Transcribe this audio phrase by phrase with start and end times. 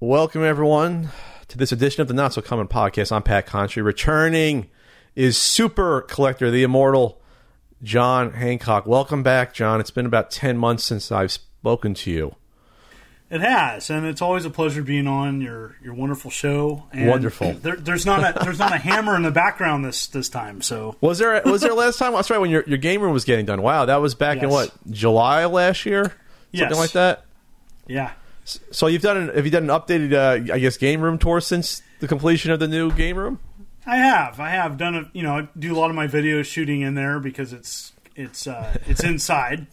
[0.00, 1.08] Welcome, everyone,
[1.48, 3.10] to this edition of the Not So Common Podcast.
[3.10, 3.82] I'm Pat Contri.
[3.84, 4.68] Returning
[5.16, 7.20] is super collector, the immortal
[7.82, 8.86] John Hancock.
[8.86, 9.80] Welcome back, John.
[9.80, 12.36] It's been about 10 months since I've spoken to you.
[13.30, 16.84] It has, and it's always a pleasure being on your, your wonderful show.
[16.92, 17.52] And Wonderful.
[17.54, 20.62] There, there's not a there's not a hammer in the background this this time.
[20.62, 22.14] So Was there was there last time?
[22.14, 23.60] That's right, when your, your game room was getting done.
[23.60, 26.04] Wow, that was back in what, July last year?
[26.04, 26.14] Something
[26.70, 26.74] Yes.
[26.78, 27.24] like that?
[27.86, 28.12] yeah,
[28.70, 31.40] So you've done an, have you done an updated, uh, I guess, game room tour
[31.40, 33.40] since the completion of the new game room?
[33.86, 36.42] I have I have done a you know I do a lot of my video
[36.42, 39.66] shooting in there because it's it's uh, it's inside,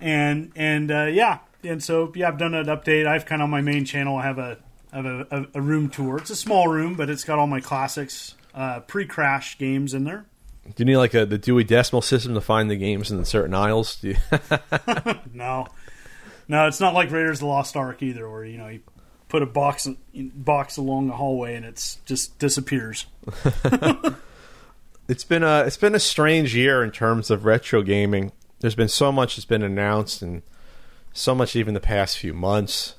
[0.00, 3.06] and and uh, yeah, and so yeah I've done an update.
[3.06, 4.58] I've kind of on my main channel I have a
[4.92, 6.18] I have a, a, a room tour.
[6.18, 10.24] It's a small room, but it's got all my classics uh, pre-crash games in there.
[10.64, 13.24] Do you need like a, the Dewey Decimal System to find the games in the
[13.24, 13.98] certain aisles?
[14.02, 14.16] You,
[15.32, 15.66] No,
[16.48, 18.80] no, it's not like Raiders of the Lost Ark either, where you know you
[19.28, 23.06] put a box box along the hallway and it's just disappears.
[25.08, 28.32] it's been a it's been a strange year in terms of retro gaming.
[28.60, 30.42] There's been so much that's been announced, and
[31.12, 32.94] so much even the past few months.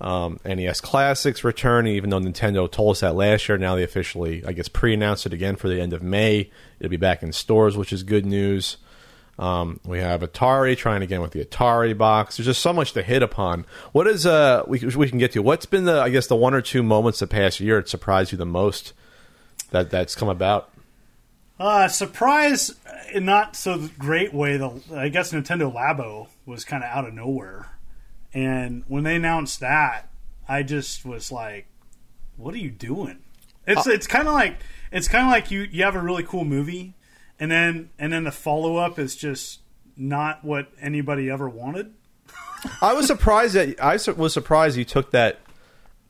[0.00, 3.58] Um, NES Classics returning, even though Nintendo told us that last year.
[3.58, 6.52] Now they officially, I guess, pre-announced it again for the end of May.
[6.78, 8.76] It'll be back in stores, which is good news.
[9.38, 12.36] Um, we have Atari trying again with the Atari box.
[12.36, 13.66] There's just so much to hit upon.
[13.92, 15.42] What is uh we we can get to?
[15.42, 18.32] What's been the I guess the one or two moments the past year that surprised
[18.32, 18.92] you the most
[19.70, 20.70] that that's come about?
[21.60, 22.74] Uh, surprise,
[23.12, 24.56] in not so great way.
[24.56, 27.66] The I guess Nintendo Labo was kind of out of nowhere,
[28.32, 30.08] and when they announced that,
[30.48, 31.66] I just was like,
[32.36, 33.18] "What are you doing?"
[33.66, 34.56] It's it's kind of like
[34.90, 36.94] it's kind of like you you have a really cool movie,
[37.40, 39.60] and then and then the follow up is just
[39.96, 41.92] not what anybody ever wanted.
[42.80, 45.40] I was surprised that I was surprised you took that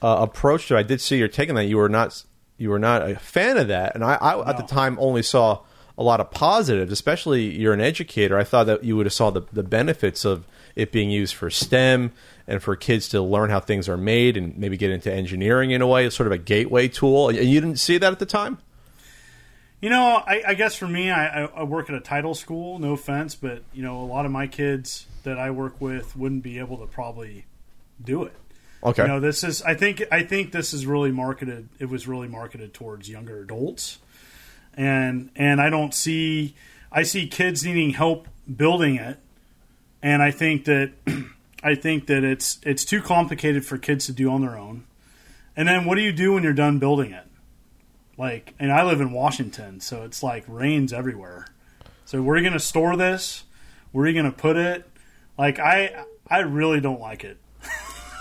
[0.01, 0.77] uh, approach to.
[0.77, 0.81] it.
[0.81, 1.65] I did see you're taking that.
[1.65, 2.23] You were not
[2.56, 5.61] you were not a fan of that, and I, I at the time only saw
[5.97, 6.93] a lot of positives.
[6.93, 8.38] Especially you're an educator.
[8.38, 10.47] I thought that you would have saw the the benefits of
[10.77, 12.12] it being used for STEM
[12.47, 15.83] and for kids to learn how things are made and maybe get into engineering in
[15.83, 16.06] a way.
[16.06, 17.28] It's sort of a gateway tool.
[17.28, 18.59] And you didn't see that at the time.
[19.81, 22.78] You know, I, I guess for me, I, I- work at a title school.
[22.78, 26.43] No offense, but you know, a lot of my kids that I work with wouldn't
[26.43, 27.44] be able to probably
[28.03, 28.34] do it.
[28.83, 29.03] Okay.
[29.03, 29.62] You know, this is.
[29.62, 30.03] I think.
[30.11, 31.69] I think this is really marketed.
[31.78, 33.99] It was really marketed towards younger adults,
[34.75, 36.55] and and I don't see.
[36.91, 39.19] I see kids needing help building it,
[40.03, 40.93] and I think that
[41.62, 44.84] I think that it's it's too complicated for kids to do on their own.
[45.56, 47.25] And then what do you do when you're done building it?
[48.19, 51.47] Like, and I live in Washington, so it's like rains everywhere.
[52.05, 53.45] So where are you going to store this?
[53.93, 54.91] Where are you going to put it?
[55.39, 57.39] Like, I I really don't like it.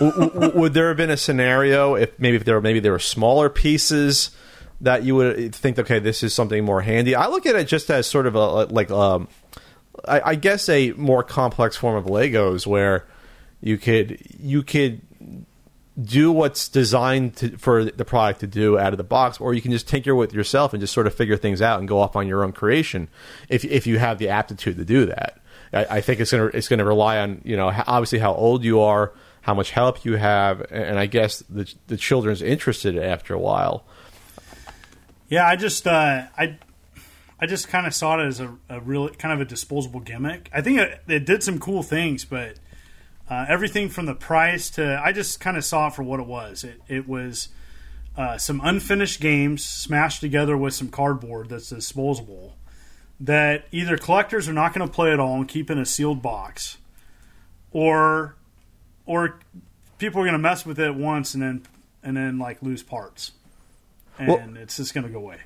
[0.00, 3.50] Would there have been a scenario if maybe if there were maybe there were smaller
[3.50, 4.30] pieces
[4.80, 7.90] that you would think okay this is something more handy i look at it just
[7.90, 9.26] as sort of a like um
[10.06, 13.04] I, I guess a more complex form of legos where
[13.60, 15.00] you could you could
[16.00, 19.60] do what's designed to, for the product to do out of the box, or you
[19.60, 22.14] can just tinker with yourself and just sort of figure things out and go off
[22.14, 23.08] on your own creation
[23.48, 25.40] if if you have the aptitude to do that.
[25.72, 28.80] I, I think it's gonna it's gonna rely on you know obviously how old you
[28.80, 33.38] are, how much help you have, and, I guess the the children's interested after a
[33.38, 33.84] while.
[35.28, 36.58] Yeah, I just uh, I
[37.40, 40.48] I just kind of saw it as a, a kind of a disposable gimmick.
[40.52, 42.58] I think it, it did some cool things, but
[43.30, 46.26] uh, everything from the price to I just kind of saw it for what it
[46.26, 46.64] was.
[46.64, 47.48] It it was
[48.16, 52.56] uh, some unfinished games smashed together with some cardboard that's disposable.
[53.20, 56.22] That either collectors are not going to play at all and keep in a sealed
[56.22, 56.78] box,
[57.72, 58.36] or
[59.06, 59.38] or
[59.98, 61.62] people are going to mess with it once and then
[62.02, 63.32] and then like lose parts,
[64.18, 65.38] and Well- it's just going to go away.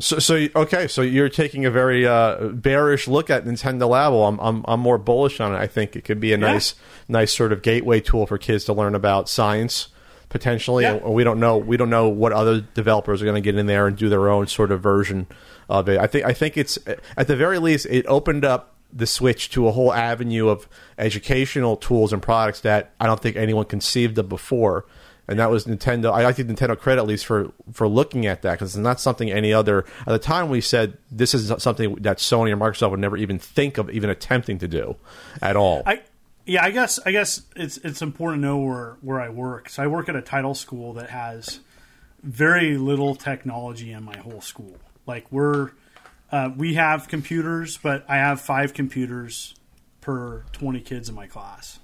[0.00, 4.28] So, so okay, so you're taking a very uh, bearish look at Nintendo Labo.
[4.28, 5.58] I'm, I'm, I'm more bullish on it.
[5.58, 6.74] I think it could be a nice,
[7.08, 9.88] nice sort of gateway tool for kids to learn about science
[10.30, 10.82] potentially.
[10.82, 10.94] Yeah.
[10.94, 13.66] And we don't know, we don't know what other developers are going to get in
[13.66, 15.28] there and do their own sort of version
[15.68, 15.98] of it.
[15.98, 16.76] I think, I think it's
[17.16, 20.68] at the very least, it opened up the switch to a whole avenue of
[20.98, 24.86] educational tools and products that I don't think anyone conceived of before
[25.26, 26.12] and that was Nintendo.
[26.12, 29.30] I give Nintendo credit at least for for looking at that because it's not something
[29.30, 29.84] any other.
[30.00, 33.38] At the time, we said this is something that Sony or Microsoft would never even
[33.38, 34.96] think of even attempting to do
[35.40, 35.82] at all.
[35.86, 36.02] I
[36.46, 39.70] yeah, I guess I guess it's it's important to know where where I work.
[39.70, 41.60] So I work at a title school that has
[42.22, 44.76] very little technology in my whole school.
[45.06, 45.70] Like we're
[46.30, 49.54] uh, we have computers, but I have five computers
[50.02, 51.78] per twenty kids in my class,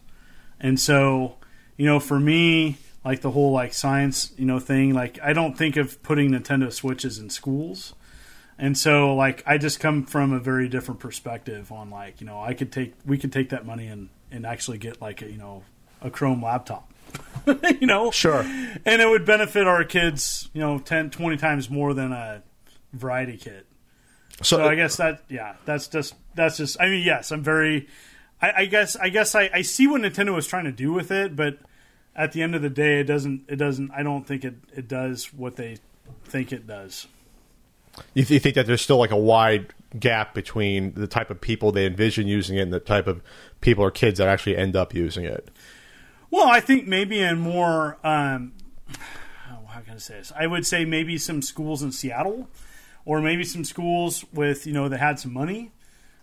[0.60, 1.36] and so
[1.78, 4.94] you know for me like the whole like science you know thing.
[4.94, 7.94] Like I don't think of putting Nintendo Switches in schools.
[8.60, 12.42] And so, like, I just come from a very different perspective on, like, you know,
[12.42, 15.38] I could take, we could take that money and, and actually get, like, a, you
[15.38, 15.62] know,
[16.02, 16.92] a Chrome laptop,
[17.80, 18.10] you know?
[18.10, 18.42] Sure.
[18.42, 22.42] And it would benefit our kids, you know, 10, 20 times more than a
[22.92, 23.66] variety kit.
[24.42, 27.88] So, So I guess that, yeah, that's just, that's just, I mean, yes, I'm very,
[28.42, 31.10] I, I guess, I guess I, I see what Nintendo was trying to do with
[31.10, 31.56] it, but
[32.14, 34.88] at the end of the day, it doesn't, it doesn't, I don't think it, it
[34.88, 35.78] does what they
[36.24, 37.06] think it does.
[38.14, 41.40] you, th- you think that there's still like a wide gap between the type of
[41.40, 43.22] people they envision using it and the type of
[43.60, 45.50] people or kids that actually end up using it?
[46.30, 48.52] Well, I think maybe in more, um,
[49.50, 50.32] oh, how can I say this?
[50.36, 52.48] I would say maybe some schools in Seattle,
[53.04, 55.72] or maybe some schools with you know that had some money,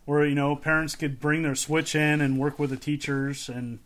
[0.05, 3.79] where you know parents could bring their Switch in and work with the teachers and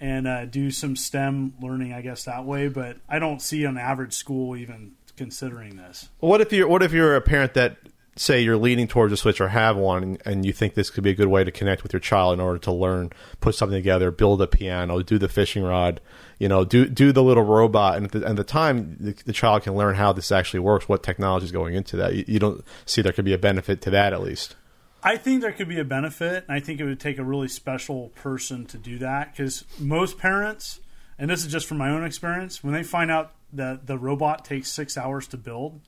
[0.00, 2.68] and uh, do some STEM learning, I guess that way.
[2.68, 6.08] But I don't see an average school even considering this.
[6.20, 7.78] What if you're What if you're a parent that
[8.16, 11.10] say you're leaning towards a Switch or have one, and, you think this could be
[11.10, 13.10] a good way to connect with your child in order to learn,
[13.40, 16.00] put something together, build a piano, do the fishing rod,
[16.38, 19.32] you know, do do the little robot, and at the, and the time the, the
[19.32, 22.14] child can learn how this actually works, what technology is going into that.
[22.14, 24.56] You, you don't see there could be a benefit to that at least.
[25.02, 27.48] I think there could be a benefit, and I think it would take a really
[27.48, 30.80] special person to do that because most parents,
[31.18, 34.44] and this is just from my own experience, when they find out that the robot
[34.44, 35.80] takes six hours to build,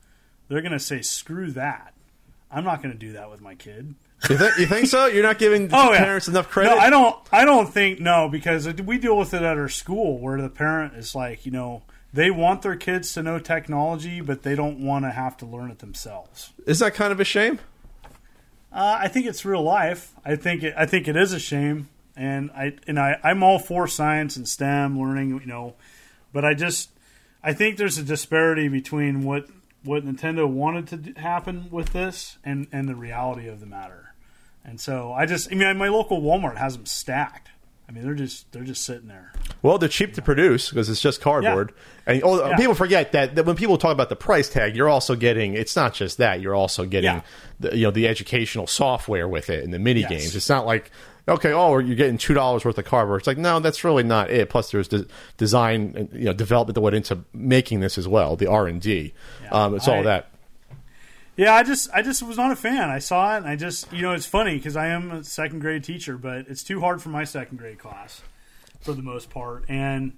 [0.49, 1.95] they're going to say, "Screw that!
[2.51, 3.95] I'm not going to do that with my kid."
[4.29, 5.07] You, th- you think so?
[5.07, 5.99] You're not giving Oh, yeah.
[5.99, 6.71] parents enough credit.
[6.71, 7.17] No, I don't.
[7.33, 10.95] I don't think no because we deal with it at our school where the parent
[10.95, 11.83] is like, you know,
[12.13, 15.71] they want their kids to know technology, but they don't want to have to learn
[15.71, 16.53] it themselves.
[16.67, 17.59] Is that kind of a shame?
[18.73, 20.13] Uh, I think it's real life.
[20.25, 23.59] I think it, I think it is a shame, and I and I I'm all
[23.59, 25.75] for science and STEM learning, you know,
[26.33, 26.91] but I just
[27.43, 29.47] I think there's a disparity between what
[29.85, 34.15] what Nintendo wanted to happen with this and and the reality of the matter.
[34.65, 37.49] And so I just I mean my local Walmart has them stacked.
[37.89, 39.33] I mean they're just they're just sitting there.
[39.63, 41.73] Well, they're cheap to produce because it's just cardboard.
[42.07, 42.57] And oh, Yeah.
[42.57, 45.55] people forget that, that when people talk about the price tag, you're also getting.
[45.55, 46.41] It's not just that.
[46.41, 47.23] You're also getting, Yeah.
[47.61, 50.11] the, you know, the educational software with it and the mini Yes.
[50.11, 50.37] games.
[50.37, 50.91] It's not like
[51.27, 53.21] okay, oh, you're getting two dollars worth of cardboard.
[53.21, 54.49] It's like no, that's really not it.
[54.49, 55.07] Plus, there's de-
[55.37, 58.35] design, and, you know, development that went into making this as well.
[58.37, 59.13] The R and D.
[59.51, 60.31] Um, it's all that.
[61.39, 62.91] Yeah, I just I just was not a fan.
[62.91, 65.61] I saw it and I just you know it's funny because I am a second
[65.61, 68.21] grade teacher, but it's too hard for my second grade class
[68.81, 70.13] for the most part, and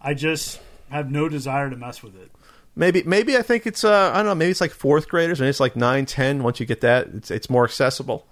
[0.00, 2.30] I just have no desire to mess with it.
[2.76, 3.82] Maybe, maybe I think it's.
[3.82, 4.34] Uh, I don't know.
[4.36, 6.44] Maybe it's like fourth graders, and it's like nine, ten.
[6.44, 8.26] Once you get that, it's it's more accessible.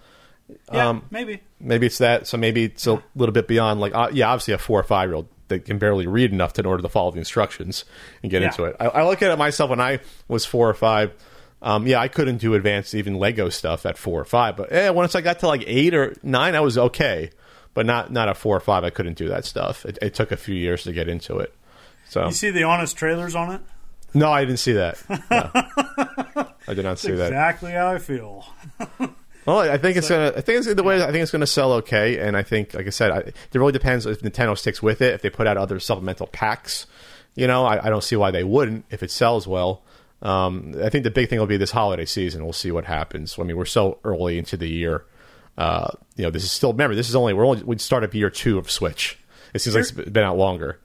[0.72, 1.40] Yeah, Um, maybe.
[1.60, 2.26] Maybe it's that.
[2.28, 3.80] So maybe it's a little bit beyond.
[3.80, 6.52] Like, uh, yeah, obviously a four or five year old that can barely read enough
[6.54, 7.84] to in order to follow the instructions
[8.22, 8.48] and get Yeah.
[8.48, 8.76] into it.
[8.80, 9.98] I, I look at it myself when I
[10.28, 11.12] was four or five.
[11.60, 14.56] Um, yeah, I couldn't do advanced even Lego stuff at four or five.
[14.56, 17.30] But yeah, once I got to like eight or nine, I was okay.
[17.74, 19.84] But not not at four or five, I couldn't do that stuff.
[19.84, 21.54] It, it took a few years to get into it.
[22.08, 23.60] So You see the honest trailers on it?
[24.14, 24.98] no, I didn't see that.
[25.30, 26.46] No.
[26.66, 27.28] I did not see that.
[27.28, 28.44] Exactly how I feel.
[29.46, 30.32] Well, I think it's gonna.
[30.36, 31.02] I think it's the way.
[31.02, 33.72] I think it's gonna sell okay, and I think, like I said, I, it really
[33.72, 35.14] depends if Nintendo sticks with it.
[35.14, 36.86] If they put out other supplemental packs,
[37.34, 39.82] you know, I, I don't see why they wouldn't if it sells well.
[40.22, 42.42] Um, I think the big thing will be this holiday season.
[42.44, 43.38] We'll see what happens.
[43.38, 45.04] I mean, we're so early into the year.
[45.56, 46.72] Uh, you know, this is still.
[46.72, 49.18] Remember, this is only we're only we start up year two of Switch.
[49.54, 50.78] It seems like it's been out longer.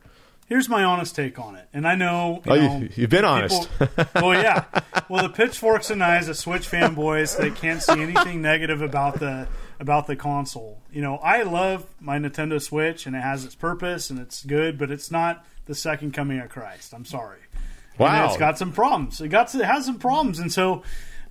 [0.48, 2.42] Here's my honest take on it, and I know.
[2.46, 3.70] You Oh, know, you, you've been honest.
[3.80, 4.66] people- well, yeah.
[5.10, 9.20] Well, the pitchforks and I, as a Switch fanboys, they can't see anything negative about
[9.20, 9.48] the
[9.80, 10.82] about the console.
[10.92, 14.78] You know, I love my Nintendo Switch, and it has its purpose, and it's good,
[14.78, 16.94] but it's not the second coming of Christ.
[16.94, 17.40] I'm sorry.
[18.00, 18.26] And Wow.
[18.28, 19.22] it's got some problems.
[19.22, 20.84] It got it has some problems, and so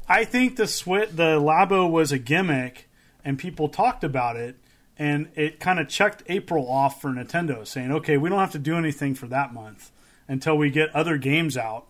[0.08, 2.88] I think the Switch, the Labo was a gimmick,
[3.24, 4.56] and people talked about it,
[4.98, 8.58] and it kind of checked April off for Nintendo, saying, "Okay, we don't have to
[8.58, 9.90] do anything for that month
[10.28, 11.86] until we get other games out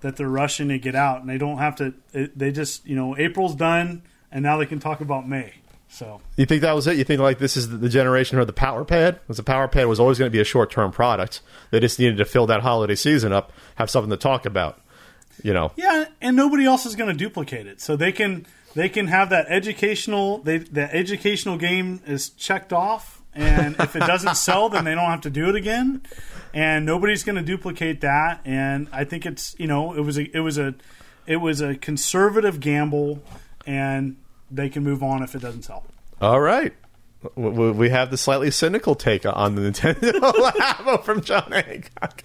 [0.00, 1.94] that they're rushing to get out, and they don't have to.
[2.12, 5.54] They just, you know, April's done, and now they can talk about May."
[5.88, 6.96] So You think that was it?
[6.96, 9.20] You think like this is the generation of the Power Pad?
[9.22, 11.40] Because the Power Pad was always going to be a short term product.
[11.70, 14.80] They just needed to fill that holiday season up, have something to talk about.
[15.42, 17.80] You know, Yeah, and nobody else is going to duplicate it.
[17.80, 23.22] So they can they can have that educational they the educational game is checked off,
[23.34, 26.02] and if it doesn't sell, then they don't have to do it again.
[26.54, 28.40] And nobody's going to duplicate that.
[28.46, 30.74] And I think it's you know it was a it was a
[31.26, 33.22] it was a conservative gamble,
[33.66, 34.16] and
[34.50, 35.84] they can move on if it doesn't sell.
[36.20, 36.72] all right.
[37.34, 42.22] we have the slightly cynical take on the Nintendo Labo from John Hancock.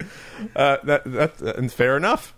[0.54, 2.34] Uh, that, that, and fair enough.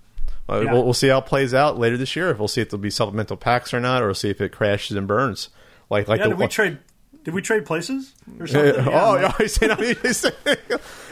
[0.49, 0.73] Uh, Yeah.
[0.73, 2.31] we'll, we'll see how it plays out later this year.
[2.31, 4.53] If we'll see if there'll be supplemental packs or not, or we'll see if it
[4.53, 5.49] crashes and burns.
[5.91, 6.79] Like, like Yeah, the, did we trade?
[7.25, 8.87] Did we trade places or something?
[8.87, 10.57] Uh, Yeah, oh, like- he's saying- saying-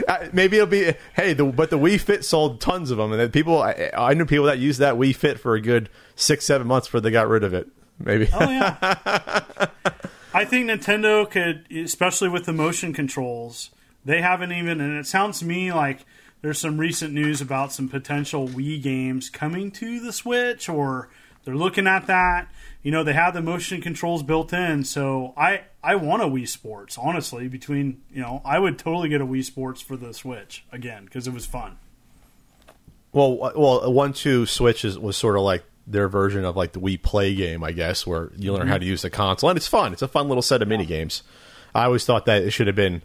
[0.06, 3.32] Uh, maybe it'll be hey, the, but the Wii Fit sold tons of them, and
[3.32, 6.66] people I, I knew people that used that Wii Fit for a good six, seven
[6.66, 7.68] months before they got rid of it.
[8.04, 8.28] Maybe.
[8.32, 8.76] Oh yeah.
[10.34, 13.70] I think Nintendo could, especially with the motion controls,
[14.04, 14.80] they haven't even.
[14.80, 16.04] And it sounds to me like
[16.40, 21.08] there's some recent news about some potential Wii games coming to the Switch, or
[21.44, 22.48] they're looking at that.
[22.82, 26.48] You know, they have the motion controls built in, so I I want a Wii
[26.48, 26.98] Sports.
[26.98, 31.04] Honestly, between you know, I would totally get a Wii Sports for the Switch again
[31.04, 31.78] because it was fun.
[33.12, 37.02] Well, well, one-two switch is, was sort of like their version of like the Wii
[37.02, 39.92] Play game, I guess, where you learn how to use the console, and it's fun.
[39.92, 41.22] It's a fun little set of mini games.
[41.74, 43.02] I always thought that it should have been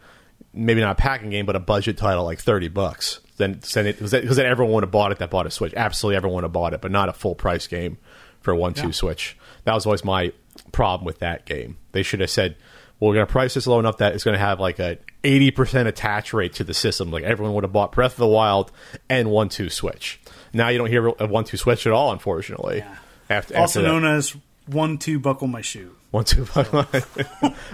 [0.54, 3.20] maybe not a packing game, but a budget title like thirty bucks.
[3.38, 5.74] Then send it because then everyone would have bought it that bought a Switch.
[5.76, 7.98] Absolutely, everyone would have bought it, but not a full price game
[8.42, 9.38] for a one-two Switch.
[9.64, 10.32] That was always my
[10.72, 11.78] problem with that game.
[11.92, 12.56] They should have said.
[13.00, 14.98] Well, we're going to price this low enough that it's going to have like a
[15.24, 17.12] 80% attach rate to the system.
[17.12, 18.72] Like everyone would have bought Breath of the Wild
[19.10, 20.20] and one two Switch.
[20.54, 22.77] Now you don't hear a one two Switch at all, unfortunately.
[22.77, 22.96] Yeah.
[23.30, 24.36] After, Also after known as
[24.68, 25.96] one two buckle my shoe.
[26.12, 26.46] one two.
[26.54, 26.86] buckle.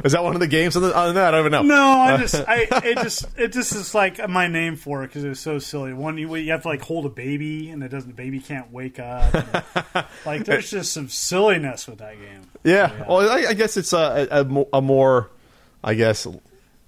[0.03, 1.33] Is that one of the games on, the, on that?
[1.33, 1.61] I don't even know.
[1.63, 5.23] No, I just, I, it just, it just is like my name for it because
[5.23, 5.93] it was so silly.
[5.93, 8.09] One, you, you have to like hold a baby, and it doesn't.
[8.09, 9.33] The baby can't wake up.
[9.33, 12.41] and, like, there's just some silliness with that game.
[12.63, 13.05] Yeah.
[13.07, 15.29] Well, I, I guess it's a, a, a more,
[15.83, 16.27] I guess,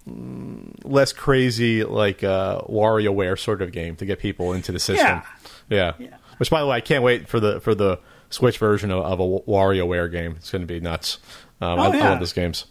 [0.05, 5.21] less crazy like uh, WarioWare sort of game to get people into the system.
[5.69, 5.93] Yeah.
[5.97, 6.17] Yeah.
[6.37, 7.99] Which, by the way, I can't wait for the for the
[8.35, 10.35] Switch version of, of a WarioWare game.
[10.37, 11.19] It's going to be nuts.
[11.61, 12.09] Um, I, I yeah.
[12.09, 12.65] love those games.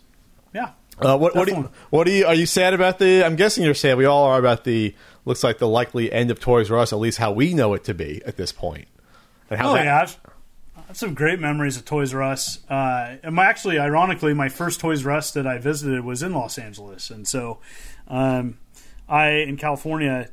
[0.52, 2.26] Yeah, Uh, what, what, do you, what do you?
[2.26, 3.24] Are you sad about the?
[3.24, 3.98] I'm guessing you're sad.
[3.98, 4.94] We all are about the.
[5.24, 7.84] Looks like the likely end of Toys R Us, at least how we know it
[7.84, 8.88] to be at this point.
[9.48, 10.02] And how oh that, yeah.
[10.02, 10.20] I've,
[10.76, 12.60] I have some great memories of Toys R Us.
[12.68, 16.34] Uh, and my, actually, ironically, my first Toys R Us that I visited was in
[16.34, 17.58] Los Angeles, and so
[18.06, 18.58] um,
[19.08, 20.28] I in California.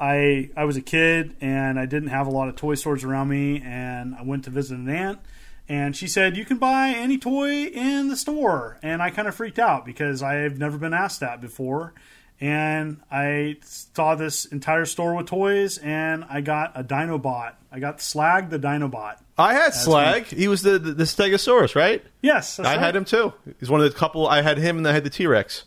[0.00, 3.28] I I was a kid and I didn't have a lot of toy stores around
[3.28, 5.20] me, and I went to visit an aunt,
[5.68, 9.34] and she said you can buy any toy in the store, and I kind of
[9.34, 11.94] freaked out because I've never been asked that before,
[12.40, 17.54] and I saw this entire store with toys, and I got a Dinobot.
[17.70, 19.16] I got Slag the Dinobot.
[19.36, 20.26] I had Slag.
[20.26, 22.04] He was the, the the Stegosaurus, right?
[22.22, 22.78] Yes, I right.
[22.78, 23.32] had him too.
[23.60, 24.26] He's one of the couple.
[24.26, 25.64] I had him, and I had the T Rex.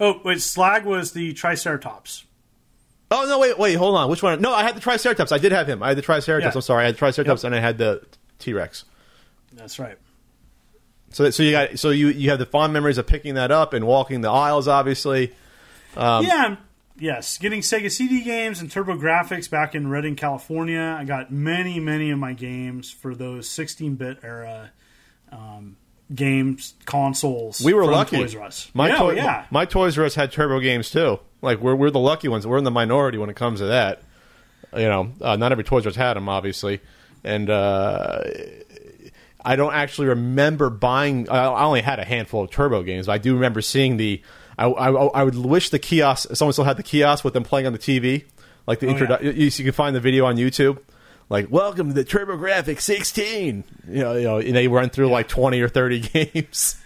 [0.00, 2.24] Oh, wait, Slag was the Triceratops.
[3.14, 3.38] Oh no!
[3.38, 4.10] Wait, wait, hold on.
[4.10, 4.40] Which one?
[4.40, 5.30] No, I had the Triceratops.
[5.30, 5.82] I did have him.
[5.82, 6.54] I had the Triceratops.
[6.54, 6.58] Yeah.
[6.58, 6.82] I'm sorry.
[6.82, 8.04] I had the Triceratops, and I had the
[8.38, 8.84] T Rex.
[9.52, 9.96] That's right.
[11.10, 13.72] So, so you got so you you have the fond memories of picking that up
[13.72, 15.32] and walking the aisles, obviously.
[15.96, 16.56] Um, yeah,
[16.98, 17.38] yes.
[17.38, 20.96] Getting Sega CD games and TurboGrafx back in Redding, California.
[20.98, 24.72] I got many, many of my games for those 16-bit era
[25.30, 25.76] um,
[26.12, 27.60] games consoles.
[27.60, 28.16] We were from lucky.
[28.18, 28.70] Toys R Us.
[28.74, 29.46] My yeah, toy, yeah.
[29.50, 31.20] my Toys R Us had turbo games too.
[31.42, 32.46] Like we're we're the lucky ones.
[32.46, 34.02] We're in the minority when it comes to that.
[34.76, 36.80] You know, uh, not every Toys R Us had them, obviously,
[37.22, 38.22] and uh,
[39.44, 41.28] I don't actually remember buying.
[41.28, 44.22] I only had a handful of turbo games, but I do remember seeing the.
[44.56, 46.34] I, I, I would wish the kiosk.
[46.36, 48.24] Someone still had the kiosk with them playing on the TV,
[48.68, 49.30] like the Oh, introdu- yeah.
[49.32, 50.78] you, you can find the video on YouTube.
[51.28, 53.64] Like, welcome to the TurboGrafx 16.
[53.88, 56.00] You know, you know, and they run through like 20 or 30
[56.32, 56.76] games.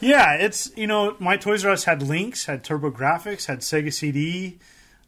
[0.00, 4.58] Yeah, it's you know my Toys R Us had Lynx, had TurboGrafx, had Sega CD.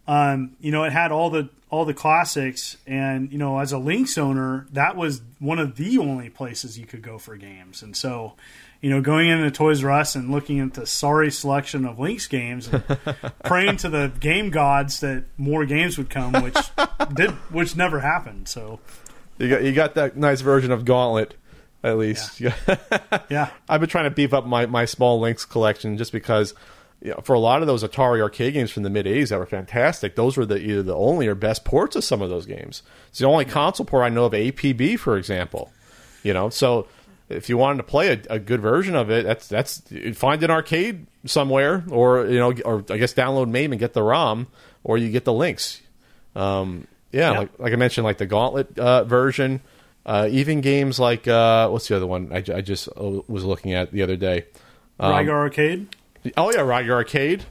[0.07, 3.79] Um, you know, it had all the all the classics, and you know, as a
[3.79, 7.83] Lynx owner, that was one of the only places you could go for games.
[7.83, 8.35] And so,
[8.83, 12.27] you know, going into Toys R Us and looking at the sorry selection of Lynx
[12.27, 12.83] games, and
[13.45, 16.57] praying to the game gods that more games would come, which
[17.15, 18.49] did, which never happened.
[18.49, 18.81] So,
[19.39, 21.35] You got you got that nice version of Gauntlet,
[21.85, 22.41] at least.
[22.41, 22.55] yeah,
[23.31, 23.51] yeah.
[23.69, 26.53] I've been trying to beef up my, my small Lynx collection just because
[27.01, 29.39] you know, for a lot of those Atari arcade games from the mid '80s that
[29.39, 32.47] were fantastic, those were the either the only or best ports of some of those
[32.47, 32.83] games.
[33.11, 35.71] It's the only console port I know of APB, for example.
[36.25, 36.87] You know, so
[37.35, 39.83] if you wanted to play a, a good version of it, that's that's
[40.15, 44.03] find an arcade somewhere, or you know, or I guess download MAME and get the
[44.03, 44.47] ROM,
[44.85, 45.81] or you get the Lynx.
[46.35, 47.39] Um, yeah, Yep.
[47.39, 49.61] like, like I mentioned, like the Gauntlet uh, version.
[50.05, 53.73] Uh, even games like uh, what's the other one I, I just uh, was looking
[53.75, 54.47] at the other day.
[54.99, 55.95] Um, Rygar Arcade,
[56.37, 57.45] Oh yeah, Rygar Arcade.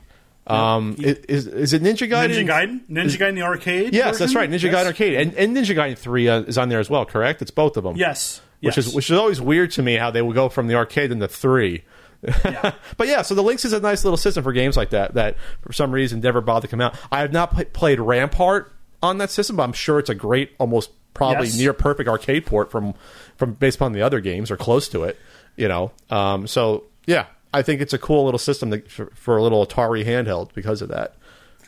[0.47, 2.31] Um, i- is is it Ninja Gaiden?
[2.43, 3.93] Ninja Gaiden, Ninja Gaiden the arcade.
[3.93, 4.49] Yes, that's right.
[4.49, 4.75] Ninja Yes.
[4.75, 7.05] Gaiden Arcade and, and Ninja Gaiden Three uh, is on there as well.
[7.05, 7.41] Correct?
[7.41, 7.95] It's both of them.
[7.95, 8.87] Yes, Which yes.
[8.87, 11.27] is which is always weird to me how they will go from the arcade into
[11.27, 11.83] three.
[12.23, 12.73] Yeah.
[12.97, 15.35] but yeah, so the Lynx is a nice little system for games like that that
[15.61, 16.95] for some reason never bothered to come out.
[17.11, 20.51] I have not pl- played Rampart on that system, but I'm sure it's a great,
[20.59, 21.57] almost probably Yes.
[21.57, 22.93] near perfect arcade port from
[23.35, 25.17] from based upon the other games or close to it.
[25.55, 29.37] You know, um, so yeah, I think it's a cool little system that, for, for
[29.37, 31.15] a little Atari handheld because of that.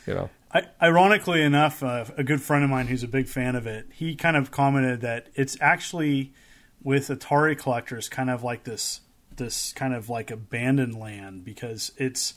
[0.06, 3.56] You know, I, ironically enough, uh, a good friend of mine who's a big fan
[3.56, 6.32] of it, he kind of commented that it's actually
[6.84, 9.00] with Atari collectors kind of like this
[9.36, 12.34] this kind of like abandoned land because it's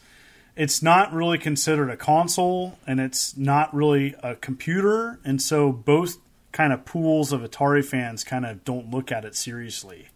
[0.56, 6.18] it's not really considered a console and it's not really a computer and so both
[6.58, 10.08] kind of pools of Atari fans kind of don't look at it seriously.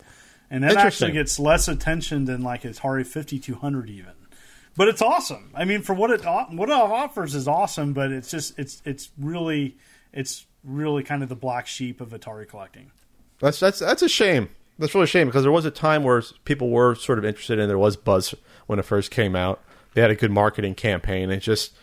[0.49, 4.13] And that actually gets less attention than like Atari 5200 even.
[4.75, 5.51] But it's awesome.
[5.53, 8.81] I mean, for what it uh, what it offers is awesome, but it's just it's
[8.85, 9.77] it's really
[10.11, 12.91] it's really kind of the black sheep of Atari collecting.
[13.41, 14.49] That's that's that's a shame.
[14.79, 17.59] That's really a shame because there was a time where people were sort of interested
[17.59, 18.33] and there was buzz
[18.67, 19.61] when it first came out.
[19.93, 21.29] They had a good marketing campaign.
[21.29, 21.73] It just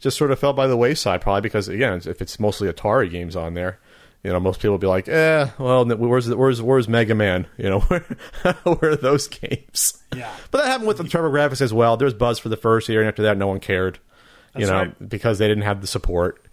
[0.00, 3.36] just sort of fell by the wayside, probably because again, if it's mostly Atari games
[3.36, 3.78] on there,
[4.22, 7.46] you know, most people will be like, "Eh, well, where's where's where's Mega Man?
[7.56, 8.00] You know, where,
[8.64, 10.30] where are those games?" Yeah.
[10.50, 11.96] But that happened with the TurboGrafx as well.
[11.96, 13.98] There was buzz for the first year, and after that, no one cared.
[14.56, 15.08] you know, right.
[15.08, 16.43] because they didn't have the support.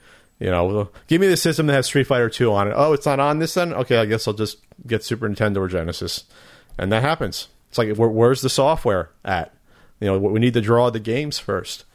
[0.42, 2.74] You know, give me the system that has Street Fighter Two on it.
[2.76, 3.74] Oh, it's not on this then.
[3.74, 4.58] Okay, I guess I'll just
[4.88, 6.24] get Super Nintendo or Genesis,
[6.80, 7.48] and that happens.
[7.70, 9.54] It's like, where, where's the software at?
[10.00, 11.86] You know, we need to draw the games first.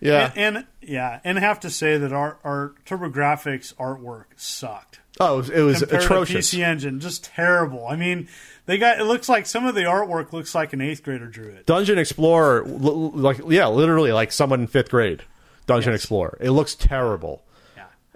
[0.00, 0.32] Yeah.
[0.34, 5.00] And, and yeah, and I have to say that our our TurboGrafx artwork sucked.
[5.20, 6.50] oh, it was, it was Compared atrocious.
[6.50, 7.86] to PC Engine, just terrible.
[7.86, 8.26] I mean,
[8.64, 11.48] they got it looks like some of the artwork looks like an eighth grader drew
[11.48, 11.66] it.
[11.66, 15.22] Dungeon Explorer, like yeah, literally like someone in fifth grade.
[15.66, 16.00] Dungeon Yes.
[16.00, 16.38] Explorer.
[16.40, 17.44] It looks terrible.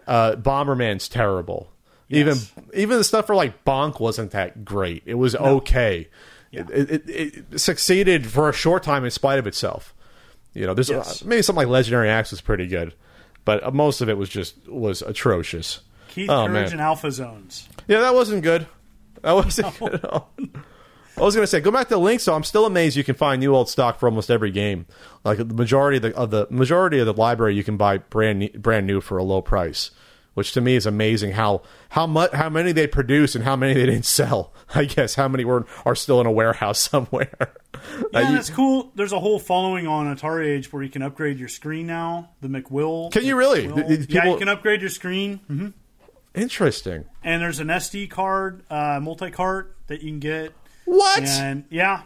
[0.07, 0.13] Yeah.
[0.15, 1.71] Uh, Bomberman's terrible.
[2.09, 2.21] Yes.
[2.21, 5.03] Even even the stuff for like Bonk wasn't that great.
[5.07, 6.09] It was okay.
[6.53, 9.93] It, it, it, it succeeded for a short time in spite of itself.
[10.55, 11.25] You know, there's Yes.
[11.25, 12.95] maybe something like Legendary Axe was pretty good,
[13.45, 15.81] but uh, most of it was just was atrocious.
[16.09, 16.73] Keith Oh, Courage man.
[16.73, 17.69] and Alpha Zones.
[17.89, 18.67] Yeah, that wasn't good.
[19.23, 20.33] That wasn't good at all.
[21.17, 22.21] I was gonna say, go back to the Link.
[22.21, 24.87] So I'm still amazed you can find new old stock for almost every game.
[25.25, 28.39] Like the majority of the, of the majority of the library, you can buy brand
[28.41, 29.91] new, brand new for a low price,
[30.35, 31.33] which to me is amazing.
[31.33, 34.53] How how much how many they produce and how many they didn't sell.
[34.75, 37.31] I guess how many were are still in a warehouse somewhere.
[38.13, 38.93] Yeah, Uh, you- it's cool.
[38.95, 42.31] There's a whole following on Atari Age where you can upgrade your screen now.
[42.43, 43.11] The McWill.
[43.13, 43.69] Can you really?
[43.69, 43.75] McWill.
[43.89, 45.39] Th- th- yeah, you can upgrade your screen.
[45.47, 45.69] hmm
[46.35, 47.07] Interesting.
[47.25, 50.53] And there's an SD card, uh, multi cart that you can get.
[50.87, 51.25] What?
[51.25, 52.03] And yeah.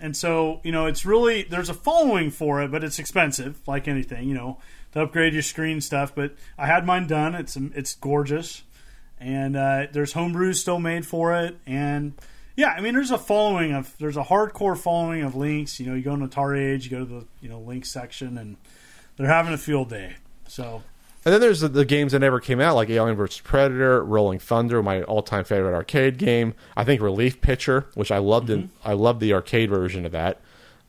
[0.00, 3.86] And so, you know, it's really there's a following for it, but it's expensive, like
[3.86, 4.58] anything, you know,
[4.92, 6.14] to upgrade your screen stuff.
[6.14, 7.34] But I had mine done.
[7.34, 8.62] It's it's gorgeous,
[9.18, 11.58] and uh, there's homebrews still made for it.
[11.66, 12.14] And
[12.56, 15.78] yeah, I mean, there's a following of there's a hardcore following of Lynx.
[15.78, 18.38] You know, you go on Atari Age, you go to the you know link section,
[18.38, 18.56] and
[19.16, 20.14] they're having a field day.
[20.48, 20.82] So
[21.24, 23.40] And then there's the, the games that never came out, like Alien vs.
[23.40, 26.54] Predator, Rolling Thunder, my all-time favorite arcade game.
[26.76, 28.48] I think Relief Pitcher, which I loved.
[28.48, 30.40] In, I loved the arcade version of that.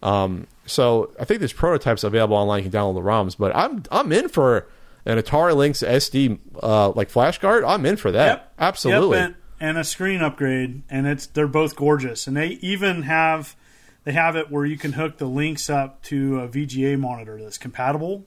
[0.01, 2.63] Um, so I think there's prototypes available online.
[2.63, 4.67] You can download the ROMs, but I'm I'm in for
[5.05, 7.63] an Atari Lynx SD uh, like flash card.
[7.63, 8.25] I'm in for that.
[8.25, 8.53] Yep.
[8.59, 9.17] Absolutely.
[9.17, 13.55] Yep, and, and a screen upgrade, and it's they're both gorgeous, and they even have
[14.03, 17.57] they have it where you can hook the Lynx up to a VGA monitor that's
[17.57, 18.25] compatible,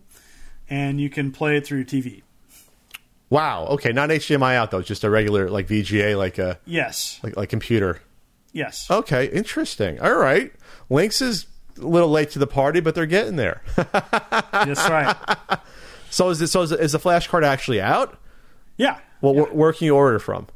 [0.68, 2.22] and you can play it through your TV.
[3.30, 3.66] Wow.
[3.70, 7.48] Okay, not HDMI out though, just a regular like VGA, like a Yes, like like
[7.48, 8.00] computer.
[8.52, 10.00] yes, Okay, interesting.
[10.00, 10.52] All right,
[10.90, 11.46] Lynx is
[11.78, 13.62] a little late to the party, but they're getting there.
[13.76, 15.16] that's right.
[16.10, 16.48] so is it?
[16.48, 18.16] So is, is the flash card actually out?
[18.76, 18.98] Yeah.
[19.20, 20.46] Well, where, where can you order from?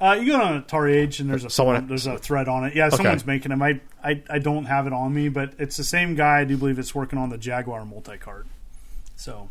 [0.00, 2.74] Uh, you go on Atari Age and there's a Someone- there's a thread on it.
[2.74, 3.62] Yeah, someone's making them.
[3.62, 6.40] I, I I don't have it on me, but it's the same guy.
[6.40, 8.46] I do believe it's working on the Jaguar multi card.
[9.24, 9.48] So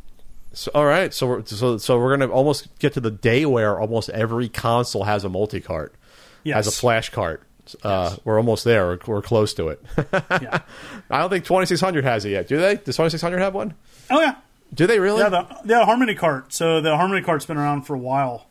[0.53, 3.79] So, all right, so we're so so we're gonna almost get to the day where
[3.79, 5.95] almost every console has a multi cart,
[6.43, 7.41] yes, has a flash cart.
[7.81, 8.85] Uh, We're almost there.
[8.87, 9.81] We're, we're close to it.
[10.13, 10.59] yeah.
[11.09, 12.47] I don't think 2600 has it yet.
[12.49, 12.75] Do they?
[12.75, 13.73] Does 2600 have one?
[14.11, 14.35] Oh yeah,
[14.73, 15.21] Do they really?
[15.21, 16.51] Yeah, the, the Harmony cart.
[16.53, 18.47] So the Harmony cart's been around for a while,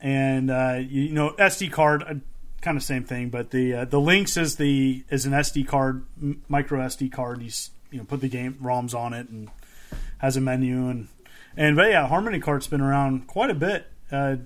[0.00, 2.14] and uh, you, you know SD card, uh,
[2.62, 3.28] kind of same thing.
[3.28, 7.42] But the uh, the Lynx is the is an SD card, m- micro SD card.
[7.42, 7.50] You
[7.90, 9.50] you know put the game ROMs on it and
[10.24, 11.08] has a menu and
[11.56, 13.86] and but yeah, Harmony cart's been around quite a bit.
[14.10, 14.36] Uh,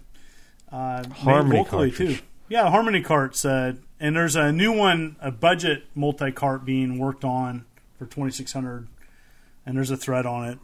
[0.71, 2.19] uh, Harmony locally cartridge.
[2.19, 2.25] too.
[2.49, 7.25] Yeah, Harmony carts, uh, and there's a new one, a budget multi cart being worked
[7.25, 7.65] on
[7.99, 8.89] for twenty six hundred,
[9.65, 10.59] and there's a thread on it.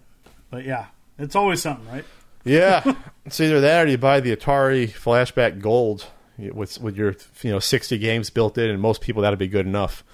[0.51, 0.87] But yeah,
[1.19, 2.05] it's always something, right?
[2.45, 2.83] Yeah,
[3.25, 6.07] it's either that or you buy the Atari Flashback Gold
[6.39, 9.67] with with your you know 60 games built in, and most people that'd be good
[9.67, 10.05] enough.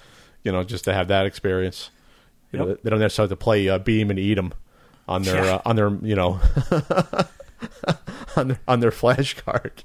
[0.43, 1.89] you know, just to have that experience.
[2.53, 4.53] You know, they don't necessarily have to play uh, Beam and Eat 'em
[5.11, 5.55] on their Yeah.
[5.55, 6.39] uh, on their you know
[8.35, 9.83] on their, on their flash card.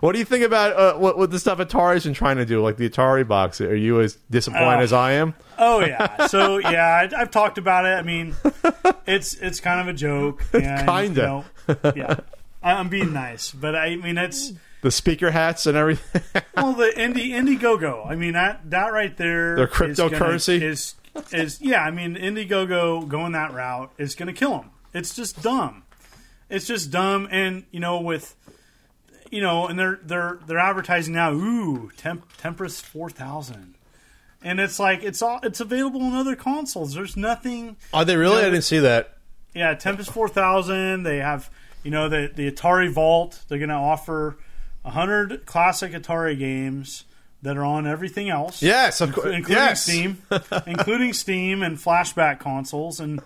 [0.00, 2.62] What do you think about uh, what, what the stuff Atari's been trying to do,
[2.62, 3.60] like the Atari box?
[3.60, 4.82] Are you as disappointed Oh.
[4.82, 5.34] as I am?
[5.58, 6.26] Oh yeah.
[6.28, 7.94] So yeah, I, I've talked about it.
[7.98, 8.36] I mean,
[9.06, 10.42] it's it's kind of a joke.
[10.52, 11.44] Kinda.
[11.68, 12.20] You know, yeah.
[12.62, 14.52] I'm being nice, but I mean it's
[14.82, 16.22] The speaker hats and everything.
[16.56, 18.06] well the indie Indiegogo.
[18.08, 19.56] I mean that that right there.
[19.56, 20.60] Their cryptocurrency?
[20.62, 20.94] is
[21.32, 21.82] is yeah.
[21.82, 24.70] I mean Indiegogo going that route is going to kill them.
[24.94, 25.82] It's just dumb.
[26.50, 28.34] It's just dumb, and you know with.
[29.30, 31.32] You know, and they're they're they're advertising now.
[31.32, 33.74] Ooh, Temp, Tempest four thousand,
[34.42, 36.94] and it's like it's all it's available on other consoles.
[36.94, 38.36] There's nothing Are they really?
[38.36, 39.18] You know, I didn't see that.
[39.54, 41.02] yeah, Tempest 4000.
[41.02, 41.50] They have,
[41.82, 43.44] you know, the the Atari Vault.
[43.48, 44.38] They're going to offer
[44.80, 47.04] 100 classic Atari games
[47.42, 48.62] that are on everything else.
[48.62, 49.26] Yes, of course.
[49.34, 49.82] including Yes.
[49.84, 50.22] Steam,
[50.66, 52.98] including Steam and flashback consoles.
[53.00, 53.20] And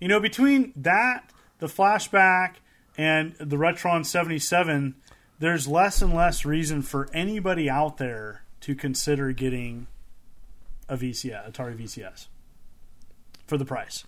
[0.00, 2.54] you know, between that, the flashback,
[2.96, 4.94] and the Retron 77,
[5.38, 9.86] there's less and less reason for anybody out there to consider getting
[10.88, 12.26] a VCS, Atari VCS,
[13.46, 14.04] for the price.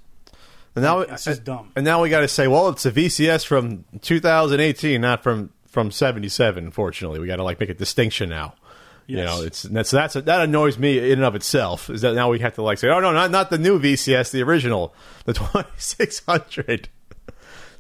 [0.75, 1.73] And now, It's just dumb.
[1.77, 5.91] and now we got to say, well, it's a VCS from 2018, not from from
[5.93, 6.65] 77.
[6.65, 8.55] Unfortunately, we got to like make a distinction now.
[9.19, 11.91] You know, it's that's that's that annoys me in and of itself.
[11.91, 14.31] Is that now we have to like say, oh no, not not the new VCS,
[14.31, 14.95] the original,
[15.25, 16.89] the 2600.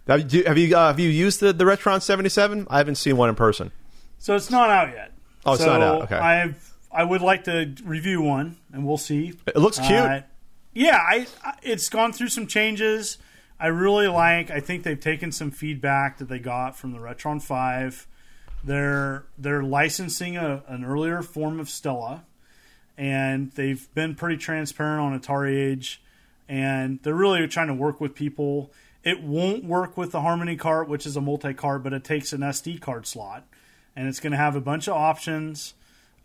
[0.07, 2.66] Have you have you, uh, have you used the the Retron 77?
[2.71, 3.71] I haven't seen one in person.
[4.19, 5.12] So it's not out yet.
[5.47, 6.16] Oh, it's so not out, okay.
[6.16, 9.35] I've I would like to review one, and we'll see.
[9.47, 9.93] It looks cute.
[9.93, 10.23] Uh,
[10.73, 13.19] yeah, I, I it's gone through some changes.
[13.59, 14.51] I really like.
[14.51, 18.07] I think they've taken some feedback that they got from the Retron Five.
[18.62, 22.25] They're they're licensing a, an earlier form of Stella,
[22.99, 26.03] and they've been pretty transparent on Atari Age,
[26.49, 28.70] and they're really trying to work with people.
[29.03, 32.33] It won't work with the Harmony cart, which is a multi cart, but it takes
[32.33, 33.46] an SD card slot,
[33.96, 35.75] and it's going to have a bunch of options.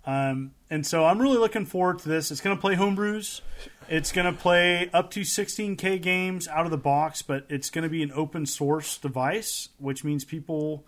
[0.06, 2.30] Um, and so I'm really looking forward to this.
[2.30, 3.41] It's going to play homebrews.
[3.88, 7.84] It's going to play up to 16K games out of the box, but it's going
[7.84, 10.86] to be an open source device, which means people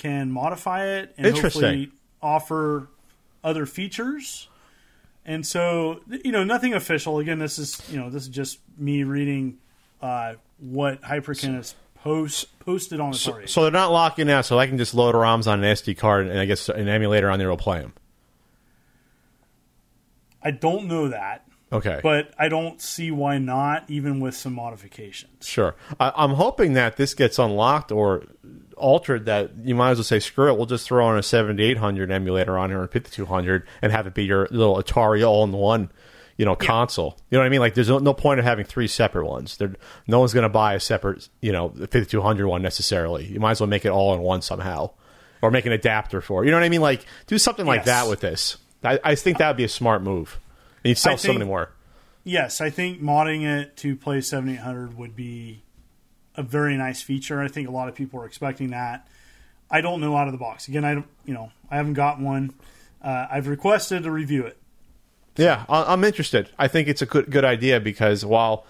[0.00, 1.90] can modify it and hopefully
[2.22, 2.88] offer
[3.44, 4.48] other features.
[5.26, 7.18] And so, you know, nothing official.
[7.18, 9.58] Again, this is you know this is just me reading
[10.00, 13.46] uh, what Hyperkin has post posted on Atari.
[13.48, 16.26] So they're not locking out, so I can just load ROMs on an SD card
[16.26, 17.92] and I guess an emulator on there will play them.
[20.42, 22.00] I don't know that, Okay.
[22.02, 25.46] but I don't see why not, even with some modifications.
[25.46, 25.76] Sure.
[26.00, 28.24] I, I'm hoping that this gets unlocked or
[28.80, 29.26] altered.
[29.26, 30.56] That you might as well say, screw it.
[30.56, 34.24] We'll just throw on a 7800 emulator on here and 5200 and have it be
[34.24, 35.90] your little Atari all in one,
[36.36, 37.16] you know, console.
[37.30, 37.60] You know what I mean?
[37.60, 39.56] Like, there's no, no point of having three separate ones.
[39.58, 39.74] There,
[40.06, 43.26] no one's going to buy a separate, you know, 5200 one necessarily.
[43.26, 44.90] You might as well make it all in one somehow,
[45.42, 46.42] or make an adapter for.
[46.42, 46.46] it.
[46.46, 46.80] You know what I mean?
[46.80, 47.86] Like, do something like Yes.
[47.86, 48.56] that with this.
[48.82, 50.38] I, I think that would be a smart move.
[50.82, 51.70] And you'd sell I so many more.
[52.24, 55.62] Yes, I think modding it to play 7800 would be
[56.36, 57.40] a very nice feature.
[57.40, 59.06] I think a lot of people are expecting that.
[59.70, 60.68] I don't know out of the box.
[60.68, 62.54] Again, I don't, you know, I haven't got one.
[63.02, 64.56] Uh, I've requested to review it.
[65.36, 66.50] Yeah, I'm interested.
[66.58, 68.66] I think it's a good good idea because while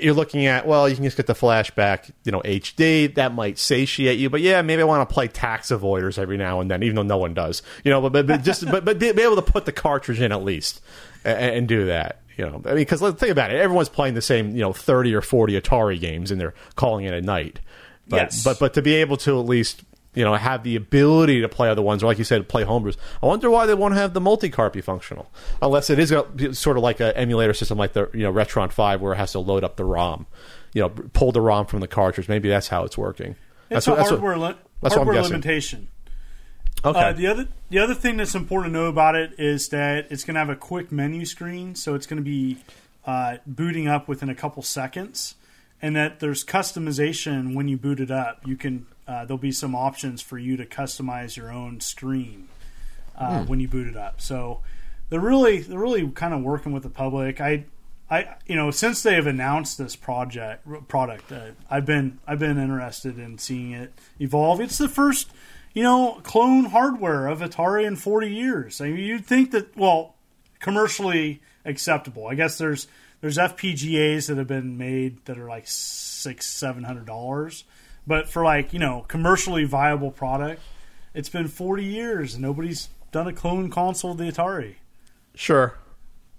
[0.00, 3.14] you're looking at, well, you can just get the flashback, you know, HD.
[3.14, 6.60] That might satiate you, but yeah, maybe I want to play Tax Avoiders every now
[6.60, 7.62] and then, even though no one does.
[7.84, 10.20] You know, but but, but just but but be, be able to put the cartridge
[10.20, 10.82] in at least
[11.26, 12.22] and, and do that.
[12.36, 13.56] You know, I mean, because let's think about it.
[13.60, 17.14] Everyone's playing the same, you know, 30 or 40 Atari games, and they're calling it
[17.14, 17.60] a night.
[18.08, 18.44] But Yes.
[18.44, 19.82] but but to be able to at least
[20.14, 22.96] you know have the ability to play other ones, or like you said, play homebrews.
[23.22, 25.30] I wonder why they won't have the multi-cart be functional,
[25.62, 28.70] unless it is a, sort of like an emulator system like the you know Retron
[28.70, 30.26] Five, where it has to load up the ROM,
[30.74, 32.28] you know, pull the ROM from the cartridge.
[32.28, 33.34] Maybe that's how it's working.
[33.70, 35.32] It's that's what, a that's what- hardware, li- that's what I'm hardware guessing.
[35.32, 35.88] limitation.
[36.86, 36.98] Okay.
[37.00, 40.24] Uh, the other the other thing that's important to know about it is that it's
[40.24, 42.58] going to have a quick menu screen, so it's going to be
[43.06, 45.34] uh, booting up within a couple seconds,
[45.80, 48.46] and that there's customization when you boot it up.
[48.46, 52.48] You can uh, there'll be some options for you to customize your own screen
[53.16, 54.20] uh, when you boot it up.
[54.20, 54.60] So
[55.08, 57.40] they're really they're really kind of working with the public.
[57.40, 57.64] I
[58.10, 62.58] I you know since they have announced this project product, uh, I've been I've been
[62.58, 64.60] interested in seeing it evolve.
[64.60, 65.30] It's the first
[65.76, 68.80] you know clone hardware of Atari in 40 years.
[68.80, 70.14] I mean, you'd think that well
[70.58, 72.26] commercially acceptable.
[72.26, 72.88] I guess there's
[73.20, 77.64] there's FPGAs that have been made that are like six seven hundred dollars,
[78.06, 80.62] but for like you know commercially viable product,
[81.12, 84.76] it's been 40 years and nobody's done a clone console of the Atari.
[85.34, 85.74] Sure,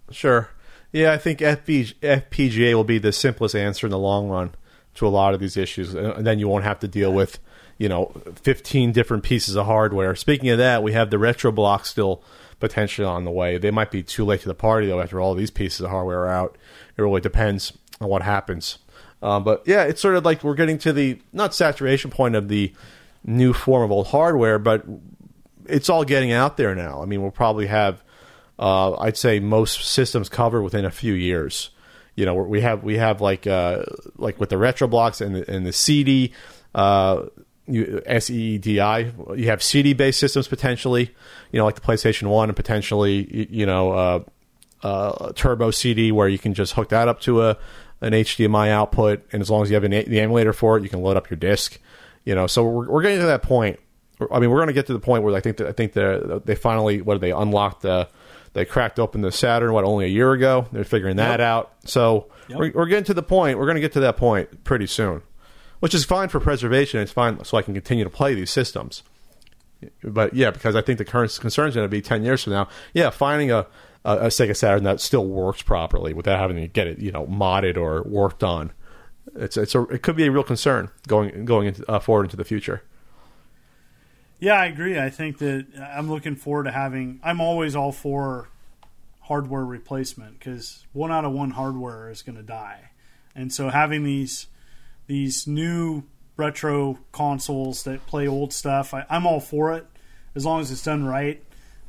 [0.09, 0.49] sure.
[0.91, 4.55] Yeah, I think FB, FPGA will be the simplest answer in the long run
[4.95, 7.37] to a lot of these issues, and then you won't have to deal with
[7.77, 8.11] you know
[8.41, 10.15] 15 different pieces of hardware.
[10.15, 12.23] Speaking of that, we have the retro block still
[12.59, 13.57] potentially on the way.
[13.57, 16.21] They might be too late to the party though after all these pieces of hardware
[16.21, 16.57] are out.
[16.95, 18.79] It really depends on what happens.
[19.21, 22.47] Um, but yeah, it's sort of like we're getting to the not saturation point of
[22.47, 22.73] the
[23.25, 24.85] new form of old hardware, but
[25.65, 27.01] it's all getting out there now.
[27.01, 28.03] I mean, we'll probably have,
[28.59, 31.71] uh, I'd say, most systems covered within a few years.
[32.15, 33.83] You know, we have we have like uh,
[34.15, 36.33] like with the RetroBlox and the, and the CD.
[36.73, 37.25] Uh,
[37.67, 39.37] you, SEDI.
[39.37, 41.13] You have CD based systems potentially,
[41.51, 44.23] you know, like the PlayStation One, and potentially, you know, uh,
[44.83, 47.57] uh, Turbo CD, where you can just hook that up to a
[48.01, 50.89] an HDMI output, and as long as you have an, the emulator for it, you
[50.89, 51.79] can load up your disc.
[52.25, 53.79] You know, so we're, we're getting to that point.
[54.31, 55.93] I mean, we're going to get to the point where I think that, I think
[55.93, 58.09] they they finally what did they unlocked the
[58.53, 60.67] they cracked open the Saturn what only a year ago.
[60.71, 61.47] They're figuring that yep.
[61.47, 61.73] out.
[61.85, 62.57] So yep.
[62.57, 63.59] we're, we're getting to the point.
[63.59, 65.21] We're going to get to that point pretty soon
[65.79, 66.99] which is fine for preservation.
[66.99, 69.03] It's fine so I can continue to play these systems.
[70.03, 72.53] But yeah, because I think the current concern is going to be ten years from
[72.53, 72.67] now.
[72.93, 73.67] Yeah, finding a,
[74.03, 77.27] a, a Sega Saturn that still works properly without having to get it, you know,
[77.27, 78.71] modded or worked on.
[79.35, 82.37] It's it's a it could be a real concern going going into, uh, forward into
[82.37, 82.81] the future.
[84.39, 84.99] Yeah, I agree.
[84.99, 87.19] I think that I'm looking forward to having.
[87.23, 88.49] I'm always all for
[89.21, 92.91] hardware replacement because one out of one hardware is going to die,
[93.35, 94.47] and so having these
[95.07, 96.03] these new
[96.37, 98.93] retro consoles that play old stuff.
[98.93, 99.87] I, I'm all for it
[100.35, 101.43] as long as it's done right.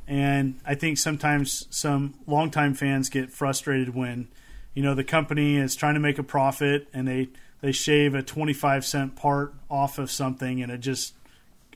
[0.07, 4.27] And I think sometimes some longtime fans get frustrated when,
[4.73, 7.29] you know, the company is trying to make a profit and they,
[7.61, 11.13] they shave a 25 cent part off of something and it just,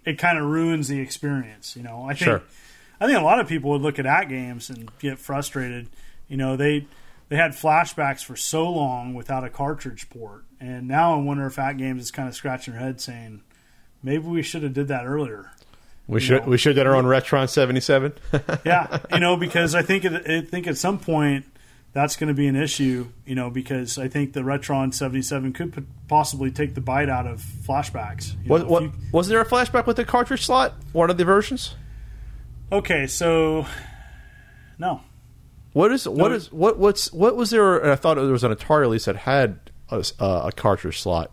[0.04, 1.76] it kind of ruins the experience.
[1.76, 2.42] You know, I think, sure.
[3.00, 5.90] I think a lot of people would look at AtGames and get frustrated.
[6.28, 6.88] You know, they,
[7.34, 11.56] they had flashbacks for so long without a cartridge port, and now I wonder if
[11.56, 13.42] AtGames is kind of scratching their head saying,
[14.04, 15.52] maybe we should have did that earlier.
[16.06, 16.50] We you should know?
[16.50, 18.14] we should have done our own Retron seventy seven.
[18.64, 21.46] yeah, you know because I think it, I think at some point
[21.92, 23.08] that's going to be an issue.
[23.26, 27.26] You know because I think the Retron seventy seven could possibly take the bite out
[27.26, 28.36] of flashbacks.
[28.44, 30.76] You what, what you, wasn't there a flashback with the cartridge slot?
[30.92, 31.74] One of the versions.
[32.72, 33.66] Okay, so
[34.78, 35.02] no,
[35.74, 37.92] what is what no, is what what's what was there?
[37.92, 39.60] I thought there was an Atari release that had
[39.90, 41.32] a, uh, a cartridge slot.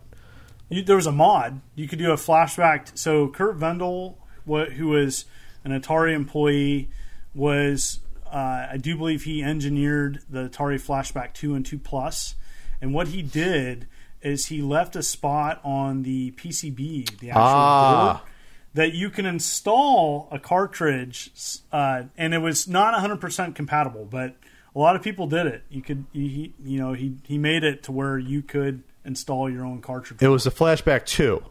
[0.69, 1.61] You, there was a mod.
[1.75, 2.97] You could do a flashback.
[2.97, 5.25] So Curt Vendel, what, who was
[5.63, 6.89] an Atari employee,
[7.33, 7.99] was
[8.31, 11.91] uh, I do believe he engineered the Atari Flashback Two and Two Plus.
[11.91, 12.35] Plus,
[12.81, 13.87] and what he did
[14.21, 18.13] is he left a spot on the PCB, the actual ah.
[18.13, 18.30] board,
[18.73, 21.31] that you can install a cartridge,
[21.71, 24.35] uh, and it was not 100% compatible, but
[24.75, 25.63] a lot of people did it.
[25.69, 29.65] You could, he, you know, he he made it to where you could install your
[29.65, 30.21] own cartridge.
[30.21, 31.43] It was a flashback two.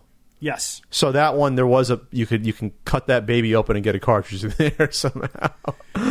[0.42, 0.80] Yes.
[0.90, 3.84] So that one, there was a you could you can cut that baby open and
[3.84, 5.50] get a cartridge in there somehow.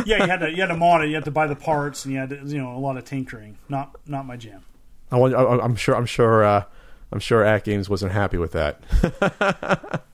[0.06, 1.08] yeah, you had to you had to mod it.
[1.08, 3.04] You had to buy the parts, and you had to, you know a lot of
[3.04, 3.58] tinkering.
[3.68, 4.64] Not not my jam.
[5.10, 6.64] I, am sure I'm sure uh,
[7.10, 10.04] I'm sure AtGames wasn't happy with that.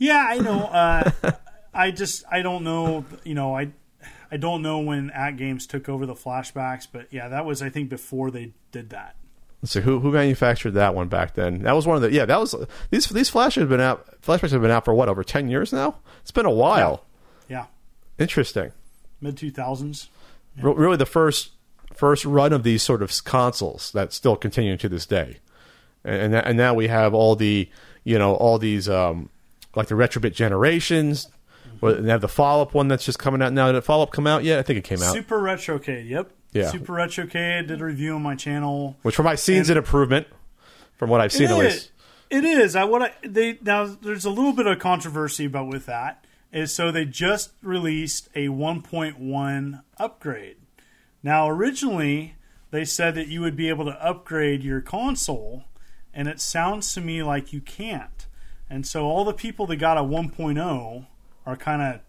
[0.00, 0.64] Yeah, I know.
[0.64, 1.10] Uh,
[1.74, 3.04] I just I don't know.
[3.22, 3.70] You know, I
[4.32, 7.68] I don't know when At Games took over the flashbacks, but yeah, that was I
[7.68, 9.14] think before they did that.
[9.62, 11.62] Let's see who who manufactured that one back then.
[11.62, 12.24] That was one of the yeah.
[12.24, 12.54] That was
[12.88, 14.20] these these flashes have been out.
[14.22, 15.96] Flashbacks have been out for what over ten years now.
[16.22, 17.04] It's been a while.
[17.48, 17.58] Yeah.
[17.58, 17.66] yeah.
[18.18, 18.72] Interesting.
[19.20, 20.08] Mid two thousands.
[20.56, 20.72] Yeah.
[20.74, 21.50] Really, the first
[21.92, 25.40] first run of these sort of consoles that still continue to this day,
[26.04, 27.68] and and, and now we have all the
[28.02, 29.28] you know all these um,
[29.74, 31.28] like the Retrobit Generations.
[31.82, 33.66] They have the follow up one that's just coming out now.
[33.66, 34.58] Did the follow up come out yet?
[34.58, 35.14] I think it came out.
[35.14, 36.08] Super Retrocade.
[36.08, 36.30] Yep.
[36.52, 36.70] Yeah.
[36.70, 40.26] Super Retrocade did a review on my channel, which for my scenes an improvement
[40.98, 41.92] from what I've seen at least.
[42.28, 42.76] It is.
[42.76, 46.74] I what I they now there's a little bit of controversy about with that is
[46.74, 50.56] so they just released a 1.1 upgrade.
[51.22, 52.34] Now originally
[52.70, 55.64] they said that you would be able to upgrade your console,
[56.12, 58.26] and it sounds to me like you can't.
[58.70, 61.06] And so all the people that got a 1.0
[61.44, 62.00] are kind of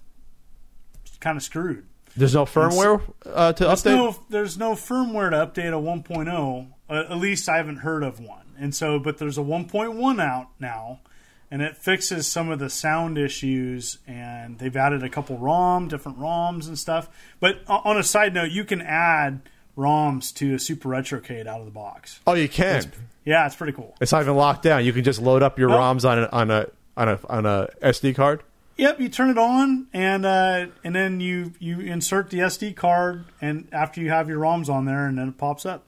[1.19, 1.85] kind of screwed.
[2.15, 3.95] There's no firmware uh, to there's update.
[3.95, 6.67] No, there's no firmware to update a 1.0.
[6.89, 8.53] Uh, at least I haven't heard of one.
[8.59, 10.99] And so, but there's a 1.1 out now,
[11.49, 13.99] and it fixes some of the sound issues.
[14.05, 17.09] And they've added a couple ROM, different ROMs and stuff.
[17.39, 19.41] But on a side note, you can add
[19.77, 22.19] ROMs to a Super Retrocade out of the box.
[22.27, 22.77] Oh, you can.
[22.77, 22.87] It's,
[23.25, 23.95] yeah, it's pretty cool.
[24.01, 24.83] It's not even locked down.
[24.83, 27.69] You can just load up your ROMs on a, on a on a on a
[27.81, 28.43] SD card.
[28.77, 33.25] Yep, you turn it on, and uh, and then you you insert the SD card,
[33.39, 35.85] and after you have your ROMs on there, and then it pops up.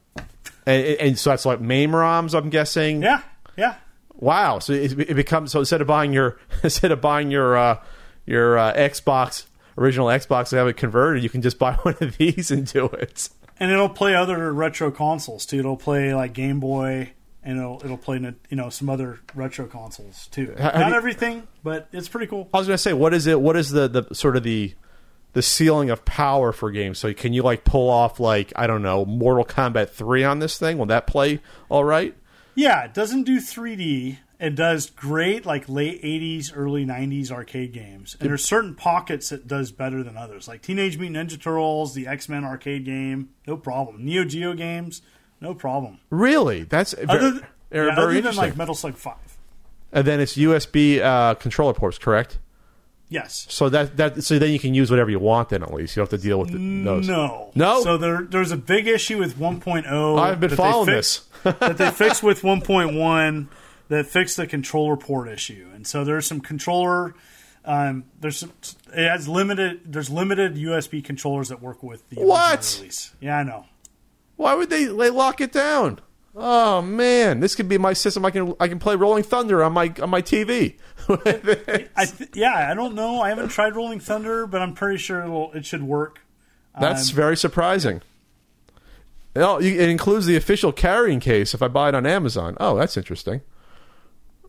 [0.66, 3.02] And, and so that's like MAME ROMs, I'm guessing.
[3.02, 3.22] Yeah,
[3.58, 3.76] yeah.
[4.16, 4.60] Wow.
[4.60, 7.80] So it, it becomes so instead of buying your instead of buying your uh,
[8.26, 9.46] your uh, Xbox
[9.78, 12.86] original Xbox and have it converted, you can just buy one of these and do
[12.86, 13.30] it.
[13.60, 15.60] And it'll play other retro consoles too.
[15.60, 17.14] It'll play like Game Boy,
[17.44, 18.18] and it'll it'll play
[18.50, 20.54] you know some other retro consoles too.
[20.58, 22.50] Have Not you- everything, but it's pretty cool.
[22.54, 23.40] I was going to say, what is it?
[23.40, 24.74] What is the, the sort of the
[25.34, 27.00] the ceiling of power for games?
[27.00, 30.58] So can you like pull off like I don't know Mortal Kombat three on this
[30.58, 30.78] thing?
[30.78, 31.40] Will that play
[31.70, 32.16] all right?
[32.56, 34.18] Yeah, it doesn't do 3D.
[34.44, 38.18] It does great like late 80s, early 90s arcade games.
[38.20, 40.50] And there's certain pockets it does better than others.
[40.50, 44.04] Like Teenage Mutant Ninja Turtles, the X-Men arcade game, no problem.
[44.04, 45.02] Neo Geo games,
[45.40, 46.00] no problem.
[46.10, 46.64] Really?
[46.64, 49.16] That's Other, very, th- very, yeah, very other than like Metal Slug 5.
[49.94, 52.38] and then it's USB uh, controller ports, correct?
[53.08, 53.46] Yes.
[53.50, 55.50] So that that so then you can use whatever you want.
[55.50, 57.08] Then at least you don't have to deal with the, those.
[57.08, 57.52] No.
[57.56, 57.82] No?
[57.82, 60.20] So there, there's a big issue with 1.0.
[60.20, 61.56] I've been that following fixed- this.
[61.60, 63.48] that they fixed with 1.1
[63.90, 65.70] that fixed the controller port issue.
[65.74, 67.14] And so there's some controller.
[67.66, 68.52] Um, there's some,
[68.94, 69.82] it has limited.
[69.94, 72.76] There's limited USB controllers that work with the What?
[72.80, 73.14] release.
[73.22, 73.66] Yeah, I know.
[74.36, 76.00] Why would they they lock it down?
[76.36, 78.26] Oh man, this could be my system.
[78.26, 80.76] I can I can play Rolling Thunder on my on my TV.
[81.96, 83.22] I th- yeah, I don't know.
[83.22, 86.20] I haven't tried Rolling Thunder, but I'm pretty sure it'll, it should work.
[86.80, 88.02] That's Um, very surprising.
[89.36, 92.56] Oh, it includes the official carrying case if I buy it on Amazon.
[92.60, 93.42] Oh, that's interesting.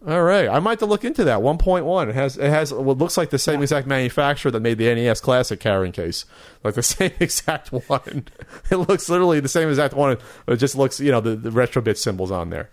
[0.07, 1.41] All right, I might have to look into that.
[1.41, 2.11] One point one.
[2.11, 5.21] It has it has what looks like the same exact manufacturer that made the NES
[5.23, 6.27] Classic carrying case,
[6.63, 8.27] like the same exact one.
[8.71, 10.19] It looks literally the same exact one.
[10.47, 12.69] It just looks, you know, the, the retrobit symbols on there.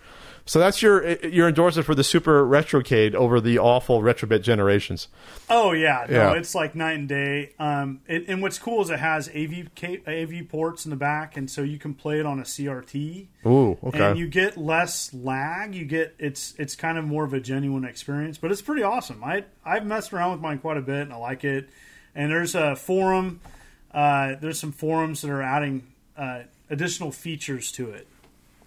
[0.52, 5.08] So that's your your endorsement for the Super Retrocade over the awful retrobit generations.
[5.50, 6.34] Oh yeah, no, Yeah.
[6.34, 7.54] it's like night and day.
[7.58, 9.70] Um, it, and what's cool is it has AV
[10.06, 13.28] AV ports in the back, and so you can play it on a CRT.
[13.46, 14.10] Ooh, okay.
[14.10, 15.74] and you get less lag.
[15.74, 19.24] You get it's it's kind of more of a genuine experience, but it's pretty awesome.
[19.24, 21.70] I I've messed around with mine quite a bit, and I like it.
[22.14, 23.40] And there's a forum.
[23.94, 25.84] Uh, there's some forums that are adding
[26.18, 28.06] uh, additional features to it.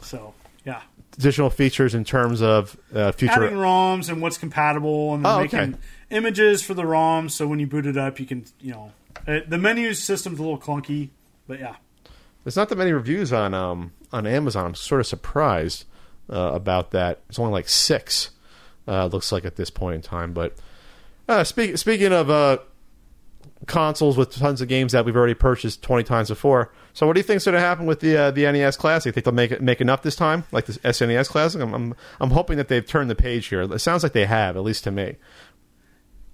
[0.01, 0.33] So
[0.65, 0.81] yeah,
[1.19, 3.45] Additional features in terms of uh, future.
[3.45, 5.75] adding ROMs and what's compatible, and Oh, making okay.
[6.11, 7.31] images for the ROMs.
[7.33, 8.93] So when you boot it up, you can you know
[9.29, 11.11] uh, the menu system's a little clunky,
[11.47, 11.77] but yeah.
[12.43, 14.67] There's not that many reviews on um, on Amazon.
[14.67, 15.85] I'm sort of surprised
[16.29, 17.21] uh, about that.
[17.29, 18.31] It's only like six.
[18.87, 20.33] Uh, looks like at this point in time.
[20.35, 20.55] But
[21.29, 22.59] uh, speak, speaking of uh,
[23.67, 26.73] consoles with tons of games that we've already purchased 20 times before.
[26.93, 29.13] So, what do you think's going to happen with the uh, the NES Classic?
[29.15, 31.61] Think they'll make it make enough this time, like the SNES Classic?
[31.61, 33.63] I'm, I'm I'm hoping that they've turned the page here.
[33.63, 35.17] It sounds like they have, at least to me.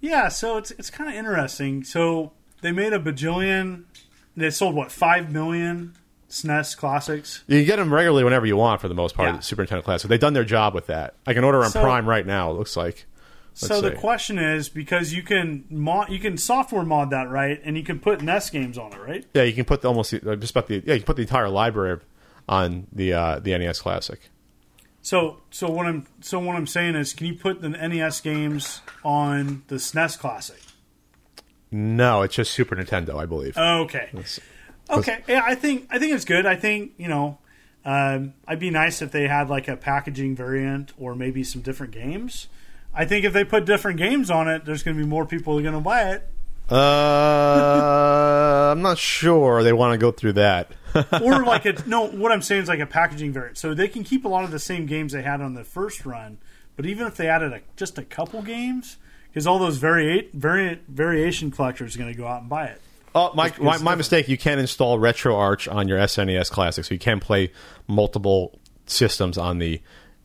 [0.01, 1.85] Yeah, so it's it's kind of interesting.
[1.85, 3.85] So they made a bajillion.
[4.37, 5.95] They sold what five million
[6.29, 7.43] SNES classics.
[7.47, 9.29] You can get them regularly whenever you want, for the most part.
[9.31, 9.37] Yeah.
[9.37, 10.09] The Super Nintendo Classic.
[10.09, 11.15] They've done their job with that.
[11.27, 12.51] I can order on So- Prime right now.
[12.51, 13.07] It looks like.
[13.55, 17.77] So the question is because you can mod, you can software mod that right, and
[17.77, 19.25] you can put NES games on it, right?
[19.35, 21.23] Yeah, you can put the, almost uh, just about the yeah you can put the
[21.23, 22.01] entire library
[22.49, 24.21] on the uh, the NES Classic.
[25.03, 28.83] So so what I'm so what I'm saying is, can you put the NES games
[29.05, 30.61] on the SNES classic?
[31.71, 33.57] No, it's just Super Nintendo, I believe.
[33.57, 34.11] Okay.
[34.91, 35.23] Okay.
[35.29, 36.45] Yeah, I think I think it's good.
[36.45, 37.39] I think you know,
[37.85, 41.93] um, I'd be nice if they had like a packaging variant or maybe some different
[41.93, 42.49] games.
[42.93, 45.61] I think if they put different games on it, there's going to be more people
[45.61, 46.29] going to buy it.
[46.71, 50.73] Uh, I'm not sure they want to go through that.
[51.23, 54.03] Or like a no, what I'm saying is like a packaging variant, so they can
[54.03, 56.39] keep a lot of the same games they had on the first run.
[56.75, 58.97] But even if they added a, just a couple games,
[59.29, 62.81] because all those variate variant variation collectors are going to go out and buy it.
[63.15, 64.29] Oh, my, my, my mistake.
[64.29, 67.53] You can install RetroArch on your SNES Classic, so you can play
[67.87, 69.81] multiple systems on the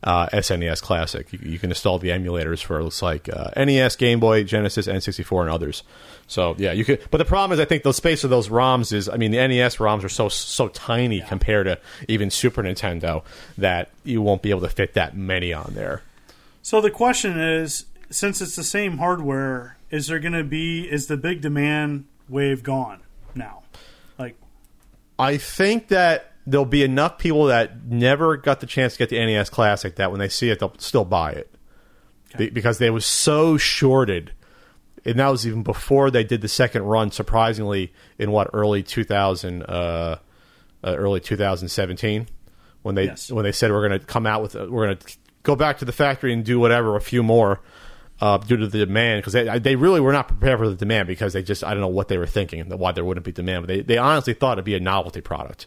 [0.06, 1.30] uh, SNES Classic.
[1.32, 5.42] You, you can install the emulators for looks like uh, NES, Game Boy, Genesis, N64,
[5.42, 5.82] and others.
[6.28, 7.02] So yeah, you could.
[7.10, 9.08] But the problem is, I think the space of those ROMs is.
[9.08, 13.24] I mean, the NES ROMs are so so tiny compared to even Super Nintendo
[13.58, 16.02] that you won't be able to fit that many on there.
[16.62, 21.08] So the question is, since it's the same hardware, is there going to be is
[21.08, 23.00] the big demand wave gone
[23.34, 23.64] now?
[24.18, 24.36] Like,
[25.18, 29.18] I think that there'll be enough people that never got the chance to get the
[29.18, 31.52] NES Classic that when they see it, they'll still buy it
[32.38, 34.32] Be- because they was so shorted.
[35.04, 37.10] And that was even before they did the second run.
[37.12, 40.16] Surprisingly, in what early 2000, uh, uh,
[40.96, 42.26] early 2017,
[42.82, 43.30] when they Yes.
[43.30, 45.84] when they said we're going to come out with we're going to go back to
[45.84, 47.60] the factory and do whatever a few more.
[48.18, 51.06] uh, due to the demand because they they really were not prepared for the demand
[51.06, 53.66] because they just I don't know what they were thinking why there wouldn't be demand,
[53.66, 55.66] but they they honestly thought it'd be a novelty product.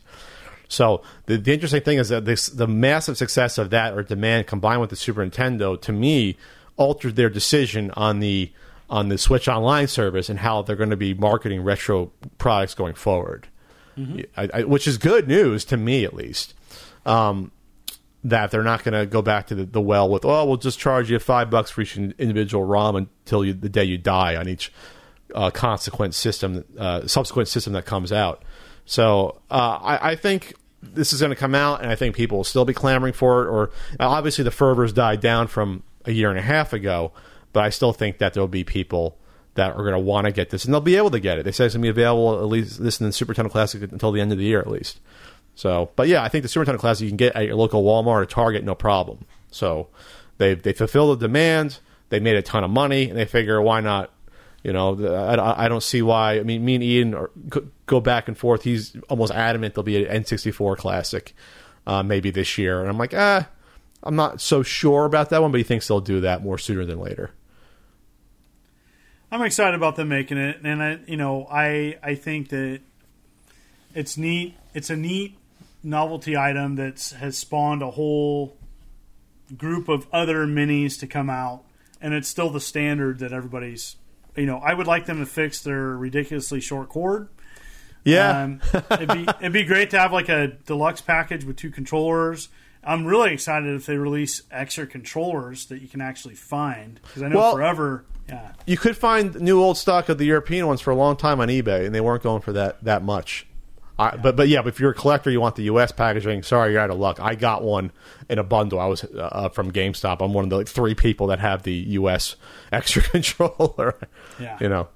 [0.69, 4.47] So the, the interesting thing is that this, the massive success of that or demand
[4.47, 6.37] combined with the Super Nintendo to me
[6.77, 8.53] altered their decision on the
[8.89, 12.95] on the Switch Online service and how they're going to be marketing retro products going
[12.95, 13.47] forward,
[13.95, 14.21] mm-hmm.
[14.35, 16.55] I, I, which is good news to me at least.
[17.05, 17.51] Um,
[18.23, 20.77] that they're not going to go back to the, the, well with, oh, we'll just
[20.77, 24.49] charge you five bucks for each individual ROM until you, the day you die on
[24.49, 24.73] each
[25.33, 28.43] uh, consequent system, uh, subsequent system that comes out.
[28.89, 32.37] So uh, I, I, think this is going to come out, and I think people
[32.37, 33.47] will still be clamoring for it.
[33.47, 33.69] Or
[33.99, 37.11] obviously, the fervor's died down from a year and a half ago,
[37.53, 39.15] but I still think that there will be people
[39.53, 41.43] that are going to want to get this, and they'll be able to get it.
[41.45, 43.79] They say it's going to be available at least this in the Super Nintendo Classic
[43.79, 44.99] until the end of the year, at least.
[45.53, 47.83] So, but yeah, I think the Super Nintendo Classic you can get at your local
[47.83, 49.23] Walmart or Target, no problem.
[49.51, 49.89] So,
[50.39, 51.77] they they fulfill the demand.
[52.09, 54.09] They made a ton of money, and they figure why not
[54.63, 56.39] you know, I, I don't see why.
[56.39, 57.31] I mean, me and Ian are,
[57.85, 58.63] go back and forth.
[58.63, 61.33] He's almost adamant there'll be an N64 classic,
[61.87, 63.47] uh, maybe this year, and I'm like, ah,
[64.03, 66.85] I'm not so sure about that one, but he thinks they'll do that more sooner
[66.85, 67.31] than later.
[69.31, 72.81] I'm excited about them making it, and I, you know, I I think that
[73.93, 74.55] it's neat.
[74.73, 75.37] It's a neat
[75.83, 78.57] novelty item that has spawned a whole
[79.55, 81.63] group of other minis to come out,
[82.01, 83.95] and it's still the standard that everybody's
[84.39, 87.29] you know, I would like them to fix their ridiculously short cord.
[88.03, 88.61] Yeah, um,
[88.91, 92.49] it'd be it'd be great to have like a deluxe package with two controllers.
[92.83, 97.27] I'm really excited if they release extra controllers that you can actually find because I
[97.27, 98.05] know well, forever.
[98.29, 101.41] Yeah, you could find new old stock of the European ones for a long time
[101.41, 103.45] on eBay, and they weren't going for that that much.
[103.99, 105.91] I, but but yeah, if you're a collector, you want the U.S.
[105.91, 106.43] packaging.
[106.43, 107.19] Sorry, you're out of luck.
[107.19, 107.91] I got one
[108.29, 108.79] in a bundle.
[108.79, 110.21] I was uh, from GameStop.
[110.21, 112.37] I'm one of the like, three people that have the U.S.
[112.71, 113.95] extra controller.
[114.39, 114.87] Yeah, you know.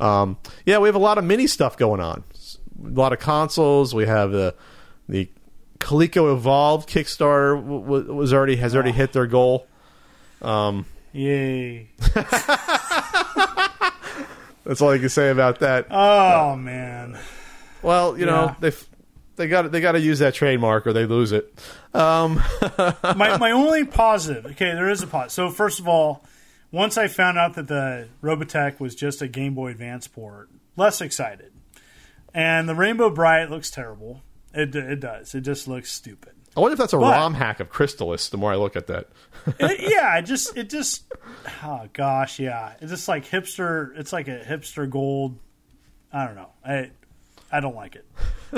[0.00, 2.24] Um, yeah, we have a lot of mini stuff going on.
[2.82, 3.94] A lot of consoles.
[3.94, 4.54] We have the
[5.10, 5.28] the
[5.80, 9.66] Coleco Evolved Kickstarter was already has already hit their goal.
[10.40, 11.90] Um, Yay!
[14.68, 15.86] That's all I can say about that.
[15.90, 17.18] Oh man.
[17.80, 18.30] Well, you yeah.
[18.30, 18.72] know they
[19.36, 21.58] they got they got to use that trademark or they lose it.
[21.94, 22.42] Um.
[23.02, 24.44] my my only positive.
[24.44, 25.32] Okay, there is a positive.
[25.32, 26.22] So first of all,
[26.70, 31.00] once I found out that the Robotech was just a Game Boy Advance port, less
[31.00, 31.50] excited.
[32.34, 34.20] And the Rainbow Brite looks terrible.
[34.52, 35.34] It it does.
[35.34, 36.34] It just looks stupid.
[36.56, 38.30] I wonder if that's a but, ROM hack of Crystalis.
[38.30, 39.08] The more I look at that,
[39.58, 41.04] it, yeah, it just it just
[41.62, 43.96] oh gosh, yeah, it's just like hipster.
[43.96, 45.38] It's like a hipster gold.
[46.12, 46.50] I don't know.
[46.64, 46.90] I
[47.50, 48.06] I don't like it.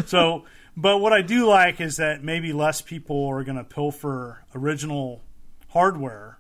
[0.07, 0.45] So,
[0.77, 5.21] but what I do like is that maybe less people are going to pilfer original
[5.69, 6.39] hardware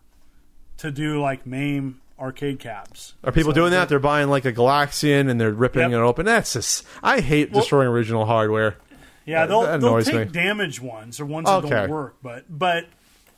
[0.78, 3.14] to do like MAME arcade cabs.
[3.24, 3.88] Are people so doing that?
[3.88, 5.92] They're buying like a Galaxian and they're ripping yep.
[5.92, 6.26] it open.
[6.26, 8.76] That's just I hate well, destroying original hardware.
[9.31, 10.24] Yeah, they'll they'll take me.
[10.33, 11.68] damaged ones or ones that okay.
[11.68, 12.87] don't work, but but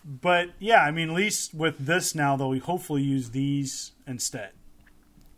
[0.05, 4.51] but yeah, I mean, at least with this now, they'll hopefully use these instead.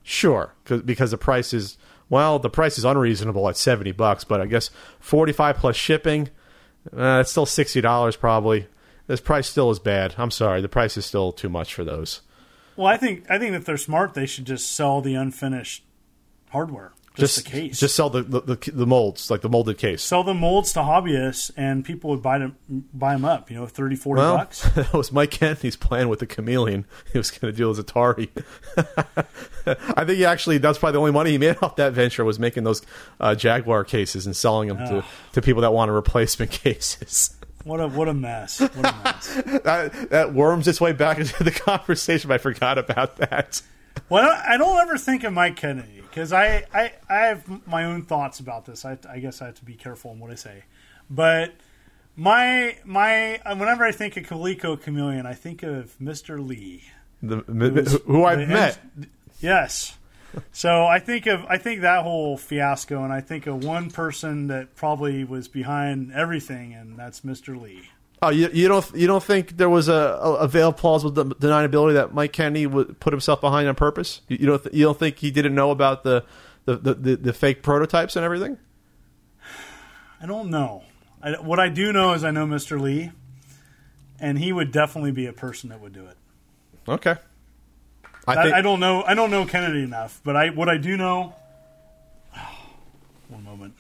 [0.03, 1.77] Sure, because the price is
[2.09, 6.29] well, the price is unreasonable at seventy bucks, but I guess forty five plus shipping,
[6.97, 8.69] uh, it's still sixty dollars probably.
[9.07, 10.15] This price still is bad.
[10.17, 12.23] I'm sorry, the price is still too much for those.
[12.77, 15.85] Well, I think I think if they're smart, they should just sell the unfinished
[16.51, 16.93] hardware.
[17.15, 17.79] Just, just the case.
[17.79, 20.03] Just sell the, the, the molds, like the molded case.
[20.03, 22.57] Sell the molds to hobbyists, and people would buy them
[22.93, 23.53] buy them up.
[23.53, 24.69] You know, 30, 40 well, bucks.
[24.75, 26.87] that was Mike Kennedy's plan with the chameleon.
[27.13, 28.29] He was going to deal with Atari.
[29.97, 32.41] I think he actually that's probably the only money he made off that venture was
[32.41, 32.83] making those
[33.21, 35.05] uh, Jaguar cases and selling them to,
[35.35, 37.37] to people that wanted replacement cases.
[37.63, 38.59] What a what a mess!
[38.59, 39.43] What a mess.
[39.63, 42.33] that, that worms its way back into the conversation.
[42.33, 43.63] I forgot about that.
[44.09, 48.03] Well, I don't ever think of Mike Kennedy because I, I I have my own
[48.03, 48.85] thoughts about this.
[48.85, 50.65] I, I guess I have to be careful in what I say,
[51.09, 51.55] but
[52.17, 56.45] my my uh, whenever I think of Coleco Chameleon, I think of Mr.
[56.45, 56.85] Lee,
[57.23, 57.39] the,
[58.07, 58.79] who I've met.
[59.41, 59.97] yes.
[60.53, 64.49] So I think of I think that whole fiasco, and I think of one person
[64.49, 67.61] that probably was behind everything, and that's Mr.
[67.61, 67.91] Lee.
[68.25, 72.15] Oh, you, you don't you don't think there was a, a veil plausible deniability that
[72.15, 74.23] Mike Kennedy would put himself behind on purpose?
[74.29, 76.25] You, you don't th- you don't think he didn't know about the
[76.65, 78.57] the, the, the, the fake prototypes and everything?
[80.23, 80.85] I don't know.
[81.23, 82.81] I, what I do know is I know Mr.
[82.81, 83.11] Lee,
[84.19, 86.17] and he would definitely be a person that would do it.
[86.89, 87.17] Okay.
[88.27, 89.03] I, think, I, I don't know.
[89.03, 91.35] I don't know Kennedy enough, but I what I do know.
[93.29, 93.75] one moment.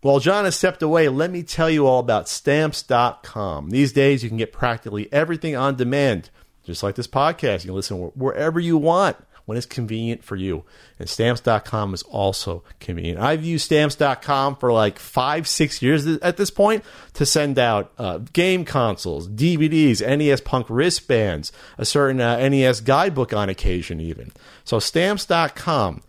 [0.00, 3.70] While John has stepped away, let me tell you all about stamps.com.
[3.70, 6.30] These days, you can get practically everything on demand
[6.64, 7.64] just like this podcast.
[7.64, 10.64] You can listen wherever you want when it's convenient for you.
[10.98, 13.18] And stamps.com is also convenient.
[13.18, 16.84] I've used stamps.com for like five, six years at this point
[17.14, 23.32] to send out uh, game consoles, DVDs, NES Punk wristbands, a certain uh, NES guidebook
[23.32, 24.30] on occasion, even.
[24.64, 26.02] So stamps.com,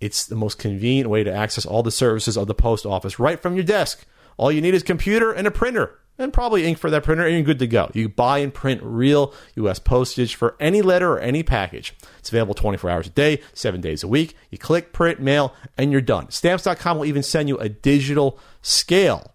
[0.00, 3.40] it's the most convenient way to access all the services of the post office right
[3.40, 4.06] from your desk.
[4.36, 7.24] All you need is a computer and a printer and probably ink for that printer,
[7.24, 7.90] and you're good to go.
[7.94, 9.78] You buy and print real U.S.
[9.78, 11.94] postage for any letter or any package.
[12.18, 14.36] It's available 24 hours a day, seven days a week.
[14.50, 16.30] You click, print, mail, and you're done.
[16.30, 19.32] Stamps.com will even send you a digital scale.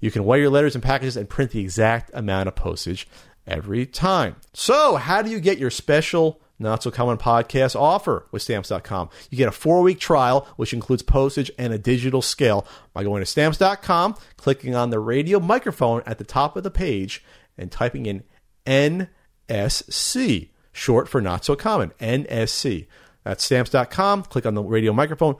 [0.00, 3.08] You can weigh your letters and packages and print the exact amount of postage
[3.46, 4.36] every time.
[4.52, 9.10] So, how do you get your special not So Common podcast offer with Stamps.com.
[9.30, 13.22] You get a four week trial, which includes postage and a digital scale, by going
[13.22, 17.24] to Stamps.com, clicking on the radio microphone at the top of the page,
[17.56, 18.24] and typing in
[18.66, 22.86] NSC, short for Not So Common, NSC.
[23.22, 24.24] That's Stamps.com.
[24.24, 25.36] Click on the radio microphone,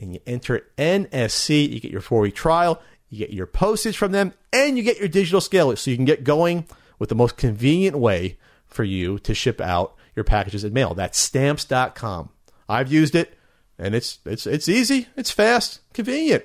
[0.00, 1.70] and you enter NSC.
[1.70, 4.98] You get your four week trial, you get your postage from them, and you get
[4.98, 6.66] your digital scale so you can get going
[6.98, 10.94] with the most convenient way for you to ship out your packages in mail.
[10.94, 12.30] That's stamps.com.
[12.68, 13.36] I've used it
[13.78, 16.44] and it's it's it's easy, it's fast, convenient.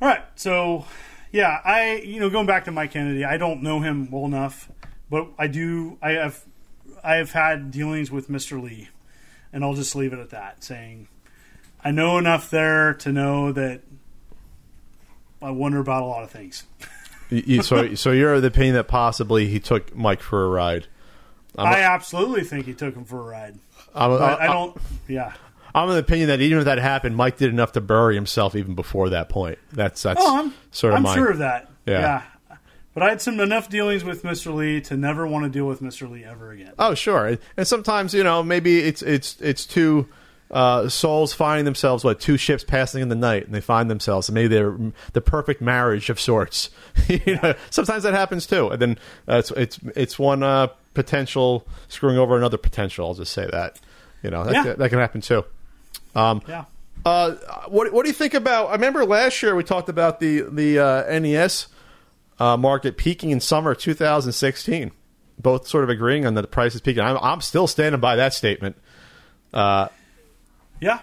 [0.00, 0.24] All right.
[0.34, 0.84] So,
[1.30, 4.70] yeah, I you know going back to Mike Kennedy, I don't know him well enough,
[5.08, 6.44] but I do I have
[7.02, 8.62] I have had dealings with Mr.
[8.62, 8.88] Lee.
[9.54, 11.08] And I'll just leave it at that, saying
[11.84, 13.82] I know enough there to know that
[15.42, 16.64] I wonder about a lot of things.
[17.62, 20.86] so, so you're of the opinion that possibly he took Mike for a ride.
[21.58, 23.58] I'm I absolutely think he took him for a ride.
[23.94, 24.76] I'm, but I don't.
[25.08, 25.32] Yeah.
[25.74, 28.54] I'm of the opinion that even if that happened, Mike did enough to bury himself
[28.54, 29.58] even before that point.
[29.72, 31.70] That's that's oh, I'm, sort of I'm my, sure of that.
[31.86, 32.00] Yeah.
[32.00, 32.22] yeah.
[32.94, 34.54] But I had some enough dealings with Mr.
[34.54, 36.10] Lee to never want to deal with Mr.
[36.10, 36.72] Lee ever again.
[36.78, 37.38] Oh, sure.
[37.56, 40.08] And sometimes you know maybe it's it's it's two
[40.50, 44.28] uh, souls finding themselves what two ships passing in the night, and they find themselves
[44.28, 44.76] and maybe they're
[45.14, 46.68] the perfect marriage of sorts.
[47.08, 51.66] you know, sometimes that happens too, and then uh, it's it's it's one uh, potential
[51.88, 53.06] screwing over another potential.
[53.06, 53.80] I'll just say that.
[54.22, 54.72] You know, that, yeah.
[54.74, 55.44] that can happen too.
[56.14, 56.64] Um, yeah.
[57.04, 57.34] Uh,
[57.68, 58.68] what what do you think about?
[58.68, 61.66] I remember last year we talked about the the uh, NES
[62.38, 64.92] uh, market peaking in summer 2016.
[65.38, 67.02] Both sort of agreeing on that the price is peaking.
[67.02, 68.76] I'm, I'm still standing by that statement.
[69.52, 69.88] Uh,
[70.80, 71.00] yeah,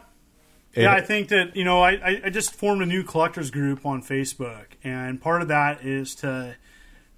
[0.74, 0.94] yeah.
[0.94, 4.66] I think that you know I, I just formed a new collectors group on Facebook,
[4.84, 6.56] and part of that is to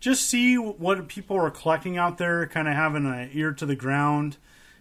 [0.02, 3.76] just see what people are collecting out there, kind of having an ear to the
[3.76, 4.36] ground.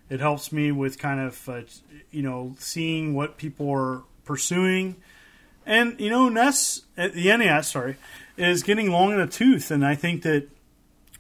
[0.09, 1.61] It helps me with kind of, uh,
[2.11, 4.97] you know, seeing what people are pursuing.
[5.67, 7.97] And, you know, NES, uh, the NES, sorry,
[8.39, 9.71] is getting long in the tooth.
[9.71, 10.49] And I think that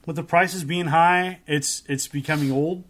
[0.06, 2.84] with the prices being high, it's it's becoming old.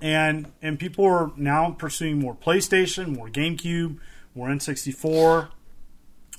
[0.00, 3.98] And and people are now pursuing more PlayStation, more GameCube,
[4.34, 5.50] more N64,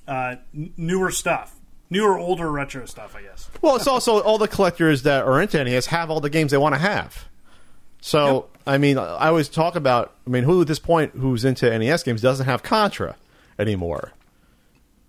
[0.07, 0.36] uh,
[0.76, 1.59] newer stuff
[1.89, 3.49] newer, older retro stuff, I guess.
[3.61, 6.57] Well, it's also all the collectors that are into NES have all the games they
[6.57, 7.27] want to have.
[8.01, 8.61] So, yep.
[8.67, 10.13] I mean, I always talk about.
[10.25, 13.15] I mean, who at this point who's into NES games doesn't have Contra
[13.57, 14.13] anymore?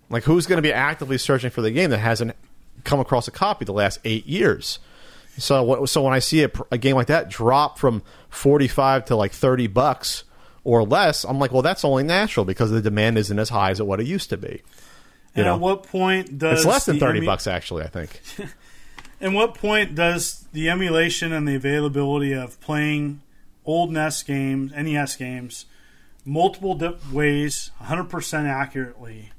[0.09, 2.35] Like, who's going to be actively searching for the game that hasn't
[2.83, 4.79] come across a copy the last eight years?
[5.37, 9.31] So, so when I see a, a game like that drop from forty-five to like
[9.31, 10.25] thirty bucks
[10.65, 13.79] or less, I'm like, well, that's only natural because the demand isn't as high as
[13.79, 14.61] it what it used to be.
[15.35, 17.83] You and know, at what point does it's less than thirty emu- bucks actually?
[17.83, 18.21] I think.
[19.21, 23.21] and what point does the emulation and the availability of playing
[23.65, 25.65] old NES games, NES games,
[26.25, 26.77] multiple
[27.11, 29.31] ways, 100% accurately,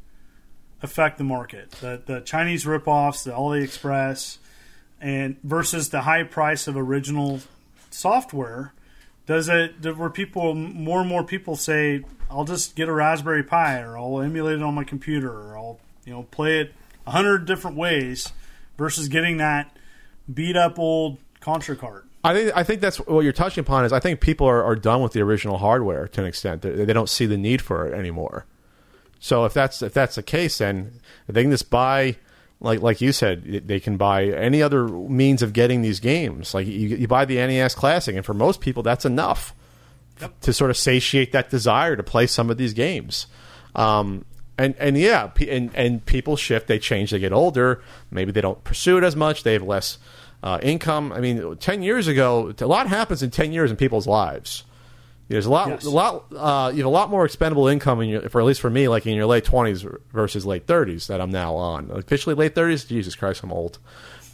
[0.83, 1.73] affect the market?
[1.73, 4.39] The the Chinese ripoffs, the AliExpress,
[4.99, 7.41] and versus the high price of original
[7.91, 8.73] software.
[9.27, 13.81] Does it where people more and more people say I'll just get a Raspberry Pi
[13.81, 16.75] or I'll emulate it on my computer or I'll you know play it
[17.07, 18.33] a hundred different ways
[18.79, 19.77] versus getting that
[20.33, 22.07] beat up old Contra cart.
[22.25, 24.77] I think I think that's what you're touching upon is I think people are, are
[24.77, 26.63] done with the original hardware to an extent.
[26.63, 28.47] They, they don't see the need for it anymore.
[29.19, 32.17] So if that's if that's the case, then they can just buy
[32.63, 36.55] like like you said, they can buy any other means of getting these games.
[36.55, 39.55] Like you, you buy the NES Classic, and for most people, that's enough
[40.21, 40.39] yep.
[40.41, 43.27] to sort of satiate that desire to play some of these games.
[43.75, 44.25] Um,
[44.57, 47.83] and and yeah, and and people shift, they change, they get older.
[48.11, 49.43] Maybe they don't pursue it as much.
[49.43, 49.99] They have less
[50.43, 51.13] uh, income.
[51.13, 54.63] I mean, ten years ago, a lot happens in ten years in people's lives.
[55.33, 55.85] There's a lot, yes.
[55.85, 56.27] a lot.
[56.31, 58.89] Uh, you have a lot more expendable income in your, for at least for me,
[58.89, 61.91] like in your late twenties versus late thirties that I'm now on.
[61.91, 62.85] Officially late thirties.
[62.85, 63.79] Jesus Christ, I'm old.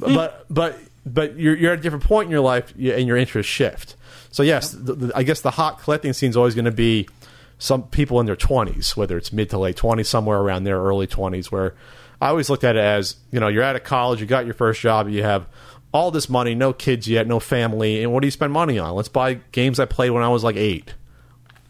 [0.00, 3.16] But but, but but you're you're at a different point in your life, and your
[3.16, 3.94] interests shift.
[4.30, 7.08] So yes, the, the, I guess the hot collecting scene is always going to be
[7.58, 11.06] some people in their 20s, whether it's mid to late 20s, somewhere around their early
[11.06, 11.74] 20s, where
[12.20, 14.54] I always looked at it as, you know, you're out of college, you got your
[14.54, 15.46] first job, you have
[15.92, 18.94] all this money, no kids yet, no family, and what do you spend money on?
[18.94, 20.94] Let's buy games I played when I was like eight,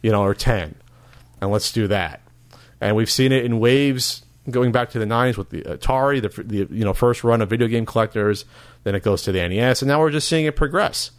[0.03, 0.75] you know, or 10,
[1.41, 2.21] and let's do that.
[2.81, 6.43] And we've seen it in waves going back to the 90s with the Atari, the,
[6.43, 8.45] the you know first run of video game collectors,
[8.85, 11.12] then it goes to the NES, and now we're just seeing it progress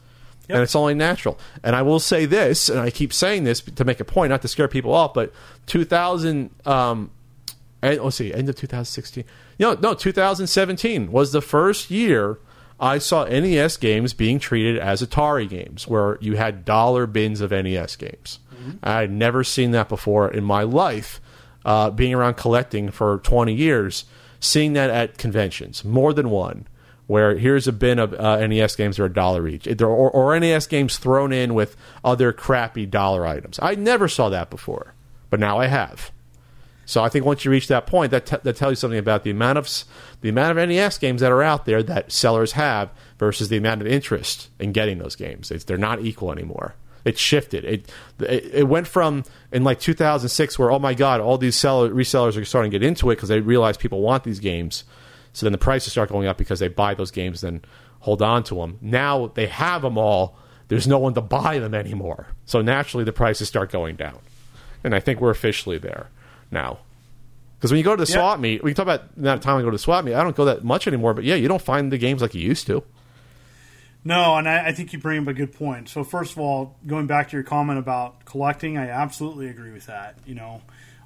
[0.50, 1.38] and it's only natural.
[1.64, 4.42] And I will say this, and I keep saying this to make a point, not
[4.42, 5.32] to scare people off, but
[5.68, 7.12] 2000, um,
[7.82, 9.24] and, let's see, end of 2016.
[9.58, 12.40] You know, no, 2017 was the first year
[12.80, 17.52] I saw NES games being treated as Atari games, where you had dollar bins of
[17.52, 18.40] NES games.
[18.84, 21.22] I had never seen that before in my life,
[21.66, 24.06] uh, being around collecting for 20 years,
[24.40, 26.68] seeing that at conventions, more than one
[27.08, 30.40] where here's a bin of uh, NES games that are a dollar each, or, or,
[30.40, 33.58] NES games thrown in with other crappy dollar items.
[33.64, 34.94] I never saw that before,
[35.32, 36.12] but now I have.
[36.90, 39.24] So I think once you reach that point, that, t- that tells you something about
[39.24, 39.70] the amount of
[40.22, 43.82] the amount of NES games that are out there that sellers have versus the amount
[43.82, 45.52] of interest in getting those games.
[45.52, 46.74] It's, they're not equal anymore.
[47.06, 47.64] It shifted.
[47.64, 51.92] It, it, it went from in like 2006 where oh my god, all these seller,
[51.92, 54.84] resellers are starting to get into it because they realize people want these games
[55.32, 57.68] so then the prices start going up because they buy those games and
[58.00, 58.80] hold on to them.
[58.82, 60.40] Now they have them all.
[60.70, 62.30] There's no one to buy them anymore.
[62.46, 64.18] So naturally the prices start going down.
[64.84, 66.10] And I think we're officially there
[66.52, 66.80] now.
[67.58, 68.18] Because when you go to the yeah.
[68.18, 70.14] swap meet, we talk about the amount of time I go to the swap meet.
[70.14, 72.42] I don't go that much anymore, but yeah, you don't find the games like you
[72.42, 72.84] used to.
[74.04, 75.90] No, and I, I, think you bring up a good point.
[75.90, 79.88] So first of all, going back to your comment about collecting, I absolutely agree with
[79.88, 80.16] that.
[80.26, 80.62] You know,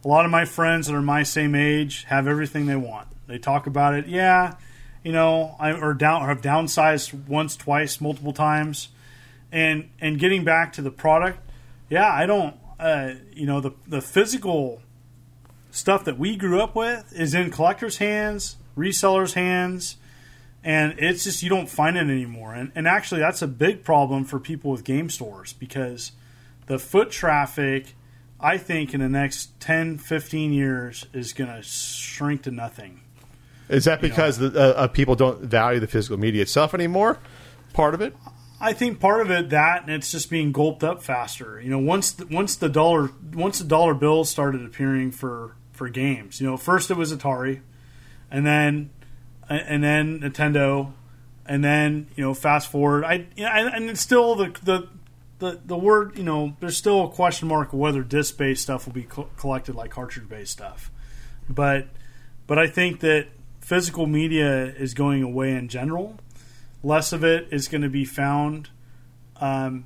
[0.06, 3.08] a lot of my friends that are my same age have everything they want.
[3.26, 4.06] They talk about it.
[4.06, 4.56] Yeah,
[5.04, 8.90] you know, I or down or have downsized once, twice, multiple times,
[9.52, 11.40] and and getting back to the product.
[11.90, 12.56] Yeah, I don't.
[12.80, 14.82] Uh, you know, the the physical
[15.74, 19.98] stuff that we grew up with is in collectors' hands, resellers' hands,
[20.64, 22.54] and it's just you don't find it anymore.
[22.54, 26.14] And and actually, that's a big problem for people with game stores because
[26.68, 27.96] the foot traffic.
[28.46, 33.00] I think in the next 10, 15 years is going to shrink to nothing.
[33.70, 37.20] Is that because you know, the, uh, people don't value the physical media itself anymore?
[37.72, 38.14] Part of it.
[38.60, 41.62] I think part of it that, and it's just being gulped up faster.
[41.62, 45.90] You know, once the, once the dollar once the dollar bill started appearing for for
[45.90, 47.62] games, you know, first it was Atari,
[48.32, 48.90] and then
[49.50, 50.94] and then Nintendo,
[51.46, 54.88] and then you know, fast forward, I you know, and it's still the the
[55.40, 58.94] the, the word you know there's still a question mark whether disc based stuff will
[58.94, 60.90] be co- collected like cartridge based stuff
[61.50, 61.88] but
[62.48, 63.28] but I think that
[63.62, 66.20] physical media is going away in general.
[66.84, 68.70] Less of it is going to be found.
[69.38, 69.86] Um,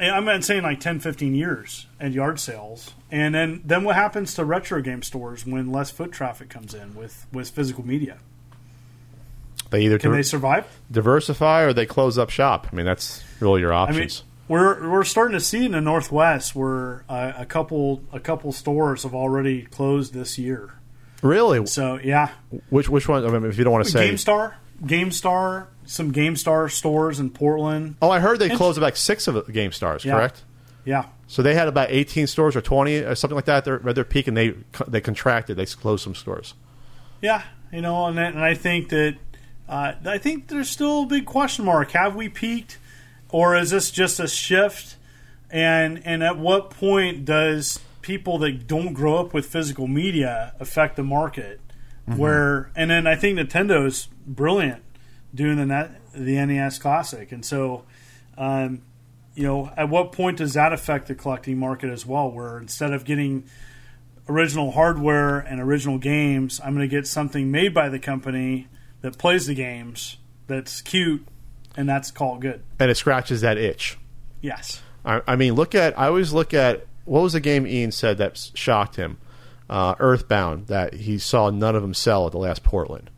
[0.00, 2.92] I'm not saying like 10, 15 years at yard sales.
[3.10, 6.94] And then, then what happens to retro game stores when less foot traffic comes in
[6.94, 8.18] with, with physical media?
[9.70, 12.68] They either can they survive, diversify, or they close up shop.
[12.70, 13.98] I mean, that's really your options.
[13.98, 18.20] I mean, we're we're starting to see in the Northwest where uh, a couple a
[18.20, 20.74] couple stores have already closed this year.
[21.22, 21.66] Really?
[21.66, 22.30] So yeah.
[22.70, 23.26] Which which one?
[23.26, 27.96] I mean, if you don't want to say GameStar, GameStar, some GameStar stores in Portland.
[28.02, 30.04] Oh, I heard they closed about six of the GameStars.
[30.04, 30.14] Yeah.
[30.14, 30.42] Correct.
[30.84, 31.06] Yeah.
[31.26, 33.64] So they had about eighteen stores or twenty or something like that.
[33.64, 34.54] They're at their peak, and they
[34.86, 35.56] they contracted.
[35.56, 36.54] They closed some stores.
[37.20, 39.16] Yeah, you know, and and I think that
[39.68, 41.90] uh, I think there's still a big question mark.
[41.92, 42.78] Have we peaked,
[43.30, 44.96] or is this just a shift?
[45.50, 50.94] And and at what point does people that don't grow up with physical media affect
[50.94, 51.60] the market.
[52.08, 52.20] Mm-hmm.
[52.20, 54.82] Where and then I think Nintendo is brilliant
[55.34, 57.84] doing the net, the NES Classic, and so
[58.38, 58.82] um,
[59.34, 62.30] you know at what point does that affect the collecting market as well?
[62.30, 63.44] Where instead of getting
[64.28, 68.68] original hardware and original games, I'm going to get something made by the company
[69.00, 71.26] that plays the games that's cute
[71.76, 72.62] and that's called good.
[72.78, 73.98] And it scratches that itch.
[74.40, 74.80] Yes.
[75.04, 78.18] I, I mean, look at I always look at what was the game Ian said
[78.18, 79.18] that shocked him?
[79.68, 83.10] Uh, Earthbound that he saw none of them sell at the last Portland.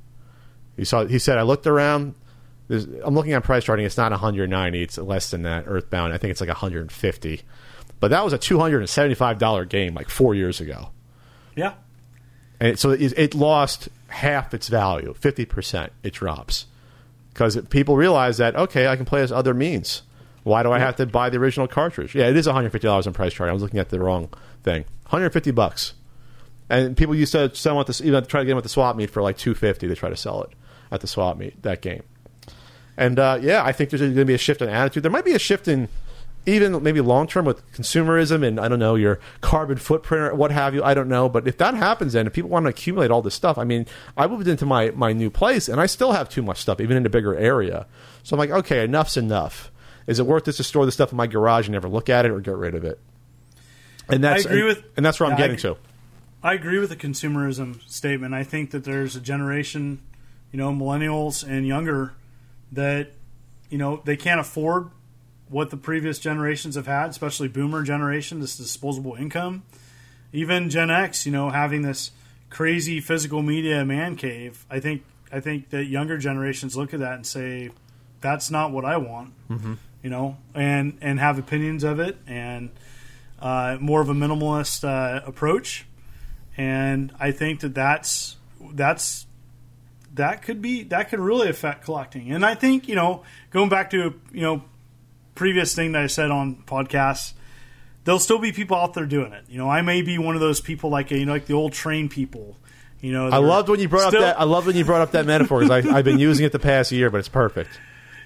[0.77, 1.05] He saw.
[1.05, 2.15] He said, "I looked around.
[2.71, 3.85] I'm looking at price charting.
[3.87, 4.83] It's not 190.
[4.83, 5.65] It's less than that.
[5.67, 6.13] Earthbound.
[6.13, 7.43] I think it's like 150.
[8.01, 10.91] But that was a 275 dollar game like four years ago.
[11.57, 11.75] Yeah.
[12.61, 15.15] And so it, it lost half its value.
[15.19, 15.93] 50 percent.
[16.03, 16.67] It drops
[17.33, 20.03] because people realize that okay, I can play as other means.
[20.45, 22.15] Why do I have to buy the original cartridge?
[22.15, 23.51] Yeah, it is $150 on price chart.
[23.51, 24.31] I was looking at the wrong
[24.63, 24.85] thing.
[25.03, 25.93] 150 bucks.
[26.71, 28.95] And people used to sell at the, even try to get them at the swap
[28.97, 30.51] meet for like 250 They try to sell it
[30.91, 32.03] at the swap meet, that game.
[32.97, 35.03] And uh, yeah, I think there's going to be a shift in attitude.
[35.03, 35.89] There might be a shift in
[36.47, 40.51] even maybe long term with consumerism and I don't know your carbon footprint or what
[40.51, 40.83] have you.
[40.83, 43.35] I don't know, but if that happens, then if people want to accumulate all this
[43.35, 46.43] stuff, I mean, I moved into my my new place and I still have too
[46.43, 47.87] much stuff, even in a bigger area.
[48.25, 49.71] So I'm like, okay, enough's enough.
[50.07, 52.25] Is it worth it to store the stuff in my garage and never look at
[52.25, 52.99] it or get rid of it?
[54.09, 55.75] And that's I agree with- and that's where I'm Yeah, I getting agree.
[55.75, 55.81] to.
[56.43, 58.33] I agree with the consumerism statement.
[58.33, 60.01] I think that there's a generation,
[60.53, 62.13] you know, millennials and younger,
[62.73, 63.11] that
[63.71, 64.91] you know they can't afford
[65.49, 69.63] what the previous generations have had, especially Boomer generation, this disposable income.
[70.33, 72.11] Even Gen X, you know, having this
[72.51, 74.65] crazy physical media man cave.
[74.71, 77.71] I think I think that younger generations look at that and say,
[78.21, 79.33] "That's not what I want,"
[80.05, 82.71] you know, and and have opinions of it and
[83.41, 85.87] uh, more of a minimalist uh, approach
[86.59, 88.37] and I think that that's
[88.73, 89.27] that's
[90.15, 92.33] that could be that could really affect collecting.
[92.33, 94.65] And I think you know going back to you know
[95.35, 97.33] previous thing that I said on podcasts,
[98.05, 99.45] there'll still be people out there doing it.
[99.49, 101.73] You know, I may be one of those people like you know like the old
[101.73, 102.57] train people.
[103.01, 104.41] You know, I loved when you brought still- up that.
[104.41, 106.91] I loved when you brought up that metaphor because I've been using it the past
[106.91, 107.71] year, but it's perfect.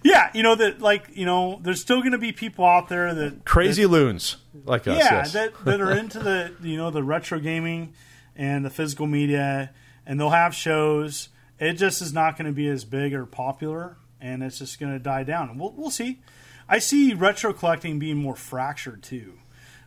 [0.02, 3.12] yeah, you know that like you know there's still going to be people out there
[3.14, 4.96] that Crazy loons like us.
[4.96, 5.34] yeah, yes.
[5.34, 7.92] that that are into the you know the retro gaming
[8.36, 9.70] and the physical media,
[10.06, 11.28] and they'll have shows.
[11.58, 14.92] It just is not going to be as big or popular, and it's just going
[14.92, 15.58] to die down.
[15.58, 16.20] We'll we'll see.
[16.68, 19.34] I see retro collecting being more fractured too.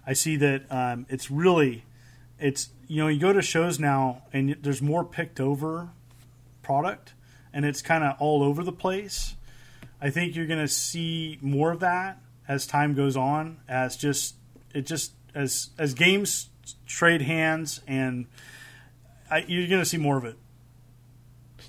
[0.05, 1.85] I see that um, it's really
[2.39, 5.89] it's you know you go to shows now and there's more picked over
[6.61, 7.13] product
[7.53, 9.35] and it's kind of all over the place.
[10.01, 14.35] I think you're going to see more of that as time goes on as just
[14.73, 16.49] it just as as games
[16.85, 18.25] trade hands and
[19.29, 20.35] I, you're going to see more of it.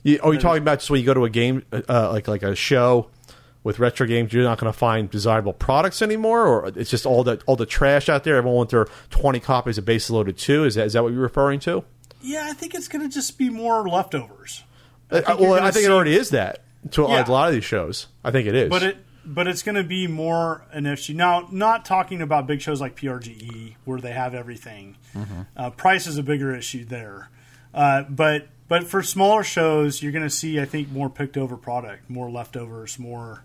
[0.03, 2.43] You, are you talking about just when you go to a game, uh, like like
[2.43, 3.11] a show
[3.65, 7.25] with retro games, you're not going to find desirable products anymore, or it's just all
[7.25, 8.37] the all the trash out there?
[8.37, 10.65] Everyone wants their 20 copies of Base Loaded 2.
[10.65, 11.83] Is that is that what you're referring to?
[12.21, 14.63] Yeah, I think it's going to just be more leftovers.
[15.11, 17.27] Uh, well, I think see- it already is that to a- Yeah.
[17.27, 18.07] a lot of these shows.
[18.25, 18.71] I think it is.
[18.71, 21.13] But it but it's going to be more an issue.
[21.13, 24.97] Now, not talking about big shows like PRGE where they have everything.
[25.57, 27.31] Uh, price is a bigger issue there.
[27.75, 31.57] Uh, but but for smaller shows, you're going to see I think more picked over
[31.57, 33.43] product, more leftovers, more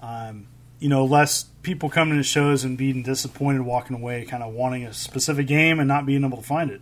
[0.00, 0.46] um,
[0.78, 4.84] you know less people coming to shows and being disappointed walking away, kind of wanting
[4.84, 6.80] a specific game and not being able to find it.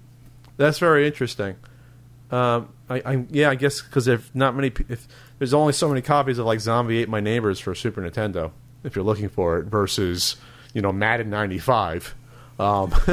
[0.56, 1.56] That's very interesting.
[2.34, 5.06] Um, I, I yeah, I guess because if not many, if
[5.38, 8.50] there's only so many copies of like Zombie Ate My Neighbors for Super Nintendo,
[8.82, 10.34] if you're looking for it, versus
[10.72, 12.14] you know Madden '95.
[12.58, 12.92] Um,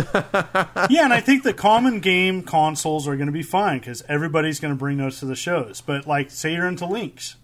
[0.90, 4.60] yeah, and I think the common game consoles are going to be fine because everybody's
[4.60, 5.82] going to bring those to the shows.
[5.82, 7.36] But like, say you're into Lynx,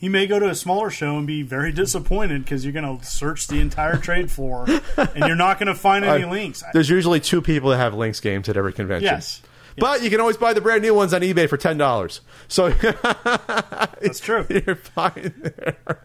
[0.00, 3.04] you may go to a smaller show and be very disappointed because you're going to
[3.04, 4.66] search the entire trade floor
[4.96, 6.64] and you're not going to find any I- Lynx.
[6.72, 9.12] there's usually two people that have Lynx games at every convention.
[9.12, 9.42] Yes,
[9.78, 12.20] But you can always buy the brand new ones on eBay for ten dollars.
[12.48, 14.46] So that's true.
[14.48, 16.04] you're fine there.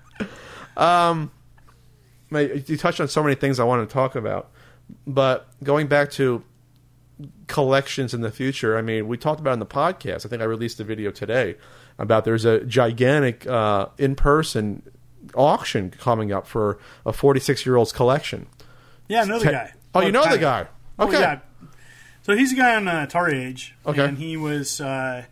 [0.76, 1.32] Um,
[2.32, 4.52] you touched on so many things I want to talk about,
[5.06, 6.44] but going back to
[7.48, 10.26] collections in the future, I mean, we talked about in the podcast.
[10.26, 11.56] I think I released a video today
[11.98, 14.84] about there's a gigantic uh, in-person
[15.36, 18.48] auction coming up for a 46 year old's collection.
[19.08, 19.74] Yeah, I know the Te- guy.
[19.96, 20.68] Oh, you know the guy.
[21.00, 21.20] Oh, Okay.
[21.20, 21.40] yeah.
[22.28, 23.74] So he's a guy on uh, Atari Age.
[23.86, 24.04] Okay.
[24.06, 25.24] And he was, uh,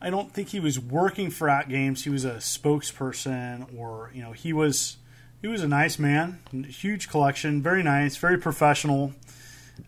[0.00, 2.04] I don't think he was working for AtGames.
[2.04, 4.98] He was a spokesperson, or you know, he was
[5.42, 6.38] he was a nice man,
[6.68, 9.14] huge collection, very nice, very professional,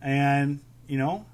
[0.03, 1.25] and you know,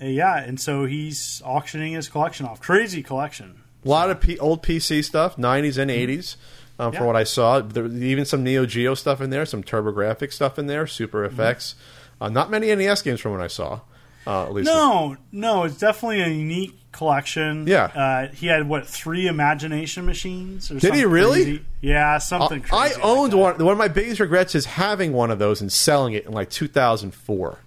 [0.00, 0.36] uh, yeah.
[0.42, 2.60] And so he's auctioning his collection off.
[2.60, 3.62] Crazy collection.
[3.84, 6.36] A lot of P- old PC stuff, 90s and 80s,
[6.78, 6.98] um, Yeah.
[6.98, 7.60] from what I saw.
[7.60, 11.74] There, even some Neo Geo stuff in there, some TurboGrafx stuff in there, Super FX.
[12.20, 13.80] Uh, not many NES games from what I saw,
[14.26, 14.66] uh, at least.
[14.66, 17.66] No, no, it's definitely a unique collection.
[17.66, 17.84] Yeah.
[17.86, 20.70] uh, he had what three imagination machines?
[20.70, 21.42] Or Did he really?
[21.44, 21.64] crazy?
[21.80, 22.64] Yeah, something.
[22.70, 23.36] Uh, I like owned that.
[23.36, 23.58] one.
[23.64, 26.50] One of my biggest regrets is having one of those and selling it in like
[26.50, 27.58] 2004.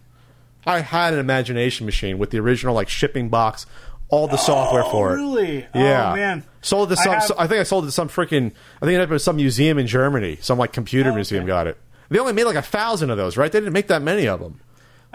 [0.66, 3.66] I had an imagination machine with the original like shipping box,
[4.10, 5.16] all the software Oh, for it.
[5.18, 5.68] Really?
[5.76, 6.44] Yeah, Oh man.
[6.62, 8.52] Sold to I have- so- I think I sold it to some freaking.
[8.82, 10.38] I think it ended up at some museum in Germany.
[10.42, 11.18] Some like computer Oh, okay.
[11.18, 11.78] museum got it.
[12.10, 13.52] They only made like a thousand of those, right?
[13.52, 14.60] They didn't make that many of them.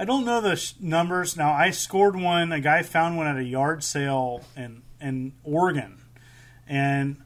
[0.03, 1.36] I don't know the sh- numbers.
[1.36, 2.50] Now I scored one.
[2.50, 5.98] A guy found one at a yard sale in in Oregon,
[6.66, 7.18] and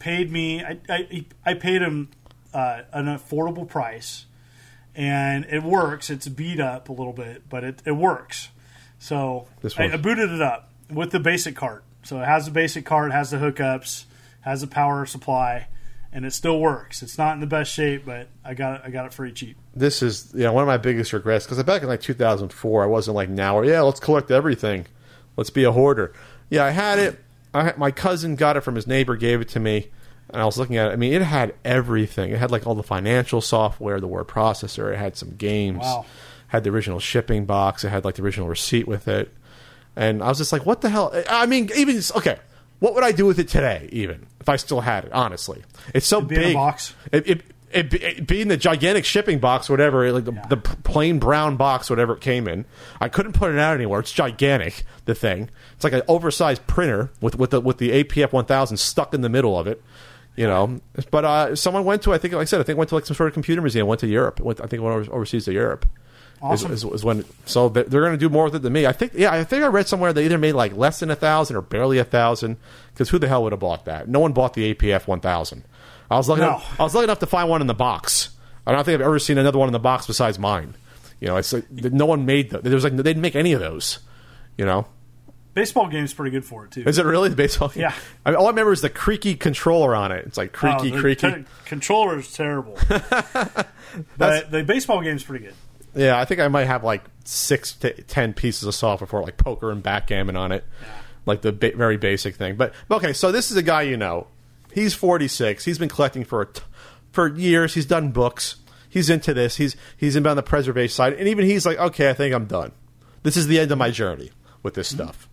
[0.00, 0.64] paid me.
[0.64, 2.08] I I, I paid him
[2.52, 4.26] uh, an affordable price,
[4.96, 6.10] and it works.
[6.10, 8.48] It's beat up a little bit, but it, it works.
[8.98, 9.46] So
[9.92, 9.94] I.
[9.94, 11.84] I booted it up with the basic cart.
[12.02, 14.06] So it has the basic cart, has the hookups,
[14.40, 15.68] has the power supply,
[16.12, 17.02] and it still works.
[17.02, 18.82] It's not in the best shape, but I got it.
[18.84, 19.56] I got it pretty cheap.
[19.74, 22.86] This is you know one of my biggest regrets because back in like 2004, I
[22.86, 24.86] wasn't like now where yeah, let's collect everything,
[25.36, 26.12] let's be a hoarder.
[26.50, 27.18] Yeah, I had it.
[27.54, 29.88] I had, my cousin got it from his neighbor, gave it to me,
[30.30, 30.92] and I was looking at it.
[30.92, 32.30] I mean, it had everything.
[32.30, 34.92] It had like all the financial software, the word processor.
[34.92, 35.80] It had some games.
[35.80, 36.06] Wow.
[36.48, 37.84] Had the original shipping box.
[37.84, 39.34] It had like the original receipt with it.
[39.96, 41.12] And I was just like, what the hell?
[41.28, 42.38] I mean, even okay,
[42.80, 43.88] what would I do with it today?
[43.92, 45.62] Even if I still had it, honestly,
[45.94, 46.54] it's so a big.
[46.54, 46.94] box.
[47.12, 50.46] It, it, it, it being the gigantic shipping box, whatever, like the, Yeah.
[50.48, 52.64] the plain brown box, whatever it came in,
[53.00, 54.00] I couldn't put it out anywhere.
[54.00, 54.84] It's gigantic.
[55.04, 59.12] The thing, it's like an oversized printer with with the with the APF 1000 stuck
[59.12, 59.82] in the middle of it.
[60.36, 62.88] You know, but uh, someone went to I think like I said I think went
[62.90, 63.86] to like some sort of computer museum.
[63.88, 64.38] Went to Europe.
[64.40, 65.84] Went, I think went overseas to Europe.
[66.38, 66.72] Is- Awesome.
[66.72, 68.86] Is, is when so they- they're going to do more with it than me.
[68.86, 71.16] I think yeah I think I read somewhere they either made like less than a
[71.16, 72.56] thousand or barely a thousand
[72.94, 74.08] because who the hell would have bought that?
[74.08, 75.64] No one bought the APF 1000.
[76.10, 76.40] I was lucky.
[76.42, 76.48] No.
[76.48, 78.30] Enough, I was lucky enough to find one in the box.
[78.66, 80.74] I don't think I've ever seen another one in the box besides mine.
[81.20, 82.60] You know, it's like, no one made them.
[82.62, 83.98] There was like they didn't make any of those.
[84.56, 84.86] You know,
[85.54, 86.84] Baseball game's pretty good for it too.
[86.86, 87.68] is it really the baseball?
[87.70, 87.80] game?
[87.82, 87.94] Yeah.
[88.24, 90.24] I mean, all I remember is the creaky controller on it.
[90.26, 91.32] It's like Oh, creaky, the creaky.
[91.32, 92.78] te- controller's terrible,
[94.16, 95.54] but the baseball game's pretty good.
[95.94, 99.36] Yeah, I think I might have like six to ten pieces of software for like
[99.36, 100.64] poker and backgammon on it,
[101.26, 102.56] like the ba- very basic thing.
[102.56, 104.26] But okay, so this is a guy you know.
[104.72, 105.64] He's forty six.
[105.64, 106.62] He's been collecting for a t-
[107.12, 107.74] for years.
[107.74, 108.56] He's done books.
[108.88, 109.56] He's into this.
[109.56, 112.46] He's he's in on the preservation side, and even he's like, okay, I think I'm
[112.46, 112.72] done.
[113.22, 114.30] This is the end of my journey
[114.62, 115.04] with this mm-hmm.
[115.04, 115.28] stuff.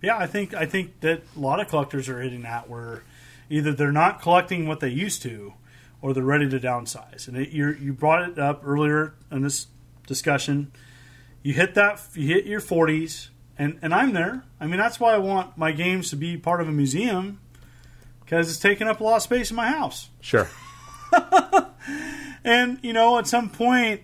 [0.00, 3.04] Yeah, I think I think that a lot of collectors are hitting that where
[3.48, 5.54] either they're not collecting what they used to,
[6.02, 7.28] or they're ready to downsize.
[7.28, 9.68] And it, you you brought it up earlier in this
[10.06, 10.72] discussion.
[11.42, 14.44] You hit that you hit your forties, and and I'm there.
[14.60, 17.40] I mean, that's why I want my games to be part of a museum
[18.20, 20.10] because it's taking up a lot of space in my house.
[20.20, 20.50] Sure.
[22.44, 24.02] And you know, at some point,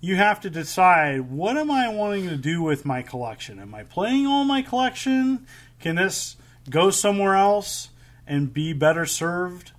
[0.00, 3.58] you have to decide what am I wanting to do with my collection?
[3.58, 5.46] Am I playing all my collection?
[5.80, 6.36] Can this
[6.70, 7.90] go somewhere else
[8.26, 9.72] and be better served?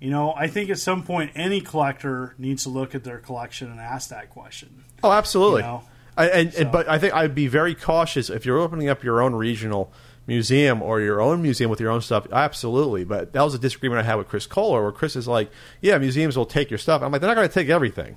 [0.00, 3.70] You know, I think at some point any collector needs to look at their collection
[3.70, 4.84] and ask that question.
[5.02, 5.62] Oh, absolutely.
[5.62, 5.82] You know?
[6.18, 9.02] I, and, So- and but I think I'd be very cautious if you're opening up
[9.02, 9.92] your own regional
[10.26, 12.26] museum or your own museum with your own stuff.
[12.32, 15.50] Absolutely, but that was a disagreement I had with Chris Kohler, where Chris is like,
[15.80, 18.16] "Yeah, museums will take your stuff." I'm like, "They're not going to take everything."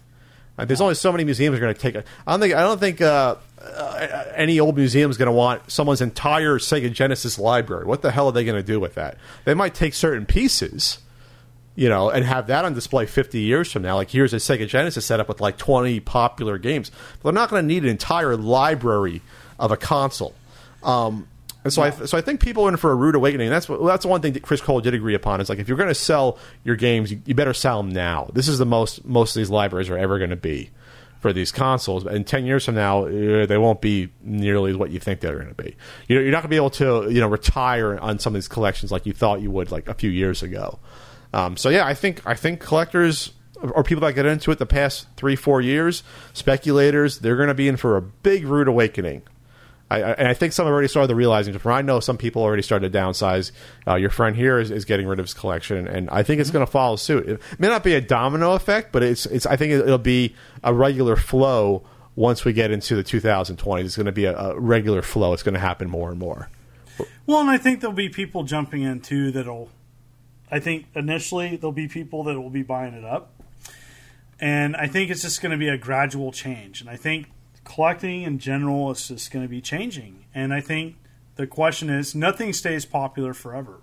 [0.58, 2.06] Like, there's only so many museums are going to take it.
[2.26, 2.54] I don't think.
[2.56, 6.92] I don't think uh, uh, any old museum is going to want someone's entire Sega
[6.92, 7.86] Genesis library.
[7.86, 9.18] What the hell are they going to do with that?
[9.46, 11.00] They might take certain pieces
[11.80, 13.96] you know, and have that on display 50 years from now.
[13.96, 16.92] Like, here's a Sega Genesis set up with like 20 popular games.
[17.24, 19.22] But they're not going to need an entire library
[19.58, 20.36] of a console.
[20.84, 21.30] Um,
[21.64, 23.50] and so, I, so I think people are in for a rude awakening.
[23.50, 25.40] That's what, that's the one thing that Chris Kohler did agree upon.
[25.40, 28.30] Is like if you're going to sell your games, you, you better sell them now.
[28.34, 30.72] This is the most most of these libraries are ever going to be
[31.22, 32.06] for these consoles.
[32.06, 35.54] And ten years from now, uh, they won't be nearly what you think they're going
[35.54, 35.78] to be.
[36.08, 38.36] You know, you're not going to be able to you know retire on some of
[38.36, 40.80] these collections like you thought you would like a few years ago.
[41.34, 44.66] Um, so yeah, I think I think collectors or people that get into it the
[44.66, 46.04] past three four years,
[46.34, 49.24] speculators, they're going to be in for a big rude awakening.
[49.92, 51.58] I, I, and I think some have already started realizing.
[51.58, 53.52] From I know some people already started to downsize.
[53.88, 56.52] Uh, your friend here is, is getting rid of his collection, and I think it's
[56.52, 57.28] going to follow suit.
[57.28, 59.46] It may not be a domino effect, but it's it's.
[59.46, 61.84] I think it'll be a regular flow
[62.16, 63.86] once we get into the 2020s.
[63.86, 65.34] It's going to be a, a regular flow.
[65.34, 66.50] It's going to happen more and more.
[67.26, 69.70] Well, and I think there'll be people jumping in too that'll.
[70.52, 73.32] I think initially there'll be people that will be buying it up,
[74.40, 76.82] and I think it's just going to be a gradual change.
[76.82, 77.28] And I think
[77.64, 80.26] collecting in general is just going to be changing.
[80.34, 80.96] And I think
[81.36, 83.82] the question is, nothing stays popular forever.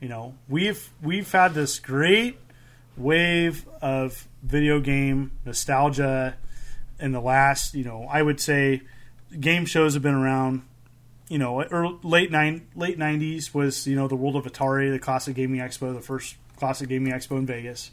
[0.00, 2.38] You know, we've we've had this great
[2.96, 6.36] wave of video game nostalgia
[6.98, 8.82] in the last, you know, I would say
[9.38, 10.62] game shows have been around
[11.30, 14.98] you know, early, late nine late nineties was you know the World of Atari, the
[14.98, 17.90] Classic Gaming Expo, the first Classic Gaming Expo in Vegas,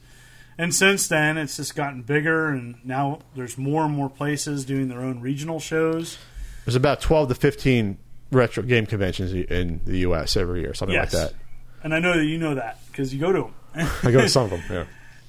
[0.58, 4.90] and since then it's just gotten bigger, and now there's more and more places doing
[4.90, 6.18] their own regional shows.
[6.66, 7.98] There's about 12 to 15
[8.32, 10.36] retro game conventions in the U.S.
[10.36, 11.14] every year, something Yes.
[11.14, 11.40] like that.
[11.84, 13.42] And I know that you know that because you go to
[13.76, 13.88] them.
[14.04, 14.64] I go to some of them.
[14.70, 14.86] Yeah.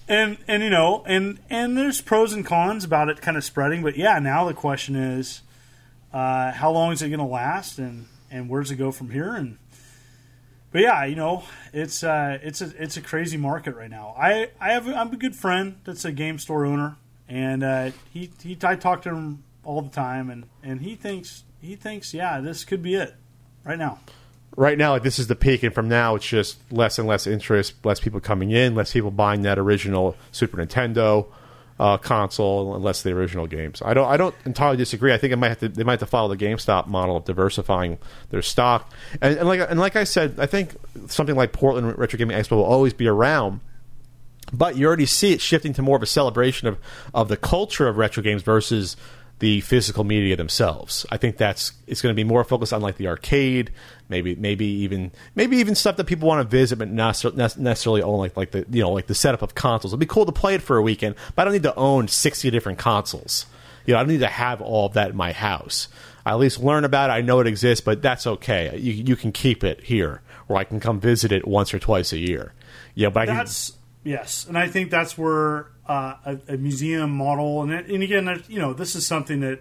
[0.08, 3.82] and and you know and and there's pros and cons about it kind of spreading
[3.82, 5.42] but yeah now the question is
[6.12, 9.34] uh, how long is it going to last and and where's it go from here?
[9.34, 9.58] And
[10.70, 14.14] but yeah you know it's uh, it's a it's a crazy market right now.
[14.18, 16.96] I i have i'm a good friend that's a game store owner
[17.28, 21.44] and uh, he he i talk to him all the time and and he thinks
[21.60, 23.14] he thinks yeah this could be it
[23.64, 23.98] right now.
[24.56, 27.28] Right now, like this is the peak, and from now it's just less and less
[27.28, 31.26] interest, less people coming in, less people buying that original Super Nintendo
[31.78, 33.80] uh, console, unless the original games.
[33.84, 35.12] I don't, I don't entirely disagree.
[35.12, 37.24] I think it might have to, they might have to follow the GameStop model of
[37.24, 37.98] diversifying
[38.30, 40.74] their stock, and, and like and like I said, I think
[41.06, 43.60] something like Portland Retro Gaming Expo will always be around.
[44.50, 46.78] But you already see it shifting to more of a celebration of,
[47.12, 48.96] of the culture of retro games versus
[49.38, 51.06] the physical media themselves.
[51.10, 53.70] I think that's it's going to be more focused on like the arcade,
[54.08, 58.18] maybe maybe even maybe even stuff that people want to visit, but not necessarily own
[58.18, 59.92] like like the you know like the setup of consoles.
[59.92, 62.08] It'd be cool to play it for a weekend, but I don't need to own
[62.08, 63.46] sixty different consoles.
[63.86, 65.88] You know, I don't need to have all of that in my house.
[66.26, 67.14] I at least learn about it.
[67.14, 68.76] I know it exists, but that's okay.
[68.76, 72.12] You you can keep it here, or I can come visit it once or twice
[72.12, 72.52] a year.
[72.94, 73.72] Yeah, but that's
[74.02, 78.58] yes, and I think that's where uh, a, a, museum model, and, and again, you
[78.58, 79.60] know, this is something that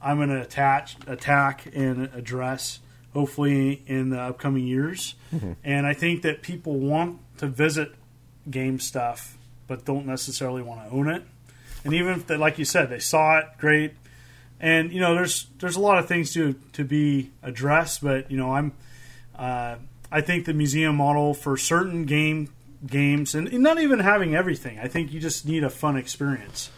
[0.00, 2.80] I'm going to attach, attack, and address
[3.14, 5.14] hopefully in the upcoming years.
[5.34, 5.52] Mm-hmm.
[5.64, 7.92] And I think that people want to visit
[8.50, 11.24] game stuff, but don't necessarily want to own it.
[11.84, 13.94] And even if they, like you said, they saw it, great.
[14.60, 18.36] And you know, there's there's a lot of things to to be addressed, but you
[18.36, 18.72] know, I'm
[19.36, 19.76] uh,
[20.10, 22.52] I think the museum model for certain game
[22.86, 24.78] games, and, not even having everything.
[24.78, 26.70] I think you just need a fun experience,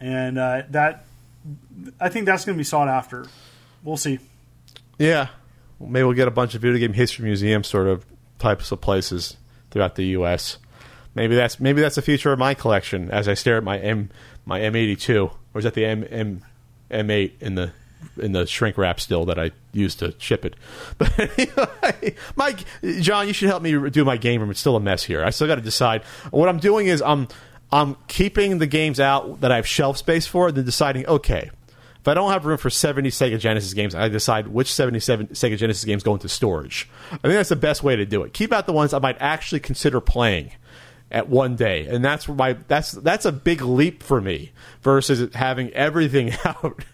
[0.00, 1.04] and uh, that
[2.00, 3.26] I think that's going to be sought after.
[3.82, 4.18] We'll see.
[4.98, 5.28] Yeah,
[5.80, 8.06] maybe we'll get a bunch of video game history museum sort of
[8.38, 9.36] types of places
[9.70, 10.58] throughout the U.S.
[11.14, 14.10] Maybe that's maybe that's the future of my collection as I stare at my M
[14.44, 16.44] my M82 or is that the M M
[16.90, 17.72] M8 in the
[18.18, 20.56] in the shrink wrap still that I used to ship it.
[20.98, 22.60] But anyway, Mike,
[23.00, 24.50] John, you should help me do my game room.
[24.50, 25.24] It's still a mess here.
[25.24, 26.02] I still got to decide.
[26.30, 27.28] What I'm doing is I'm
[27.72, 31.50] I'm keeping the games out that I have shelf space for, then deciding okay.
[32.02, 35.56] If I don't have room for 70 Sega Genesis games, I decide which 77 Sega
[35.56, 36.90] Genesis games go into storage.
[37.12, 38.32] I think that's the best way to do it.
[38.32, 40.50] Keep out the ones I might actually consider playing
[41.12, 44.50] at one day, and that's my that's that's a big leap for me
[44.80, 46.84] versus having everything out.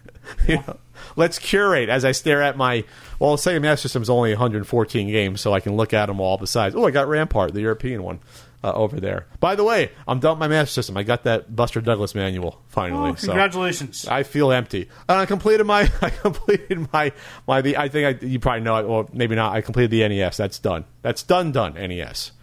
[0.47, 0.77] you know?
[1.15, 2.83] Let's curate as I stare at my.
[3.19, 6.37] Well, Sega Master System is only 114 games, so I can look at them all
[6.37, 6.75] besides.
[6.75, 8.19] Oh, I got Rampart, the European one.
[8.61, 9.25] Uh, over there.
[9.39, 10.97] By the way, I'm done with my Master System.
[10.97, 13.11] I got that Buster Douglas manual finally.
[13.11, 13.99] Oh, congratulations!
[13.99, 14.89] So I feel empty.
[15.07, 15.89] And I completed my.
[16.01, 17.13] I completed my
[17.47, 17.61] my.
[17.61, 18.85] The I think I, you probably know it.
[18.85, 19.55] Well, maybe not.
[19.55, 20.35] I completed the NES.
[20.35, 20.83] That's done.
[21.03, 21.53] That's done.
[21.53, 21.75] Done.
[21.75, 22.33] NES.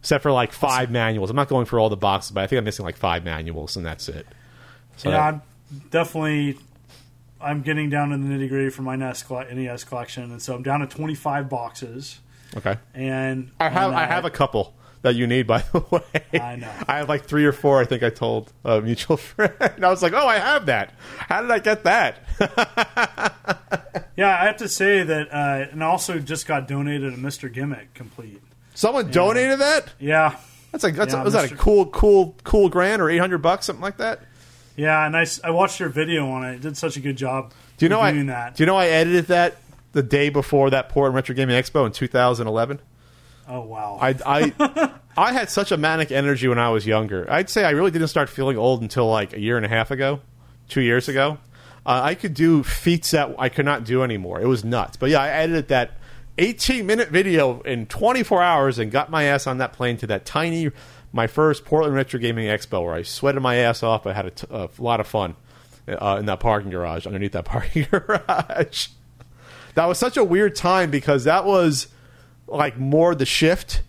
[0.00, 1.30] Except for like five manuals.
[1.30, 3.74] I'm not going for all the boxes, but I think I'm missing like five manuals,
[3.78, 4.26] and that's it.
[4.98, 5.42] So yeah, I'm
[5.90, 6.58] definitely
[7.44, 10.62] I'm getting down to the nitty gritty for my NES, NES collection, and so I'm
[10.62, 12.20] down to 25 boxes.
[12.56, 12.76] Okay.
[12.94, 16.40] And I have I have a couple that you need, by the way.
[16.40, 16.72] I know.
[16.88, 17.80] I have like three or four.
[17.80, 19.52] I think I told a mutual friend.
[19.60, 20.94] And I was like, "Oh, I have that.
[21.18, 22.18] How did I get that?"
[24.16, 27.52] yeah, I have to say that, uh, and I also just got donated a Mr.
[27.52, 28.42] Gimmick complete.
[28.74, 29.92] Someone donated that?
[30.00, 30.36] Yeah.
[30.72, 31.42] That's like that's yeah, a, was Mr.
[31.42, 34.20] that a cool, cool, cool grant or eight hundred bucks, something like that?
[34.76, 36.56] Yeah, and I, I watched your video on it.
[36.56, 37.52] it did such a good job.
[37.76, 38.56] Do you know I that.
[38.56, 39.56] Do you know I edited that
[39.92, 42.80] the day before that Portland Retro Gaming Expo in 2011?
[43.46, 43.98] Oh wow!
[44.00, 47.30] I I I had such a manic energy when I was younger.
[47.30, 49.90] I'd say I really didn't start feeling old until like a year and a half
[49.90, 50.20] ago,
[50.68, 51.38] two years ago.
[51.86, 54.40] Uh, I could do feats that I could not do anymore.
[54.40, 54.96] It was nuts.
[54.96, 55.92] But yeah, I edited that
[56.38, 60.24] 18 minute video in 24 hours and got my ass on that plane to that
[60.24, 60.70] tiny
[61.14, 64.04] my first Portland Retro Gaming Expo where I sweated my ass off.
[64.04, 65.36] I had a, t- a lot of fun
[65.86, 68.88] uh, in that parking garage, underneath that parking garage.
[69.74, 71.86] that was such a weird time because that was
[72.48, 73.82] like more the shift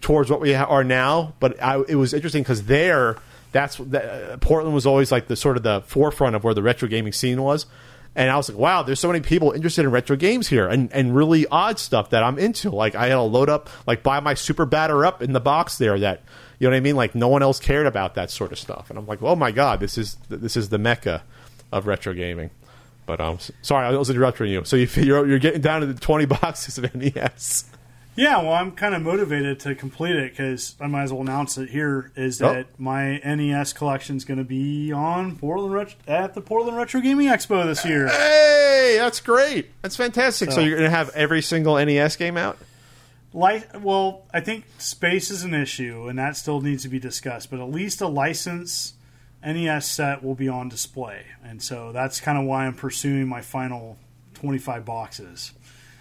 [0.00, 1.34] towards what we are now.
[1.38, 3.16] But I, it was interesting because there,
[3.52, 6.88] that's uh, Portland was always like the sort of the forefront of where the retro
[6.88, 7.66] gaming scene was.
[8.14, 10.92] And I was like, wow, there's so many people interested in retro games here and,
[10.92, 12.70] and really odd stuff that I'm into.
[12.70, 15.78] Like, I had to load up, like, buy my Super Batter Up in the box
[15.78, 16.22] there that,
[16.58, 16.96] you know what I mean?
[16.96, 18.90] Like, no one else cared about that sort of stuff.
[18.90, 21.22] And I'm like, oh my God, this is this is the mecca
[21.72, 22.50] of retro gaming.
[23.06, 24.64] But um, sorry, I was interrupting you.
[24.64, 27.64] So you, you're, you're getting down to the 20 boxes of NES.
[28.14, 31.56] Yeah, well, I'm kind of motivated to complete it because I might as well announce
[31.56, 32.12] it here.
[32.14, 32.52] Is oh.
[32.52, 32.74] that oh.
[32.78, 37.28] my NES collection is going to be on Portland Ret- at the Portland Retro Gaming
[37.28, 38.08] Expo this year?
[38.08, 39.70] Hey, that's great!
[39.80, 40.50] That's fantastic.
[40.50, 42.58] So, so you're going to have every single NES game out?
[43.32, 47.50] Li- well, I think space is an issue, and that still needs to be discussed.
[47.50, 48.92] But at least a license
[49.42, 53.40] NES set will be on display, and so that's kind of why I'm pursuing my
[53.40, 53.96] final
[54.34, 55.52] 25 boxes.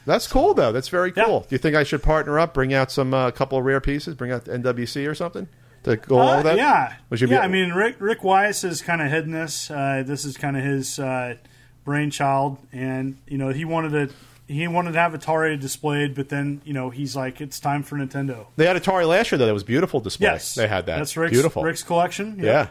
[0.05, 0.71] That's cool though.
[0.71, 1.41] That's very cool.
[1.41, 1.49] Yeah.
[1.49, 3.81] Do you think I should partner up, bring out some a uh, couple of rare
[3.81, 5.47] pieces, bring out the NWC or something
[5.83, 6.57] to go uh, along with that?
[6.57, 7.27] Yeah, yeah.
[7.27, 9.69] Be- I mean, Rick Rick Weiss is kind of hidden this.
[9.69, 11.35] Uh, this is kind of his uh,
[11.83, 14.15] brainchild, and you know he wanted to
[14.47, 17.95] he wanted to have Atari displayed, but then you know he's like, it's time for
[17.95, 18.47] Nintendo.
[18.55, 19.45] They had Atari last year though.
[19.45, 20.27] That was beautiful display.
[20.27, 20.97] Yes, they had that.
[20.97, 21.63] That's Rick's, beautiful.
[21.63, 22.37] Rick's collection.
[22.39, 22.69] yeah.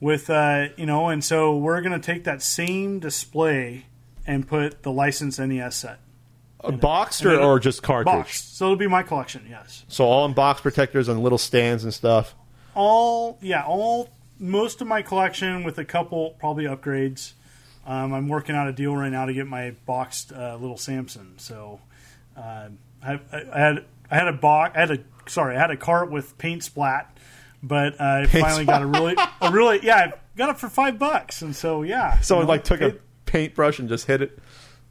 [0.00, 3.86] with uh, you know, and so we're gonna take that same display
[4.26, 5.98] and put the licensed NES set
[6.64, 8.14] A boxed or, or just cartridge.
[8.14, 8.44] box.
[8.44, 9.46] So it'll be my collection.
[9.48, 12.34] Yes, So all in box protectors and little stands and stuff.
[12.74, 14.08] all yeah, all
[14.38, 17.32] most of my collection with a couple probably upgrades.
[17.86, 21.34] Um, I'm working out a deal right now to get my boxed uh, little Samson.
[21.38, 21.80] So
[22.36, 22.68] uh,
[23.02, 23.20] I, I,
[23.52, 24.76] I had I had a box.
[24.76, 27.16] I had a sorry, I had a cart with paint splat,
[27.62, 31.42] but I finally got a really a really yeah, I got it for five bucks,
[31.42, 32.20] and so yeah.
[32.20, 32.96] Someone you know, like took a
[33.26, 34.38] paintbrush and just hit it.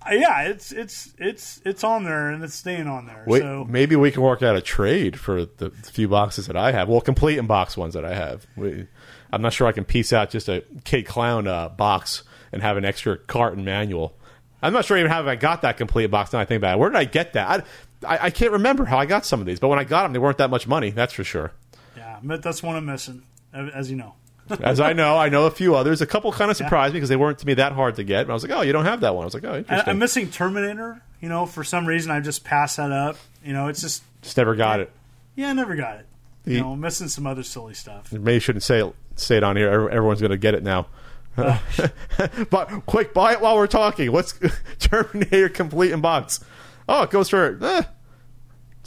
[0.03, 3.23] Uh, yeah, it's it's it's it's on there and it's staying on there.
[3.27, 6.71] Wait, so maybe we can work out a trade for the few boxes that I
[6.71, 6.89] have.
[6.89, 8.47] Well, complete in box ones that I have.
[8.55, 8.87] We,
[9.31, 12.77] I'm not sure I can piece out just a Kid Clown uh, box and have
[12.77, 14.15] an extra cart and manual.
[14.63, 16.33] I'm not sure even how I got that complete box.
[16.33, 17.65] Now I think about it, where did I get that?
[18.03, 20.03] I, I, I can't remember how I got some of these, but when I got
[20.03, 20.89] them, they weren't that much money.
[20.89, 21.51] That's for sure.
[21.95, 23.23] yeah, but that's one I'm missing,
[23.53, 24.15] as you know.
[24.61, 26.01] As I know, I know a few others.
[26.01, 28.27] A couple kind of surprised me because they weren't to me that hard to get.
[28.27, 29.23] But I was like, oh, you don't have that one.
[29.23, 29.89] I was like, oh, I, interesting.
[29.89, 31.01] I'm missing Terminator.
[31.21, 33.17] You know, for some reason I just passed that up.
[33.43, 34.91] You know, it's just just never got it.
[35.35, 36.07] yeah, I never got it.
[36.45, 38.11] You know, I'm missing some other silly stuff.
[38.11, 39.69] Maybe shouldn't say it, say it on here.
[39.69, 40.87] Everyone's going to get it now.
[41.35, 44.11] but quick, buy it while we're talking.
[44.11, 44.33] What's
[44.79, 46.43] Terminator complete in box?
[46.89, 47.83] Oh, it goes for eh.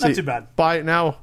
[0.00, 0.54] Not too bad.
[0.56, 1.18] Buy it now,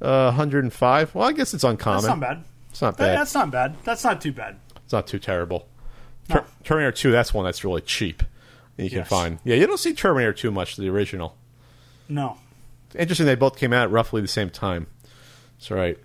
[0.00, 1.14] uh, 105.
[1.14, 2.02] Well, I guess it's uncommon.
[2.02, 2.44] That's not bad.
[2.74, 3.18] It's not That- bad.
[3.20, 3.76] That's not bad.
[3.84, 4.56] That's not too bad.
[4.82, 5.68] It's not too terrible.
[6.28, 6.38] No.
[6.40, 8.24] Ter- Terminator 2, that's one that's really cheap.
[8.76, 9.08] You can Yes.
[9.08, 9.38] find.
[9.44, 11.36] Yeah, you don't see Terminator 2 much, the original.
[12.08, 12.36] No.
[12.98, 14.88] Interesting, they both came out roughly the same time.
[15.56, 15.98] That's right.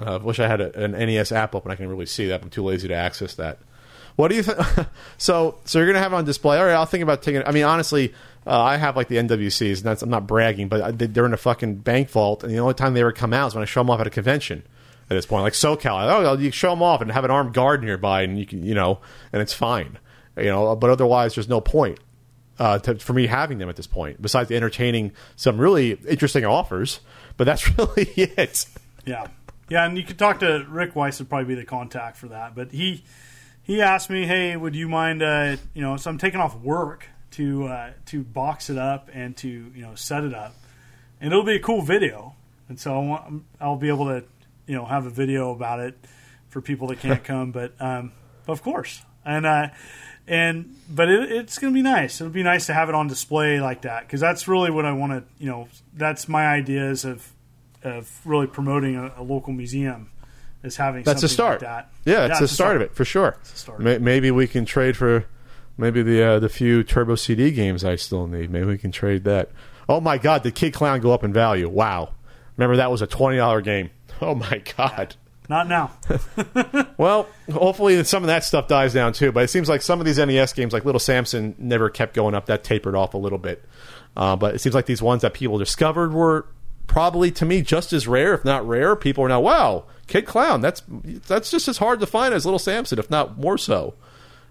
[0.00, 1.70] I uh, wish I had a, an NES app open.
[1.72, 2.42] I can really see that.
[2.42, 3.58] I'm too lazy to access that.
[4.16, 4.58] What do you think?
[5.16, 6.58] so, so you're gonna have it on display.
[6.58, 7.42] All right, I'll think about taking.
[7.46, 8.12] I mean, honestly,
[8.46, 11.32] uh, I have like the NWCs, and that's I'm not bragging, but I- they're in
[11.32, 13.64] a fucking bank vault, and the only time they ever come out is when I
[13.64, 14.64] show them off at a convention.
[15.12, 17.82] At this point, like SoCal, oh, you show them off and have an armed guard
[17.84, 18.98] nearby, and you can, you know,
[19.30, 19.98] and it's fine,
[20.38, 20.74] you know.
[20.74, 22.00] But otherwise, there's no point
[22.58, 24.22] uh, to, for me having them at this point.
[24.22, 27.00] Besides entertaining some really interesting offers,
[27.36, 28.64] but that's really it.
[29.04, 29.26] Yeah,
[29.68, 32.54] yeah, and you could talk to Rick Weiss would probably be the contact for that.
[32.54, 33.04] But he
[33.62, 35.22] he asked me, hey, would you mind?
[35.22, 39.36] Uh, you know, so I'm taking off work to uh, to box it up and
[39.36, 40.54] to you know set it up,
[41.20, 42.34] and it'll be a cool video.
[42.68, 44.24] And so I want, I'll be able to
[44.72, 45.94] you know have a video about it
[46.48, 47.52] for people that can't come.
[47.52, 48.12] But um,
[48.48, 49.68] of course, and uh,
[50.26, 52.22] and but it, it's going to be nice.
[52.22, 54.92] It'll be nice to have it on display like that because that's really what I
[54.92, 55.24] want to.
[55.38, 57.30] You know, that's my ideas of
[57.82, 60.10] of really promoting a, a local museum
[60.62, 61.60] is having That's a start.
[61.60, 61.92] like that.
[62.06, 63.36] Yeah, it's a the start of it for sure.
[63.42, 63.80] a start.
[63.80, 65.26] Maybe we can trade for
[65.76, 68.48] maybe the uh, the few Turbo CD games I still need.
[68.48, 69.50] Maybe we can trade that.
[69.86, 71.68] Oh my God, did Kid Clown go up in value?
[71.68, 72.14] Wow!
[72.56, 73.90] Remember that was a twenty dollar game.
[74.26, 75.16] Oh my God.
[75.48, 75.90] Not now.
[76.96, 79.32] Well, hopefully some of that stuff dies down too.
[79.32, 82.34] But it seems like some of these NES games, like Little Samson, never kept going
[82.34, 82.46] up.
[82.46, 83.64] That tapered off a little bit.
[84.16, 86.46] Uh, but it seems like these ones that people discovered were
[86.86, 88.94] probably, to me, just as rare, if not rare.
[88.94, 90.60] People are now, wow, Kid Clown.
[90.60, 90.82] That's
[91.26, 93.94] that's just as hard to find as Little Samson, if not more so.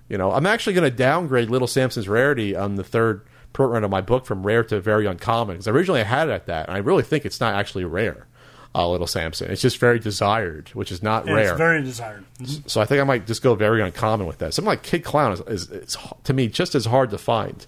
[0.09, 3.21] You know, I'm actually going to downgrade Little Samson's rarity on the third
[3.53, 6.33] print run of my book from rare to very uncommon because originally I had it
[6.33, 8.27] at that, and I really think it's not actually rare.
[8.73, 11.49] Uh, Little Samson, it's just very desired, which is not And rare.
[11.49, 12.23] It's very desired.
[12.67, 14.53] So I think I might just go very uncommon with that.
[14.53, 17.65] Something like Kid Clown is, is, is to me just as hard to find,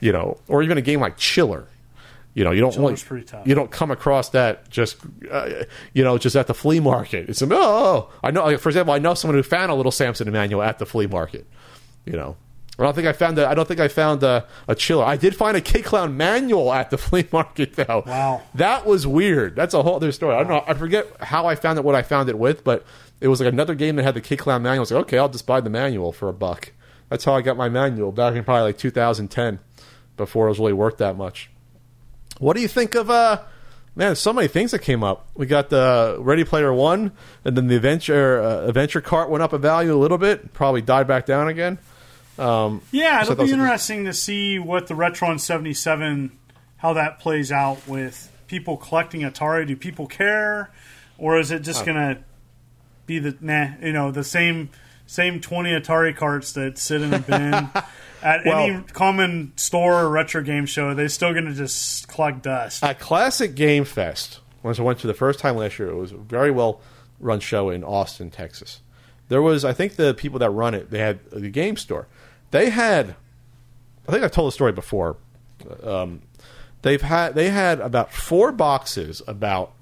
[0.00, 1.66] you know, or even a game like Chiller.
[2.32, 3.46] You know, you don't Chiller's like- pretty tough.
[3.46, 4.96] you don't come across that just
[5.30, 7.28] uh, you know just at the flea market.
[7.28, 8.56] It's oh, oh I know.
[8.56, 11.46] For example, I know someone who found a little Samson manual at the flea market.
[12.06, 12.36] You know,
[12.78, 15.04] I don't think I found a, I don't think I found a, a chiller.
[15.04, 18.04] I did find a Kid Clown manual at the flea market though.
[18.06, 18.42] Wow.
[18.54, 19.54] that was weird.
[19.54, 20.34] That's a whole other story.
[20.34, 20.64] I don't know.
[20.66, 21.84] I forget how I found it.
[21.84, 22.84] What I found it with, but
[23.20, 24.78] it was like another game that had the Kid Clown manual.
[24.78, 26.72] I was like, okay, I'll just buy the manual for a buck.
[27.10, 29.58] That's how I got my manual back in probably like 2010,
[30.16, 31.50] before it was really worth that much.
[32.38, 33.42] What do you think of uh
[33.94, 35.28] man, so many things that came up.
[35.34, 37.12] We got the Ready Player 1
[37.44, 40.80] and then the Adventure uh, Adventure Cart went up in value a little bit, probably
[40.80, 41.78] died back down again.
[42.40, 46.32] Um, Yeah, it'll be interesting to see what the Retron 77
[46.78, 49.66] how that plays out with people collecting Atari.
[49.66, 50.70] Do people care,
[51.18, 52.24] or is it just gonna
[53.06, 53.68] be the nah?
[53.82, 54.70] You know, the same
[55.06, 57.52] same 20 Atari carts that sit in a bin
[58.22, 60.94] at any common store or retro game show.
[60.94, 62.82] They're still gonna just collect dust.
[62.82, 66.12] at Classic Game Fest, once I went to the first time last year, it was
[66.12, 66.80] a very well
[67.18, 68.80] run show in Austin, Texas.
[69.28, 72.08] There was, I think, the people that run it, they had the game store.
[72.50, 73.16] They had,
[74.08, 75.16] I think I've told the story before,
[75.82, 76.22] Um,
[76.82, 79.72] they've had they had about four boxes about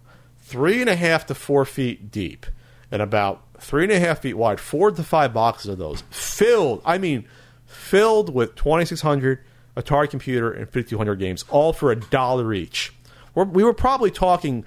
[0.41, 2.47] three and a half to four feet deep
[2.91, 6.83] and about three and a half feet wide, four to five boxes of those filled.
[6.85, 7.27] I mean,
[7.67, 9.39] filled with 2600
[9.77, 12.93] Atari computer and 5200 games, all for a dollar each.
[13.35, 14.65] We're, we were probably talking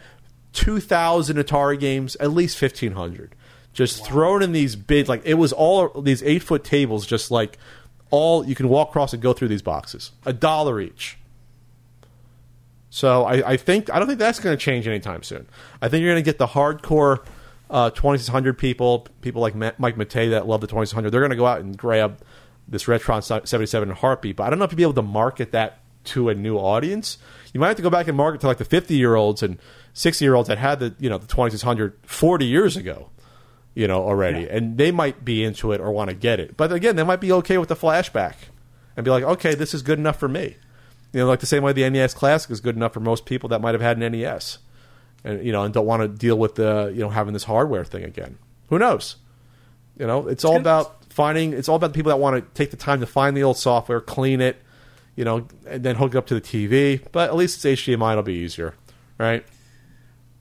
[0.53, 3.36] 2000 Atari games, at least 1500,
[3.73, 7.57] just thrown in these big like it was all these eight foot tables, just like
[8.12, 11.18] all you can walk across and go through these boxes, a dollar each.
[12.90, 15.48] So I, I think I don't think that's going to change anytime soon.
[15.82, 17.26] I think you're going to get the hardcore
[17.70, 21.10] uh, 2600 people, people like Ma- Mike Matei that love the 2600.
[21.10, 22.20] They're going to go out and grab
[22.68, 24.36] this Retron 77 in heartbeat.
[24.36, 27.18] But I don't know if you'll be able to market that to a new audience.
[27.54, 29.58] You might have to go back and market to like the 50 year olds and
[29.94, 33.10] 60 year olds that had the you know the 2600 40 years ago,
[33.76, 34.48] you know already, Yeah.
[34.57, 36.57] and they might be into it or want to get it.
[36.57, 38.34] But again, they might be okay with the flashback
[38.98, 40.57] and be like, okay, this is good enough for me.
[41.14, 43.49] You know, like the same way the NES Classic is good enough for most people
[43.49, 44.60] that might have had an NES,
[45.23, 47.84] and you know, and don't want to deal with the you know having this hardware
[47.85, 48.38] thing again.
[48.69, 49.18] Who knows?
[49.99, 51.53] You know, it's all about finding.
[51.53, 53.57] It's all about the people that want to take the time to find the old
[53.57, 54.56] software, clean it,
[55.15, 57.02] you know, and then hook it up to the TV.
[57.11, 58.73] But at least it's HDMI; it'll be easier,
[59.18, 59.45] right?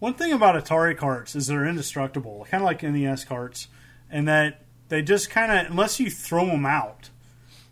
[0.00, 3.68] One thing about Atari carts is they're indestructible, kind of like NES carts,
[4.10, 7.10] and that they just kind of, unless you throw them out,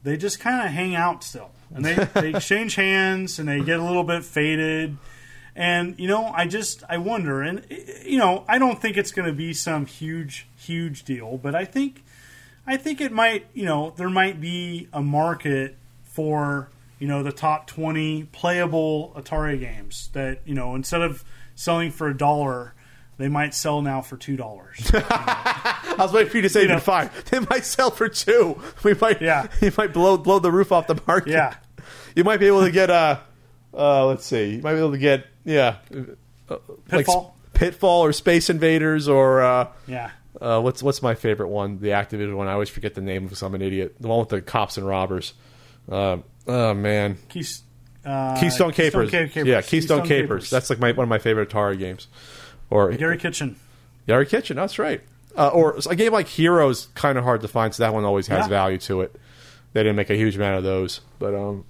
[0.05, 3.81] they just kind of hang out still, and they, they exchange hands and they get
[3.81, 4.97] a little bit faded.
[5.57, 7.67] And you know, I just I wonder, and
[8.05, 11.65] you know, I don't think it's going to be some huge huge deal, but I
[11.65, 12.05] think
[12.69, 16.69] I think it might, you know, there might be a market for,
[16.99, 21.25] you know, the top 20 playable Atari games that, you know, instead of
[21.59, 22.73] selling for a dollar,
[23.17, 24.39] they might sell now for $2.
[24.95, 26.79] I was waiting for you to say You know.
[26.79, 27.11] five.
[27.31, 28.61] They might sell for two.
[28.85, 29.49] We might, Yeah.
[29.61, 31.33] you might blow blow the roof off the market.
[31.33, 31.57] Yeah.
[32.15, 33.19] you might be able to get uh,
[33.75, 35.79] uh let's see, you might be able to get yeah,
[36.49, 36.59] uh,
[36.93, 37.35] like Pitfall?
[37.45, 40.11] S- Pitfall or Space Invaders or uh, yeah.
[40.41, 41.81] uh, what's what's my favorite one?
[41.81, 42.47] The Activision one.
[42.47, 43.97] I always forget the name because I'm an idiot.
[43.99, 45.33] The one with the cops and robbers.
[45.91, 47.63] Uh, oh man, Keys,
[48.09, 49.11] uh, Keystone Kapers.
[49.11, 49.45] Ca- Kapers.
[49.47, 50.51] Yeah, Keystone, Kapers.
[50.51, 52.09] That's like my, one of my favorite Atari games.
[52.71, 53.57] Or Garry Kitchen.
[54.07, 54.57] Garry Kitchen.
[54.57, 55.01] That's right.
[55.37, 58.27] Uh, or a game like Heroes, kind of hard to find, so that one always
[58.27, 58.49] has Yeah.
[58.49, 59.15] value to it.
[59.73, 61.65] They didn't make a huge amount of those, but um,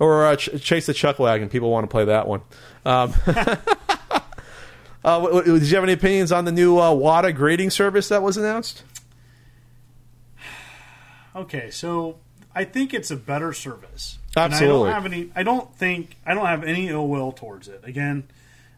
[0.00, 1.48] or uh, Ch- Chase the Chuck Wagon.
[1.48, 2.40] People want to play that one.
[2.84, 3.14] Um,
[5.04, 8.36] uh, did you have any opinions on the new uh, WATA grading service that was
[8.36, 8.82] announced?
[11.34, 12.18] Okay, so
[12.54, 14.18] I think it's a better service.
[14.36, 14.90] And Absolutely.
[14.90, 15.30] I don't have any.
[15.34, 17.80] I don't think I don't have any ill will towards it.
[17.84, 18.24] Again,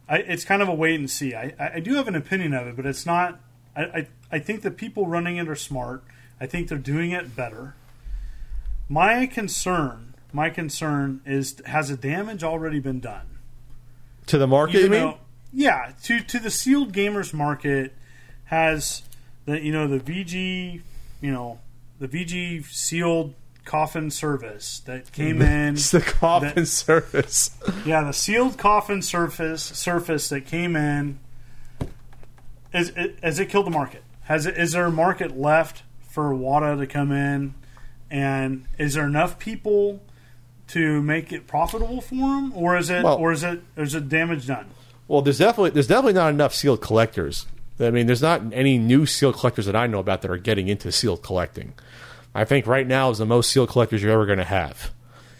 [0.09, 1.35] I, it's kind of a wait and see.
[1.35, 3.41] I, I do have an opinion of it, but it's not.
[3.77, 6.03] I, I I think the people running it are smart.
[6.41, 7.75] I think they're doing it better.
[8.89, 13.39] My concern, my concern is has the damage already been done?
[14.27, 15.19] To the market, you, know,
[15.53, 17.93] yeah, to to the sealed gamers market
[18.47, 19.03] has
[19.45, 20.83] the you know the VG,
[21.21, 21.61] you know,
[21.99, 23.35] the VG sealed
[23.65, 25.75] coffin service that came in.
[25.75, 27.51] It's the coffin that- service.
[27.87, 31.19] yeah, the sealed coffin surface surface that came in.
[32.73, 34.03] Is it, has it killed the market?
[34.23, 37.55] Has it, is there a market left for WATA to come in?
[38.11, 40.03] And is there enough people
[40.69, 43.95] to make it profitable for them, or is it, Well- or is it it, is
[43.95, 44.67] it damage done?
[45.07, 47.47] Well, there's definitely there's definitely not enough sealed collectors.
[47.79, 50.69] I mean, there's not any new sealed collectors that I know about that are getting
[50.69, 51.75] into sealed collecting.
[52.35, 54.91] I think right now is the most sealed collectors you're ever going to have.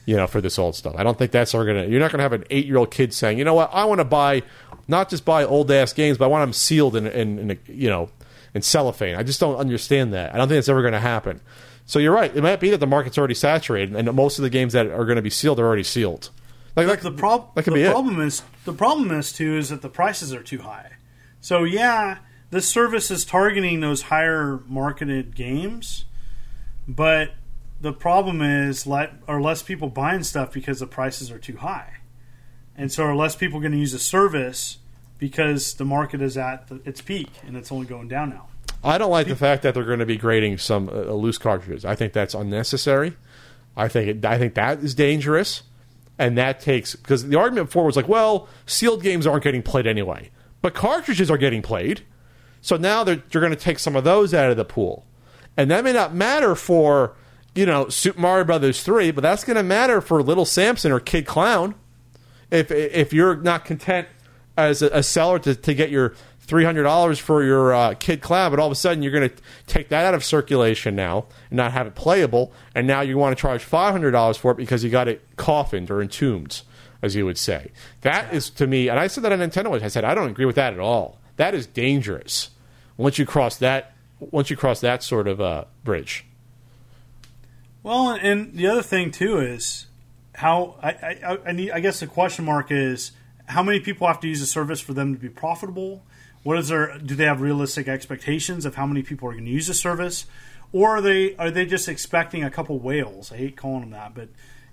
[0.07, 0.97] You know, for this old stuff.
[0.99, 1.91] I don't think that's ever going to.
[1.91, 3.87] You're not going to have an eight year old kid saying, you know what, I
[3.87, 4.43] want to buy
[4.87, 7.57] not just buy old ass games, but I want them sealed in, in, in a,
[7.67, 8.11] you know
[8.55, 9.17] in cellophane.
[9.17, 10.35] I just don't understand that.
[10.35, 11.41] I don't think it's ever going to happen.
[11.87, 12.35] So you're right.
[12.35, 15.05] It might be that the market's already saturated, and most of the games that are
[15.05, 16.31] going to be sealed are already sealed.
[16.77, 19.69] Like that, the prob- that could the be problem is the problem is too is
[19.69, 20.93] that the prices are too high.
[21.41, 22.19] So yeah,
[22.51, 26.05] this service is targeting those higher marketed games,
[26.87, 27.33] but
[27.81, 31.99] the problem is let are less people buying stuff because the prices are too high,
[32.77, 34.79] and so are less people going to use the service
[35.19, 38.49] because the market is at the, its peak and it's only going down now.
[38.83, 41.85] I don't like the fact that they're going to be grading some uh, loose cartridges.
[41.85, 43.17] I think that's unnecessary.
[43.77, 45.63] I think it, I think that is dangerous,
[46.19, 49.87] and that takes because the argument before was like, well, sealed games aren't getting played
[49.87, 50.31] anyway,
[50.61, 52.03] but cartridges are getting played.
[52.61, 55.05] So now they're, they're going to take some of those out of the pool,
[55.57, 57.15] and that may not matter for
[57.55, 61.01] you know Super Mario Brothers three, but that's going to matter for Little Samson or
[61.01, 61.75] Kid Clown.
[62.51, 64.09] If if you're not content
[64.57, 68.21] as a, a seller to, to get your three hundred dollars for your uh, Kid
[68.21, 69.35] Clown, but all of a sudden you're going to
[69.67, 73.37] take that out of circulation now and not have it playable, and now you want
[73.37, 76.63] to charge five hundred dollars for it because you got it coffined or entombed,
[77.03, 77.73] as you would say.
[78.03, 79.83] That is to me, and I said that on Nintendo.
[79.83, 81.19] I said I don't agree with that at all.
[81.37, 82.51] That is dangerous.
[82.97, 83.94] Once you cross that,
[84.31, 86.25] once you cross that sort of uh, bridge.
[87.83, 89.87] Well, and the other thing too is
[90.35, 91.71] how I, I, I need.
[91.71, 93.13] I guess the question mark is
[93.47, 96.03] how many people have to use the service for them to be profitable.
[96.43, 96.99] What is their?
[96.99, 100.27] Do they have realistic expectations of how many people are going to use the service,
[100.73, 103.31] or are they are they just expecting a couple whales?
[103.33, 104.29] I hate calling them that, but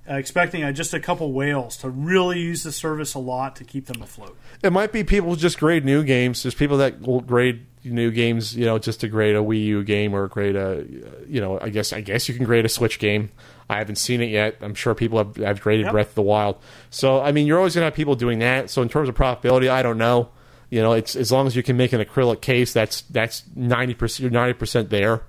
[0.10, 3.64] uh, expecting uh, just a couple whales to really use the service a lot to
[3.64, 4.38] keep them afloat.
[4.64, 6.44] It might be people who just grade new games.
[6.44, 9.84] There's people that will grade new games, you know, just to grade a Wii U
[9.84, 10.86] game or grade a,
[11.28, 13.32] you know, I guess I guess you can grade a Switch game.
[13.70, 14.58] I haven't seen it yet.
[14.62, 15.92] I'm sure people have, have graded Yep.
[15.94, 16.58] Breath of the Wild.
[16.90, 18.70] So I mean, you're always going to have people doing that.
[18.70, 20.30] So in terms of profitability, I don't know.
[20.70, 23.94] You know, it's as long as you can make an acrylic case, that's that's ninety
[23.94, 24.22] percent.
[24.24, 25.24] You're ninety percent there.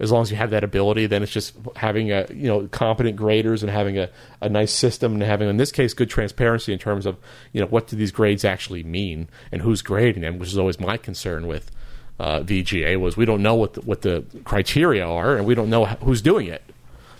[0.00, 3.16] As long as you have that ability, then it's just having a you know competent
[3.16, 4.10] graders and having a,
[4.40, 7.16] a nice system and having in this case good transparency in terms of
[7.52, 10.80] you know what do these grades actually mean and who's grading them, which is always
[10.80, 11.70] my concern with
[12.18, 15.70] uh, VGA was we don't know what the, what the criteria are and we don't
[15.70, 16.62] know who's doing it.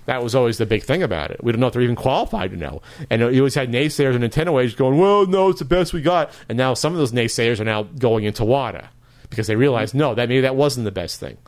[0.07, 1.43] That was always the big thing about it.
[1.43, 2.83] We don't know if they're even qualified to know.
[3.09, 6.31] And you always had naysayers and Nintendo going, well, no, it's the best we got.
[6.49, 8.89] And now some of those naysayers are now going into WATA
[9.31, 11.39] because they realize, no, that maybe that wasn't the best thing.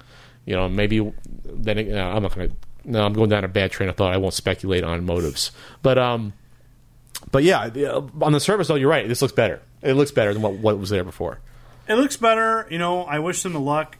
[0.46, 1.12] You know, maybe
[1.44, 2.56] then you know, I'm not going to.
[2.88, 4.12] No, I'm going down a bad train of thought.
[4.12, 5.50] I won't speculate on motives,
[5.82, 6.34] but um,
[7.32, 9.08] but yeah, uh, on the surface, though, you're right.
[9.08, 9.60] This looks better.
[9.82, 11.40] It looks better than what, what was there before.
[11.88, 12.66] It looks better.
[12.70, 13.96] You know, I wish them the luck.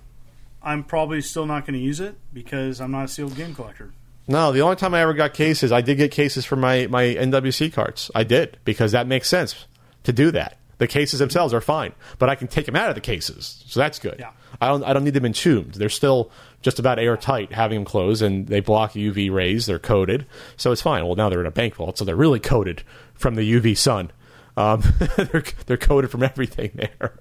[0.62, 3.92] I'm probably still not going to use it because I'm not a sealed game collector.
[4.28, 7.04] No, the only time I ever got cases, I did get cases for my, my
[7.04, 8.10] NWC cards.
[8.14, 9.66] I did because that makes sense
[10.02, 10.58] to do that.
[10.78, 13.80] The cases themselves are fine, but I can take them out of the cases, so
[13.80, 14.16] that's good.
[14.18, 14.32] Yeah.
[14.60, 15.74] I don't I don't need them entombed.
[15.74, 16.30] They're still
[16.60, 19.64] just about airtight, having them closed, and they block UV rays.
[19.64, 20.26] They're coated,
[20.58, 21.06] so it's fine.
[21.06, 22.82] Well, now they're in a bank vault, so they're really coated
[23.14, 24.10] from the UV sun.
[24.56, 24.82] Um,
[25.16, 27.20] they're they're coated from everything there.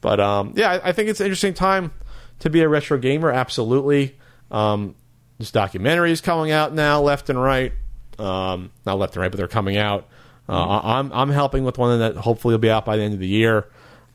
[0.00, 1.92] But um, yeah, I, I think it's an interesting time
[2.40, 3.30] to be a retro gamer.
[3.30, 4.16] Absolutely.
[4.50, 4.94] Um,
[5.38, 7.72] there's documentaries coming out now, left and right.
[8.18, 10.06] Um, not left and right, but they're coming out.
[10.48, 13.14] Uh, I- I'm I'm helping with one that hopefully will be out by the end
[13.14, 13.66] of the year.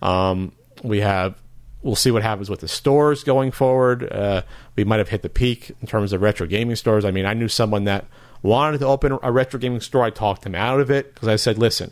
[0.01, 0.51] Um,
[0.83, 1.35] we have
[1.81, 4.09] we'll see what happens with the stores going forward.
[4.11, 4.41] Uh,
[4.77, 7.03] we might have hit the peak in terms of retro gaming stores.
[7.05, 8.05] I mean, I knew someone that
[8.41, 10.03] wanted to open a retro gaming store.
[10.03, 11.91] I talked him out of it because I said, listen,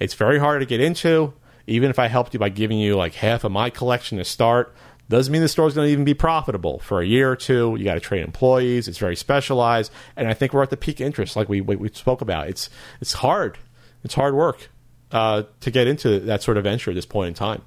[0.00, 1.34] it's very hard to get into.
[1.68, 4.74] Even if I helped you by giving you like half of my collection to start,
[5.08, 7.76] doesn't mean the store's going to even be profitable for a year or two.
[7.78, 8.88] You got to train employees.
[8.88, 11.88] It's very specialized, and I think we're at the peak interest, like we we, we
[11.90, 12.48] spoke about.
[12.48, 12.68] It's
[13.00, 13.58] it's hard.
[14.04, 14.70] It's hard work
[15.12, 17.62] uh, to get into that sort of venture at this point in time.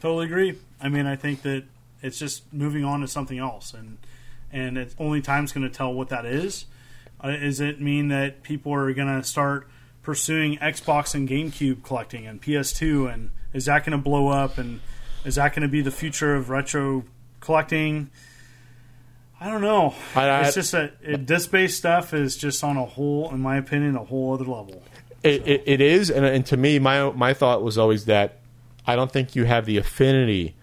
[0.00, 0.58] Totally agree.
[0.80, 1.64] I mean, I think that
[2.02, 3.98] it's just moving on to something else, and
[4.52, 6.66] and it's only time's going to tell what that is.
[7.20, 9.68] Uh, does it mean that people are going to start
[10.02, 14.58] pursuing Xbox and GameCube collecting and PS2, and is that going to blow up?
[14.58, 14.80] And
[15.24, 17.04] is that going to be the future of retro
[17.40, 18.10] collecting?
[19.40, 19.94] I don't know.
[20.14, 23.56] I- I- it's just that it, disc-based stuff is just on a whole, in my
[23.56, 24.82] opinion, a whole other level.
[25.22, 28.40] It, it, it is, and, and to me, my my thought was always that
[28.86, 30.56] I don't think you have the affinity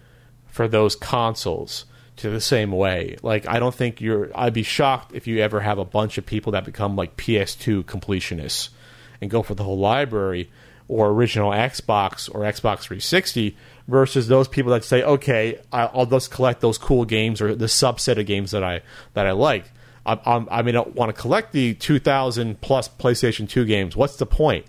[0.48, 1.86] for those consoles
[2.16, 3.16] to the same way.
[3.22, 4.30] Like, I don't think you're.
[4.34, 7.84] I'd be shocked if you ever have a bunch of people that become like PS2
[7.84, 8.68] completionists
[9.20, 10.50] and go for the whole library
[10.88, 13.56] or original Xbox or Xbox 360
[13.86, 18.18] versus those people that say, okay, I'll just collect those cool games or the subset
[18.18, 18.82] of games that I
[19.14, 19.64] that I like.
[20.06, 23.94] I, mean, don't want to collect the 2,000 plus PlayStation 2 games.
[23.94, 24.66] What's the point?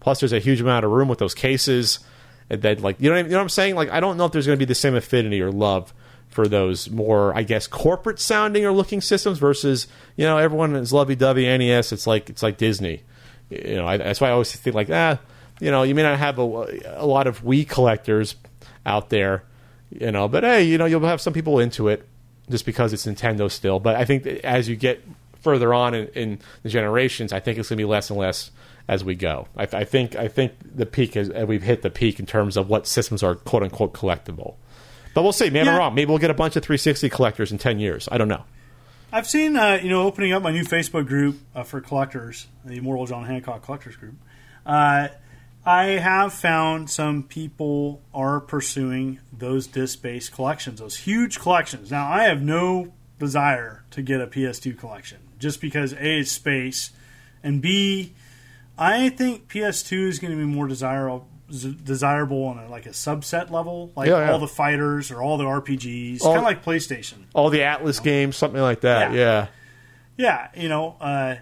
[0.00, 2.00] Plus, there's a huge amount of room with those cases.
[2.48, 3.76] Then, like, you know, I- you know what I'm saying?
[3.76, 5.92] Like, I don't know if there's going to be the same affinity or love
[6.28, 9.86] for those more, I guess, corporate sounding or looking systems versus,
[10.16, 11.92] you know, everyone is lovey-dovey NES.
[11.92, 13.02] It's like it's like Disney.
[13.50, 15.18] You know, I, that's why I always think like, ah,
[15.60, 16.42] you know, you may not have a,
[16.96, 18.36] a lot of Wii collectors
[18.86, 19.44] out there,
[19.90, 22.08] you know, but hey, you know, you'll have some people into it
[22.48, 23.78] just because it's Nintendo still.
[23.80, 25.02] But I think as you get
[25.40, 28.50] further on in, in the generations, I think it's going to be less and less
[28.88, 29.46] as we go.
[29.56, 32.68] I, I think I think the peak is we've hit the peak in terms of
[32.68, 34.54] what systems are quote unquote collectible.
[35.14, 35.50] But we'll see.
[35.50, 35.72] Maybe Yeah.
[35.72, 35.94] I'm wrong.
[35.94, 38.08] Maybe we'll get a bunch of 360 collectors in 10 years.
[38.10, 38.44] I don't know.
[39.12, 42.76] I've seen, uh, you know, opening up my new Facebook group uh, for collectors, the
[42.76, 44.14] Immortal John Hancock Collectors Group.
[44.64, 45.08] Uh,
[45.66, 51.90] I have found some people are pursuing those disc-based collections, those huge collections.
[51.90, 56.92] Now, I have no desire to get a PS2 collection, just because a it's space,
[57.42, 58.14] and b
[58.78, 62.90] I think PS2 is going to be more desirable z- desirable on a, like a
[62.90, 64.32] subset level, like Yeah, yeah.
[64.32, 67.24] all the fighters or all the RPGs, kind of like PlayStation.
[67.34, 69.12] All the Atlus games, something like that.
[69.12, 69.18] Yeah.
[69.18, 69.46] Yeah.
[70.16, 71.36] Yeah, you know, uh,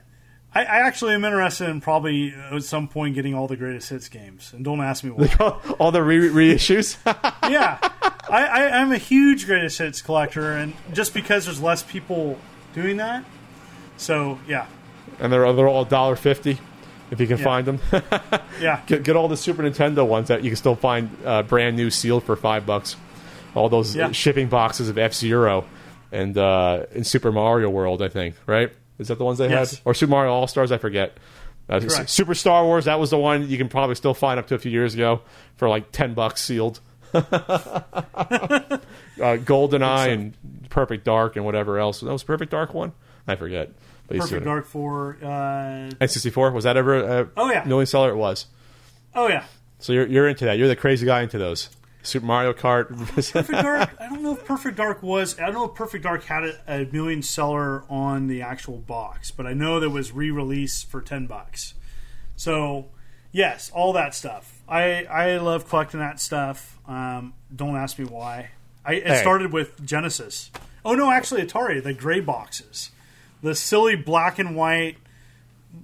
[0.54, 4.08] I, I actually am interested in probably at some point getting all the greatest hits
[4.08, 5.26] games, and don't ask me why.
[5.80, 6.96] all the re- reissues.
[7.50, 7.78] yeah,
[8.30, 12.38] I, I, I'm a huge greatest hits collector, and just because there's less people
[12.72, 13.24] doing that,
[13.96, 14.66] so yeah,
[15.18, 16.58] and they're they're all dollar fifty
[17.10, 17.44] if you can Yeah.
[17.44, 17.80] find them.
[18.60, 21.76] yeah, get, get all the Super Nintendo ones that you can still find uh, brand
[21.76, 22.96] new sealed for five bucks.
[23.54, 24.12] All those Yeah.
[24.12, 25.64] shipping boxes of F Zero
[26.12, 28.34] and uh, in Super Mario World, I think.
[28.46, 28.70] Right?
[28.98, 29.72] Is that the ones they Yes.
[29.76, 30.70] had, or Super Mario All Stars?
[30.72, 31.16] I forget.
[31.68, 31.80] Uh.
[31.80, 32.86] Super Star Wars.
[32.86, 35.20] That was the one you can probably still find up to a few years ago
[35.56, 36.80] for like ten bucks sealed.
[37.14, 37.22] uh,
[39.18, 40.34] GoldenEye and
[40.70, 42.00] Perfect Dark and whatever else.
[42.00, 42.92] That was Perfect Dark one.
[43.26, 43.70] I forget.
[44.08, 45.18] But Perfect Dark Four.
[45.22, 46.94] Uh, N64 was that ever?
[46.96, 47.62] Uh, Oh, yeah.
[47.64, 48.10] million seller.
[48.10, 48.46] It was.
[49.14, 49.44] oh yeah,
[49.78, 50.58] So you're you're into that.
[50.58, 51.68] You're the crazy guy into those.
[52.02, 52.88] Super Mario Kart.
[52.88, 53.90] Perfect Dark.
[54.00, 55.38] I don't know if Perfect Dark was.
[55.38, 59.30] I don't know if Perfect Dark had a, a million seller on the actual box,
[59.30, 61.74] but I know that was re-release for ten bucks.
[62.36, 62.86] So
[63.32, 64.62] yes, all that stuff.
[64.68, 66.78] I I love collecting that stuff.
[66.88, 68.50] Um, don't ask me why.
[68.84, 69.20] I, it Hey.
[69.20, 70.50] started with Genesis.
[70.84, 72.90] Oh no, actually Atari, the gray boxes,
[73.42, 74.96] the silly black and white.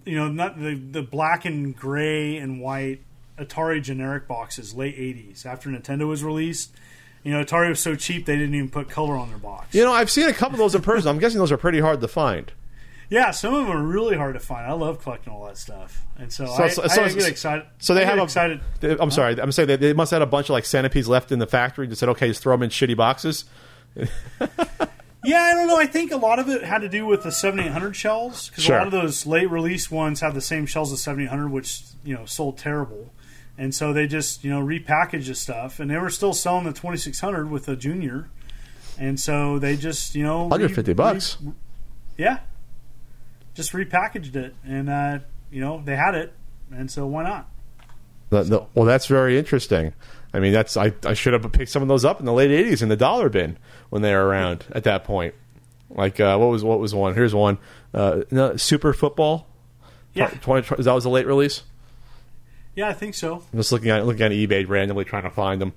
[0.05, 3.02] You know, not the the black and gray and white
[3.39, 6.74] Atari generic boxes, late '80s after Nintendo was released.
[7.22, 9.74] You know, Atari was so cheap they didn't even put color on their box.
[9.74, 11.09] you know, I've seen a couple of those in person.
[11.09, 12.52] I'm guessing those are pretty hard to find.
[13.10, 14.66] Yeah, some of them are really hard to find.
[14.66, 17.66] I love collecting all that stuff, and so, So- I, so- I so- get excited.
[17.78, 18.22] So they I have a.
[18.24, 18.60] excited.
[18.81, 19.39] they- I'm sorry.
[19.40, 21.47] I'm saying they, they must have had a bunch of like centipedes left in the
[21.47, 21.86] factory.
[21.86, 23.44] That said, okay, just throw them in shitty boxes.
[25.24, 25.78] Yeah, I don't know.
[25.78, 28.76] I think a lot of it had to do with the 7800 shells because Sure.
[28.76, 32.14] a lot of those late release ones have the same shells as 7800, which you
[32.14, 33.12] know sold terrible,
[33.56, 36.72] and so they just you know repackaged the stuff, and they were still selling the
[36.72, 38.28] 2600 with a junior,
[38.98, 41.38] and so they just you know re- 150 bucks.
[41.42, 41.52] re-
[42.18, 42.40] yeah,
[43.55, 45.18] just repackaged it, and uh,
[45.51, 46.32] you know they had it,
[46.70, 47.48] and so why not?
[48.35, 49.93] The, the, well, that's very interesting.
[50.32, 52.51] I mean, that's I, I should have picked some of those up in the late
[52.51, 53.56] '80s in the dollar bin
[53.90, 55.35] when they were around at that point.
[55.90, 57.15] Like uh, what was what was one?
[57.15, 57.59] Here's one.
[57.93, 59.47] Uh, no, Super Football.
[60.12, 61.62] Yeah, 20, that was a late release.
[62.77, 63.43] yeah, I think so.
[63.52, 65.73] I'm just looking at looking at eBay randomly trying to find them.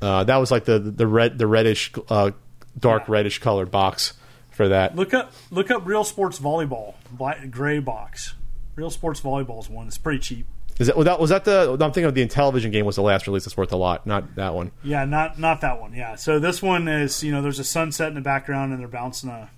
[0.00, 2.30] Uh, that was like the the red the reddish uh,
[2.78, 3.12] dark Yeah.
[3.12, 4.12] reddish colored box
[4.50, 4.94] for that.
[4.96, 8.34] Look up look up Real Sports Volleyball, black, gray box.
[8.76, 9.86] Real Sports Volleyball is one.
[9.88, 10.46] It's pretty cheap.
[10.78, 13.02] Is that was that was that the I'm thinking of the Intellivision game was the
[13.02, 14.70] last release that's worth a lot, not that one.
[14.84, 15.92] Yeah, not not that one.
[15.92, 16.14] Yeah.
[16.14, 19.30] So this one is you know there's a sunset in the background and they're bouncing
[19.30, 19.50] a.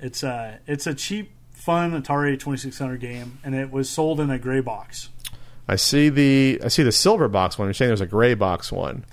[0.00, 4.38] It's a it's a cheap fun Atari 2600 game and it was sold in a
[4.38, 5.10] gray box.
[5.68, 7.66] I see the I see the silver box one.
[7.68, 9.04] You're saying there's a gray box one.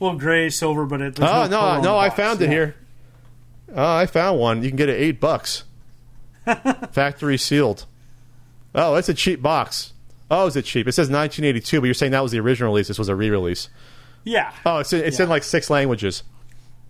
[0.00, 1.20] Well, gray, silver, but it.
[1.20, 2.16] Oh ah, color no, no, I box.
[2.16, 2.50] found it Yeah.
[2.50, 2.74] here.
[3.76, 4.62] Oh, I found one.
[4.64, 5.62] You can get it eight bucks.
[6.90, 7.84] Factory sealed.
[8.74, 9.92] Oh, it's a cheap box.
[10.30, 10.86] Oh, is it cheap?
[10.86, 12.88] It says 1982, but you're saying that was the original release.
[12.88, 13.68] This was a re-release.
[14.22, 16.22] Yeah, Oh, it's in, it's in like six languages.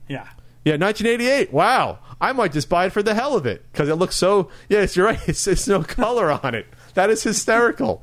[0.09, 0.27] yeah,
[0.65, 1.53] Yeah, 1988.
[1.53, 4.51] Wow, I might just buy it for the hell of it because it looks so.
[4.69, 5.21] Yes, you're right.
[5.29, 6.67] It's, it's no color on it.
[6.95, 8.03] That is hysterical.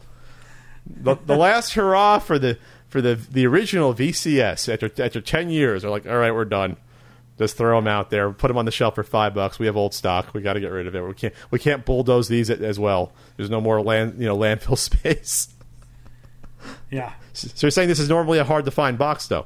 [0.86, 2.58] the, the last hurrah for the
[2.88, 5.82] for the the original VCS after after 10 years.
[5.82, 6.78] They're like, all right, we're done.
[7.38, 8.32] Just throw them out there.
[8.32, 9.60] Put them on the shelf for five bucks.
[9.60, 10.34] We have old stock.
[10.34, 11.02] We got to get rid of it.
[11.02, 13.12] We can't we can't bulldoze these as well.
[13.36, 15.50] There's no more land you know landfill space.
[16.90, 17.14] yeah.
[17.34, 19.46] So you're saying this is normally a hard to find box though.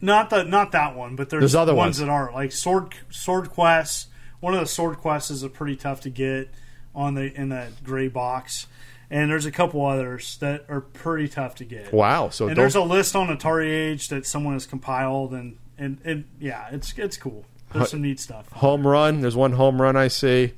[0.00, 2.06] Not the not that one, but there's, There's other ones, ones.
[2.06, 4.08] that are like sword sword quest.
[4.40, 6.50] One of the sword quests is a pretty tough to get
[6.94, 8.66] on the in that gray box,
[9.10, 11.92] and there's a couple others that are pretty tough to get.
[11.92, 12.28] Wow.
[12.28, 16.68] So and there's a list on AtariAge that someone has compiled, and and, and yeah,
[16.72, 17.44] it's it's cool.
[17.72, 18.50] There's some neat stuff.
[18.52, 19.20] home run.
[19.20, 20.54] There's one home run I see.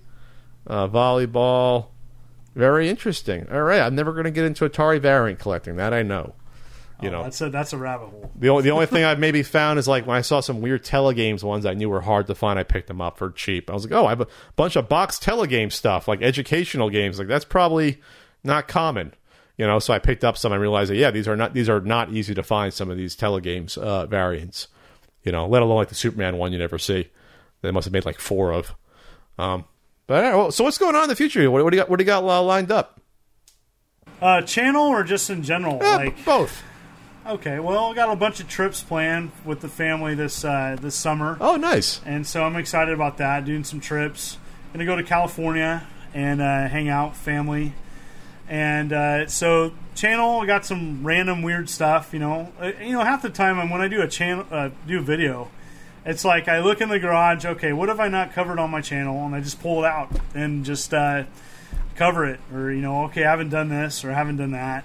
[0.67, 1.87] Uh, volleyball.
[2.55, 3.47] Very interesting.
[3.51, 5.77] All right, I'm never going to get into Atari variant collecting.
[5.77, 6.35] That I know.
[7.01, 8.31] You Oh, know, that's a that's a rabbit hole.
[8.35, 10.85] the only the only thing I've maybe found is like when I saw some weird
[10.85, 12.59] telegames ones I knew were hard to find.
[12.59, 13.71] I picked them up for cheap.
[13.71, 14.27] I was like, oh, I have a
[14.57, 17.19] bunch of box telegame stuff, like educational games.
[17.21, 18.01] Like that's probably
[18.43, 19.15] not common.
[19.57, 20.53] You know, so I picked up some.
[20.53, 22.75] I realized that yeah, these are not these are not easy to find.
[22.75, 24.67] Some of these telegames uh, variants.
[25.25, 27.09] You know, let alone like the Superman one you never see.
[27.63, 28.75] They must have made like four of.
[29.39, 29.65] Um,
[30.07, 31.51] but right, well, so what's going on in the future?
[31.51, 31.91] What, what do you got?
[31.91, 33.01] What do you got uh, lined up?
[34.21, 35.79] Uh, channel or just in general?
[35.83, 36.63] Eh, like both.
[37.27, 40.95] okay, well, I got a bunch of trips planned with the family this uh, this
[40.95, 41.37] summer.
[41.41, 42.01] Oh, nice.
[42.05, 43.45] and so I'm excited about that.
[43.45, 44.39] Doing some trips.
[44.73, 47.75] Gonna go to California and uh, hang out, family.
[48.49, 50.41] And uh, so channel.
[50.41, 52.13] I got some random weird stuff.
[52.13, 54.71] You know, Uh, you know, half the time I'm when I do a channel, uh,
[54.87, 55.51] do a video,
[56.07, 57.45] it's like I look in the garage.
[57.45, 59.27] Okay, what have I not covered on my channel?
[59.27, 61.25] And I just pull it out and just uh,
[61.97, 62.41] cover it.
[62.55, 64.85] Or you know, okay, I haven't done this or I haven't done that.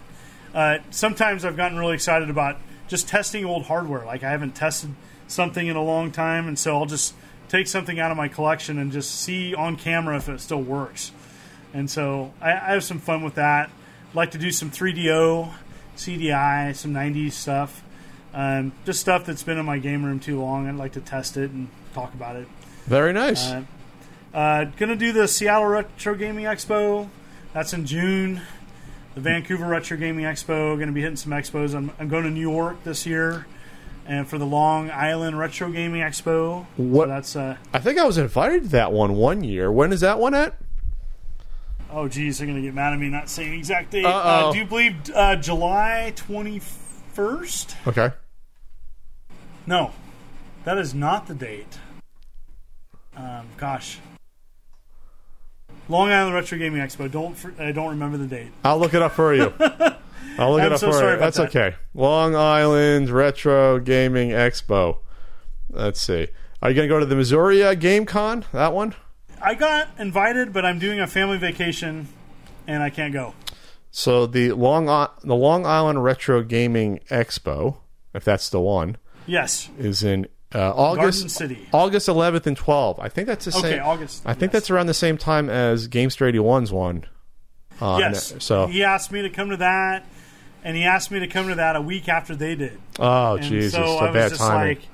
[0.53, 2.57] Uh, sometimes I've gotten really excited about
[2.87, 4.05] just testing old hardware.
[4.05, 4.91] Like I haven't tested
[5.27, 7.13] something in a long time, and so I'll just
[7.49, 11.11] take something out of my collection and just see on camera if it still works.
[11.71, 13.69] And so I, I have some fun with that.
[14.13, 15.51] Like to do some 3DO,
[15.97, 17.83] CDI, some 90s stuff.
[18.33, 20.67] Um, just stuff that's been in my game room too long.
[20.67, 22.47] I'd like to test it and talk about it.
[22.85, 23.45] Very nice.
[23.51, 23.63] Uh,
[24.33, 27.09] uh, gonna do the Seattle Retro Gaming Expo.
[27.53, 28.41] That's in June.
[29.13, 30.77] The Vancouver Retro Gaming Expo.
[30.79, 31.75] Gonna be hitting some expos.
[31.75, 33.45] I'm, I'm going to New York this year,
[34.07, 36.65] and for the Long Island Retro Gaming Expo.
[36.77, 39.71] What- So that's uh, I think I was invited to that one one year.
[39.71, 40.55] When is that one at?
[41.93, 44.05] Oh geez, they're gonna get mad at me not saying exact date.
[44.05, 47.87] Uh, do you believe uh, July 21st?
[47.87, 48.11] Okay.
[49.65, 49.91] No,
[50.65, 51.79] that is not the date.
[53.15, 53.99] Um, gosh.
[55.89, 57.11] Long Island Retro Gaming Expo.
[57.11, 58.51] Don't I don't remember the date.
[58.63, 59.53] I'll look it up for you.
[60.37, 61.19] I'll look I'm it up so for you.
[61.19, 61.49] That's that.
[61.49, 61.75] okay.
[61.93, 64.97] Long Island Retro Gaming Expo.
[65.69, 66.29] Let's see.
[66.61, 68.45] Are you going to go to the Missouri uh, Game Con?
[68.53, 68.95] That one?
[69.43, 72.07] I got invited, but I'm doing a family vacation,
[72.67, 73.33] and I can't go.
[73.91, 77.77] So the Long I- the Long Island Retro Gaming Expo,
[78.13, 78.97] if that's the one,
[79.27, 81.69] Yes, is in uh, August Garden City.
[81.73, 82.99] August 11th and 12th.
[82.99, 83.83] I think that's the Okay, same.
[83.83, 84.23] August.
[84.25, 84.61] I think yes.
[84.61, 87.05] that's around the same time as Gamester 81's one.
[87.81, 88.33] Uh, yes.
[88.39, 90.05] So he asked me to come to that,
[90.63, 92.79] and he asked me to come to that a week after they did.
[92.99, 94.67] oh Jesus, so so I was bad just timing.
[94.77, 94.87] like,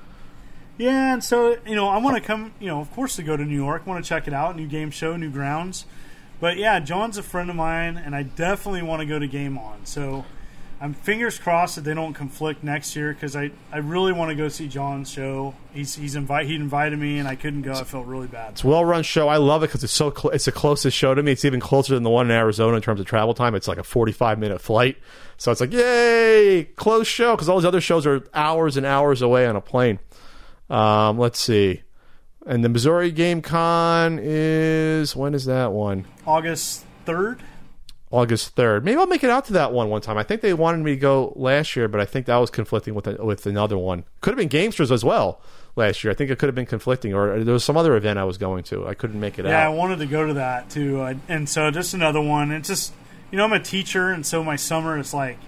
[0.80, 2.52] yeah, and so you know, I want to come.
[2.58, 4.66] You know, of course, to go to New York, want to check it out, new
[4.66, 5.84] game show, new grounds.
[6.40, 9.58] But yeah, John's a friend of mine, and I definitely want to go to Game
[9.58, 9.84] On.
[9.84, 10.24] So
[10.80, 14.34] I'm fingers crossed that they don't conflict next year because I, I really want to
[14.34, 15.54] go see John's show.
[15.74, 17.72] He's he's invite he invited me, and I couldn't go.
[17.72, 18.52] I felt really bad.
[18.52, 19.28] It's a well run show.
[19.28, 21.32] I love it because it's so cl- it's the closest show to me.
[21.32, 23.54] It's even closer than the one in Arizona in terms of travel time.
[23.54, 24.96] It's like a forty five minute flight,
[25.36, 29.20] so it's like yay, close show because all these other shows are hours and hours
[29.20, 29.98] away on a plane.
[30.70, 31.82] Um, let's see,
[32.46, 36.06] and the Missouri Game Con is when is that one?
[36.26, 37.42] August third.
[38.12, 38.84] August third.
[38.84, 40.16] Maybe I'll make it out to that one one time.
[40.18, 42.94] I think they wanted me to go last year, but I think that was conflicting
[42.94, 44.04] with with another one.
[44.20, 45.40] Could have been Gamesters as well
[45.76, 46.10] last year.
[46.10, 48.38] I think it could have been conflicting, or there was some other event I was
[48.38, 48.86] going to.
[48.86, 49.50] I couldn't make it out.
[49.50, 52.50] Yeah, I wanted to go to that too, I, and so just another one.
[52.50, 52.92] It's just
[53.30, 55.38] you know I'm a teacher, and so my summer is like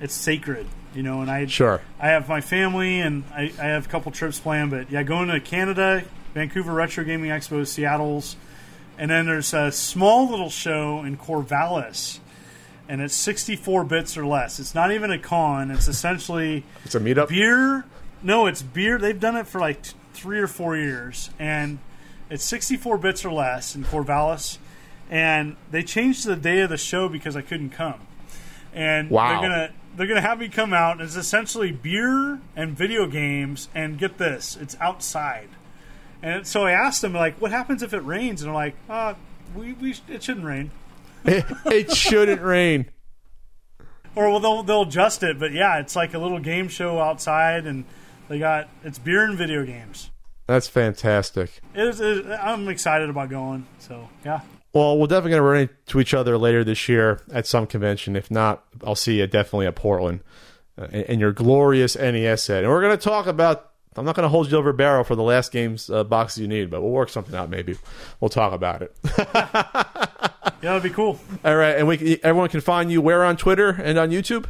[0.00, 1.20] it's sacred, you know.
[1.20, 1.80] And I Sure.
[2.00, 4.70] I have my family, and I, I have a couple trips planned.
[4.70, 6.04] But yeah, going to Canada,
[6.34, 8.36] Vancouver Retro Gaming Expo, Seattle's,
[8.98, 12.18] and then there's a small little show in Corvallis,
[12.88, 14.58] and it's 64 bits or less.
[14.60, 15.70] It's not even a con.
[15.70, 17.28] It's essentially It's a meetup.
[17.28, 17.84] beer.
[18.22, 18.98] No, it's beer.
[18.98, 21.78] They've done it for like t- three or four years, and
[22.30, 24.58] it's 64 bits or less in Corvallis.
[25.10, 28.00] And they changed the day of the show because I couldn't come.
[28.72, 29.28] And Wow.
[29.40, 30.92] they're gonna they're gonna have me come out.
[30.92, 33.68] And it's essentially beer and video games.
[33.74, 35.48] And get this, it's outside.
[36.22, 39.14] And so I asked them like, "What happens if it rains?" And they're like, "Uh,
[39.54, 40.70] we, we it shouldn't rain."
[41.24, 42.90] it shouldn't rain.
[44.16, 45.38] Or well, they'll they'll adjust it.
[45.38, 47.84] But yeah, it's like a little game show outside, and
[48.28, 50.10] they got it's beer and video games.
[50.46, 51.60] That's fantastic.
[51.74, 53.66] It is, it, I'm excited about going.
[53.78, 54.40] So yeah,
[54.74, 58.16] Well, we're definitely going to run into each other later this year at some convention.
[58.16, 60.20] If not, I'll see you definitely at Portland
[60.76, 62.64] uh, in, in your glorious NES set.
[62.64, 63.70] And we're going to talk about.
[63.96, 66.40] I'm not going to hold you over a barrel for the last game's uh, boxes
[66.40, 67.48] you need, but we'll work something out.
[67.48, 67.78] Maybe
[68.18, 68.92] we'll talk about it.
[69.16, 69.84] yeah,
[70.60, 71.20] that'd be cool.
[71.44, 74.46] All right, and we everyone can find you where on Twitter and on YouTube.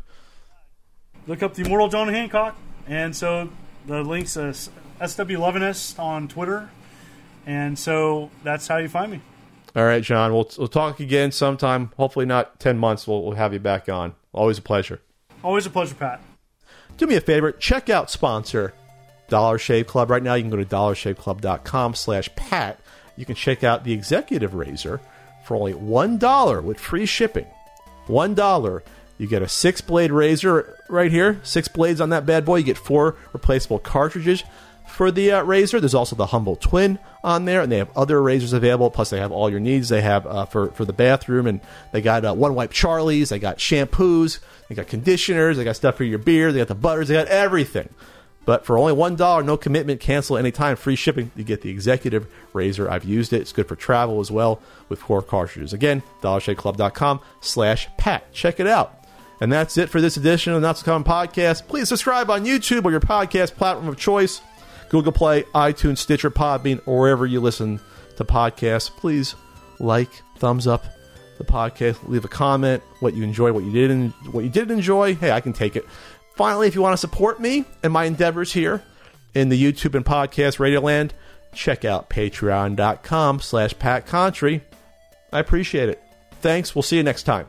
[1.26, 2.56] Look up the Immortal John Hancock,
[2.88, 3.50] and so
[3.86, 4.54] the links uh,
[5.02, 6.70] SW11ist on Twitter,
[7.44, 9.20] and so that's how you find me.
[9.76, 10.32] All right, John.
[10.32, 11.90] We'll we'll talk again sometime.
[11.96, 13.06] Hopefully, not ten months.
[13.08, 14.14] We'll, we'll have you back on.
[14.32, 15.00] Always a pleasure.
[15.42, 16.20] Always a pleasure, Pat.
[16.96, 18.72] do me a favor check out sponsor
[19.28, 22.78] dollar shave club right now you can go to dollarshaveclub.com slash pat
[23.16, 25.00] you can check out the executive razor
[25.44, 27.46] for only one dollar with free shipping
[28.06, 28.82] one dollar
[29.18, 32.64] you get a six blade razor right here six blades on that bad boy you
[32.64, 34.44] get four replaceable cartridges
[34.86, 35.80] for the uh, razor.
[35.80, 38.90] There's also the humble twin on there and they have other razors available.
[38.90, 39.88] Plus they have all your needs.
[39.88, 41.60] They have uh, for, for the bathroom and
[41.92, 43.28] they got uh, one wipe charlies.
[43.28, 44.38] They got shampoos.
[44.68, 45.56] They got conditioners.
[45.56, 46.54] They got stuff for your beard.
[46.54, 47.08] They got the butters.
[47.08, 47.88] They got everything.
[48.44, 52.26] But for only one dollar, no commitment, cancel anytime, free shipping, you get the executive
[52.52, 52.90] razor.
[52.90, 53.40] I've used it.
[53.40, 55.72] It's good for travel as well with four cartridges.
[55.72, 58.30] Again, dollarshaveclub.com slash pat.
[58.32, 59.00] Check it out.
[59.40, 61.66] And that's it for this edition of the Not So Common Podcast.
[61.66, 64.40] Please subscribe on YouTube or your podcast platform of choice
[64.94, 67.80] Google Play, iTunes, Stitcher, Podbean, or wherever you listen
[68.16, 68.88] to podcasts.
[68.88, 69.34] Please
[69.80, 70.84] like, thumbs up
[71.36, 75.16] the podcast, leave a comment, what you enjoy, what you didn't, what you didn't enjoy.
[75.16, 75.84] Hey, I can take it.
[76.36, 78.84] Finally, if you want to support me and my endeavors here
[79.34, 81.12] in the YouTube and podcast radio land,
[81.52, 84.60] check out patreon.com slash Pat Contri.
[85.32, 86.00] I appreciate it.
[86.40, 86.72] Thanks.
[86.72, 87.48] We'll see you next time.